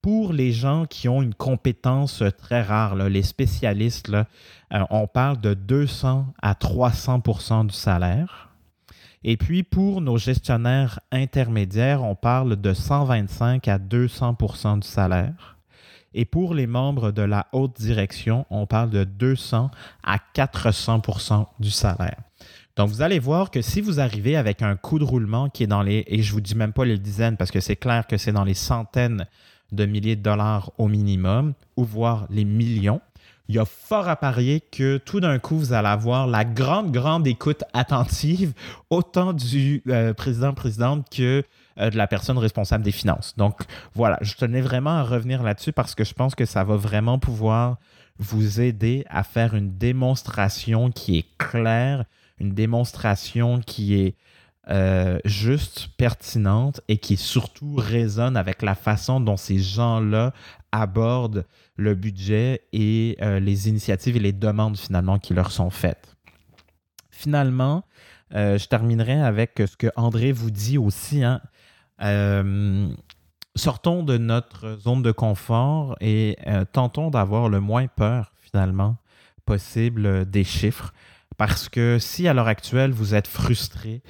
pour 0.00 0.32
les 0.32 0.52
gens 0.52 0.86
qui 0.86 1.10
ont 1.10 1.20
une 1.20 1.34
compétence 1.34 2.22
très 2.38 2.62
rare, 2.62 2.94
les 2.94 3.22
spécialistes, 3.22 4.08
euh, 4.08 4.24
on 4.88 5.06
parle 5.06 5.42
de 5.42 5.52
200 5.52 6.24
à 6.40 6.54
300% 6.54 7.66
du 7.66 7.74
salaire. 7.74 8.49
Et 9.22 9.36
puis 9.36 9.62
pour 9.62 10.00
nos 10.00 10.16
gestionnaires 10.16 11.00
intermédiaires, 11.12 12.02
on 12.02 12.14
parle 12.14 12.56
de 12.56 12.72
125 12.72 13.68
à 13.68 13.78
200% 13.78 14.80
du 14.80 14.88
salaire. 14.88 15.58
Et 16.14 16.24
pour 16.24 16.54
les 16.54 16.66
membres 16.66 17.12
de 17.12 17.22
la 17.22 17.46
haute 17.52 17.78
direction, 17.78 18.46
on 18.50 18.66
parle 18.66 18.90
de 18.90 19.04
200 19.04 19.70
à 20.02 20.16
400% 20.34 21.46
du 21.60 21.70
salaire. 21.70 22.16
Donc, 22.76 22.88
vous 22.88 23.02
allez 23.02 23.18
voir 23.18 23.50
que 23.50 23.62
si 23.62 23.80
vous 23.80 24.00
arrivez 24.00 24.36
avec 24.36 24.62
un 24.62 24.74
coût 24.74 24.98
de 24.98 25.04
roulement 25.04 25.50
qui 25.50 25.64
est 25.64 25.68
dans 25.68 25.82
les, 25.82 26.04
et 26.06 26.22
je 26.22 26.32
vous 26.32 26.40
dis 26.40 26.54
même 26.54 26.72
pas 26.72 26.84
les 26.84 26.98
dizaines 26.98 27.36
parce 27.36 27.50
que 27.50 27.60
c'est 27.60 27.76
clair 27.76 28.06
que 28.06 28.16
c'est 28.16 28.32
dans 28.32 28.44
les 28.44 28.54
centaines 28.54 29.26
de 29.70 29.86
milliers 29.86 30.16
de 30.16 30.22
dollars 30.22 30.72
au 30.78 30.88
minimum, 30.88 31.52
ou 31.76 31.84
voire 31.84 32.26
les 32.30 32.44
millions, 32.44 33.00
il 33.50 33.54
y 33.54 33.58
a 33.58 33.64
fort 33.64 34.08
à 34.08 34.14
parier 34.14 34.60
que 34.60 34.98
tout 34.98 35.18
d'un 35.18 35.40
coup, 35.40 35.58
vous 35.58 35.72
allez 35.72 35.88
avoir 35.88 36.28
la 36.28 36.44
grande, 36.44 36.92
grande 36.92 37.26
écoute 37.26 37.64
attentive, 37.72 38.52
autant 38.90 39.32
du 39.32 39.82
euh, 39.88 40.14
président-présidente 40.14 41.08
que 41.10 41.42
euh, 41.78 41.90
de 41.90 41.96
la 41.96 42.06
personne 42.06 42.38
responsable 42.38 42.84
des 42.84 42.92
finances. 42.92 43.34
Donc 43.36 43.60
voilà, 43.92 44.18
je 44.20 44.34
tenais 44.34 44.60
vraiment 44.60 44.90
à 44.90 45.02
revenir 45.02 45.42
là-dessus 45.42 45.72
parce 45.72 45.96
que 45.96 46.04
je 46.04 46.14
pense 46.14 46.36
que 46.36 46.44
ça 46.44 46.62
va 46.62 46.76
vraiment 46.76 47.18
pouvoir 47.18 47.78
vous 48.20 48.60
aider 48.60 49.04
à 49.10 49.24
faire 49.24 49.56
une 49.56 49.76
démonstration 49.76 50.92
qui 50.92 51.18
est 51.18 51.26
claire, 51.36 52.04
une 52.38 52.54
démonstration 52.54 53.58
qui 53.58 53.94
est 53.96 54.14
euh, 54.68 55.18
juste, 55.24 55.88
pertinente 55.96 56.82
et 56.86 56.98
qui 56.98 57.16
surtout 57.16 57.74
résonne 57.74 58.36
avec 58.36 58.62
la 58.62 58.76
façon 58.76 59.18
dont 59.18 59.36
ces 59.36 59.58
gens-là 59.58 60.32
abordent 60.72 61.46
le 61.76 61.94
budget 61.94 62.62
et 62.72 63.16
euh, 63.22 63.40
les 63.40 63.68
initiatives 63.68 64.16
et 64.16 64.20
les 64.20 64.32
demandes 64.32 64.76
finalement 64.76 65.18
qui 65.18 65.34
leur 65.34 65.50
sont 65.50 65.70
faites. 65.70 66.16
Finalement, 67.10 67.84
euh, 68.34 68.58
je 68.58 68.66
terminerai 68.66 69.20
avec 69.20 69.54
ce 69.58 69.76
que 69.76 69.88
André 69.96 70.32
vous 70.32 70.50
dit 70.50 70.78
aussi. 70.78 71.22
Hein. 71.24 71.40
sortons 73.56 74.02
de 74.02 74.16
notre 74.16 74.78
zone 74.78 75.02
de 75.02 75.12
confort 75.12 75.96
et 76.00 76.38
tentons 76.72 77.10
d'avoir 77.10 77.48
le 77.48 77.60
moins 77.60 77.88
peur 77.88 78.32
finalement 78.40 78.96
possible 79.44 80.28
des 80.30 80.44
chiffres. 80.44 80.92
Parce 81.36 81.68
que 81.68 81.98
si 81.98 82.28
à 82.28 82.34
l'heure 82.34 82.48
actuelle, 82.48 82.92
vous 82.92 83.14
êtes 83.14 83.26
frustré, 83.26 84.02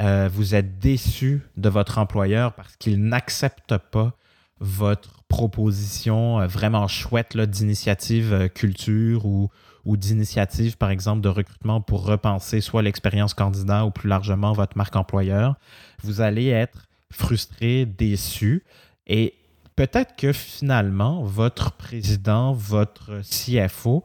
euh, 0.00 0.28
vous 0.32 0.54
êtes 0.54 0.78
déçu 0.78 1.42
de 1.56 1.68
votre 1.68 1.98
employeur 1.98 2.52
parce 2.52 2.76
qu'il 2.76 3.02
n'accepte 3.02 3.76
pas 3.78 4.12
votre 4.60 5.17
propositions 5.28 6.46
vraiment 6.46 6.88
chouettes 6.88 7.36
d'initiatives 7.36 8.48
culture 8.54 9.26
ou, 9.26 9.50
ou 9.84 9.96
d'initiatives, 9.96 10.76
par 10.76 10.90
exemple, 10.90 11.20
de 11.20 11.28
recrutement 11.28 11.80
pour 11.80 12.04
repenser 12.04 12.60
soit 12.60 12.82
l'expérience 12.82 13.34
candidat 13.34 13.84
ou 13.86 13.90
plus 13.90 14.08
largement 14.08 14.52
votre 14.52 14.76
marque 14.76 14.96
employeur, 14.96 15.56
vous 16.02 16.20
allez 16.20 16.48
être 16.48 16.88
frustré, 17.10 17.86
déçu 17.86 18.64
et 19.06 19.34
peut-être 19.76 20.16
que 20.16 20.32
finalement, 20.32 21.22
votre 21.22 21.72
président, 21.72 22.52
votre 22.52 23.22
CFO 23.22 24.04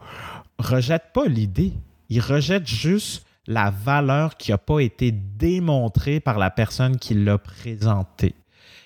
rejette 0.59 1.11
pas 1.13 1.25
l'idée. 1.25 1.73
Il 2.09 2.21
rejette 2.21 2.67
juste 2.67 3.25
la 3.47 3.69
valeur 3.71 4.37
qui 4.37 4.51
n'a 4.51 4.57
pas 4.57 4.79
été 4.79 5.11
démontrée 5.11 6.19
par 6.19 6.37
la 6.37 6.49
personne 6.49 6.97
qui 6.97 7.13
l'a 7.13 7.37
présentée. 7.37 8.35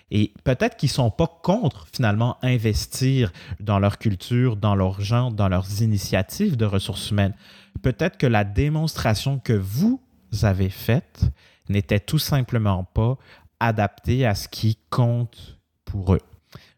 Et 0.10 0.34
peut-être 0.44 0.78
qu'ils 0.78 0.88
ne 0.88 0.94
sont 0.94 1.12
pas 1.12 1.28
contre 1.44 1.88
finalement 1.94 2.38
investir 2.42 3.32
dans 3.60 3.80
leur 3.80 3.98
culture, 3.98 4.56
dans 4.56 4.76
leur 4.76 5.02
genre, 5.02 5.32
dans 5.32 5.50
leurs 5.50 5.82
initiatives 5.82 6.56
de 6.56 6.66
ressources 6.66 7.12
humaines. 7.12 7.34
Peut-être 7.82 8.18
que 8.18 8.28
la 8.28 8.44
démonstration 8.44 9.40
que 9.40 9.54
vous 9.54 10.02
avez 10.44 10.70
faite 10.70 11.24
n'était 11.70 12.00
tout 12.00 12.20
simplement 12.20 12.86
pas 12.86 13.18
adaptée 13.60 14.26
à 14.26 14.36
ce 14.36 14.48
qui 14.48 14.78
compte 14.90 15.58
pour 15.84 16.14
eux. 16.14 16.22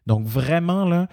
Donc 0.06 0.26
vraiment, 0.26 0.84
là, 0.84 1.08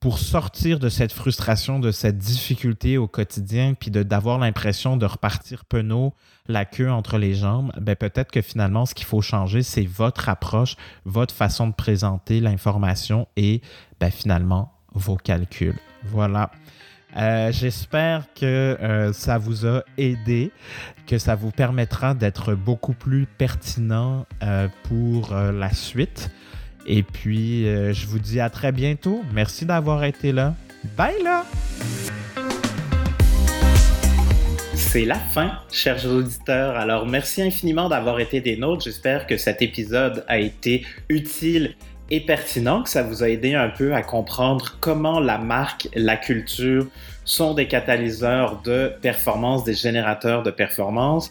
pour 0.00 0.18
sortir 0.18 0.78
de 0.78 0.88
cette 0.88 1.12
frustration, 1.12 1.80
de 1.80 1.90
cette 1.90 2.18
difficulté 2.18 2.98
au 2.98 3.08
quotidien, 3.08 3.74
puis 3.74 3.90
d'avoir 3.90 4.38
l'impression 4.38 4.96
de 4.96 5.06
repartir 5.06 5.64
penaud, 5.64 6.14
la 6.46 6.64
queue 6.64 6.90
entre 6.90 7.18
les 7.18 7.34
jambes, 7.34 7.72
ben 7.80 7.96
peut-être 7.96 8.30
que 8.30 8.40
finalement, 8.40 8.86
ce 8.86 8.94
qu'il 8.94 9.06
faut 9.06 9.20
changer, 9.20 9.62
c'est 9.62 9.84
votre 9.84 10.28
approche, 10.28 10.76
votre 11.04 11.34
façon 11.34 11.66
de 11.66 11.74
présenter 11.74 12.40
l'information 12.40 13.26
et 13.36 13.60
ben, 14.00 14.10
finalement 14.10 14.72
vos 14.94 15.16
calculs. 15.16 15.78
Voilà. 16.04 16.50
Euh, 17.16 17.50
j'espère 17.52 18.26
que 18.34 18.44
euh, 18.44 19.12
ça 19.12 19.38
vous 19.38 19.66
a 19.66 19.82
aidé, 19.96 20.52
que 21.06 21.18
ça 21.18 21.34
vous 21.34 21.50
permettra 21.50 22.14
d'être 22.14 22.54
beaucoup 22.54 22.92
plus 22.92 23.26
pertinent 23.26 24.26
euh, 24.42 24.68
pour 24.84 25.34
la 25.34 25.72
suite. 25.72 26.30
Et 26.90 27.02
puis, 27.02 27.68
euh, 27.68 27.92
je 27.92 28.06
vous 28.06 28.18
dis 28.18 28.40
à 28.40 28.48
très 28.48 28.72
bientôt. 28.72 29.22
Merci 29.34 29.66
d'avoir 29.66 30.04
été 30.04 30.32
là. 30.32 30.54
Bye 30.96 31.22
là! 31.22 31.44
C'est 34.74 35.04
la 35.04 35.16
fin, 35.16 35.52
chers 35.70 36.06
auditeurs. 36.06 36.76
Alors, 36.76 37.06
merci 37.06 37.42
infiniment 37.42 37.90
d'avoir 37.90 38.20
été 38.20 38.40
des 38.40 38.56
nôtres. 38.56 38.84
J'espère 38.84 39.26
que 39.26 39.36
cet 39.36 39.60
épisode 39.60 40.24
a 40.28 40.38
été 40.38 40.86
utile 41.10 41.74
et 42.10 42.20
pertinent, 42.20 42.82
que 42.82 42.88
ça 42.88 43.02
vous 43.02 43.22
a 43.22 43.28
aidé 43.28 43.52
un 43.52 43.68
peu 43.68 43.94
à 43.94 44.02
comprendre 44.02 44.78
comment 44.80 45.20
la 45.20 45.36
marque, 45.36 45.90
la 45.94 46.16
culture 46.16 46.86
sont 47.26 47.52
des 47.52 47.68
catalyseurs 47.68 48.62
de 48.62 48.94
performance, 49.02 49.62
des 49.62 49.74
générateurs 49.74 50.42
de 50.42 50.50
performance 50.50 51.30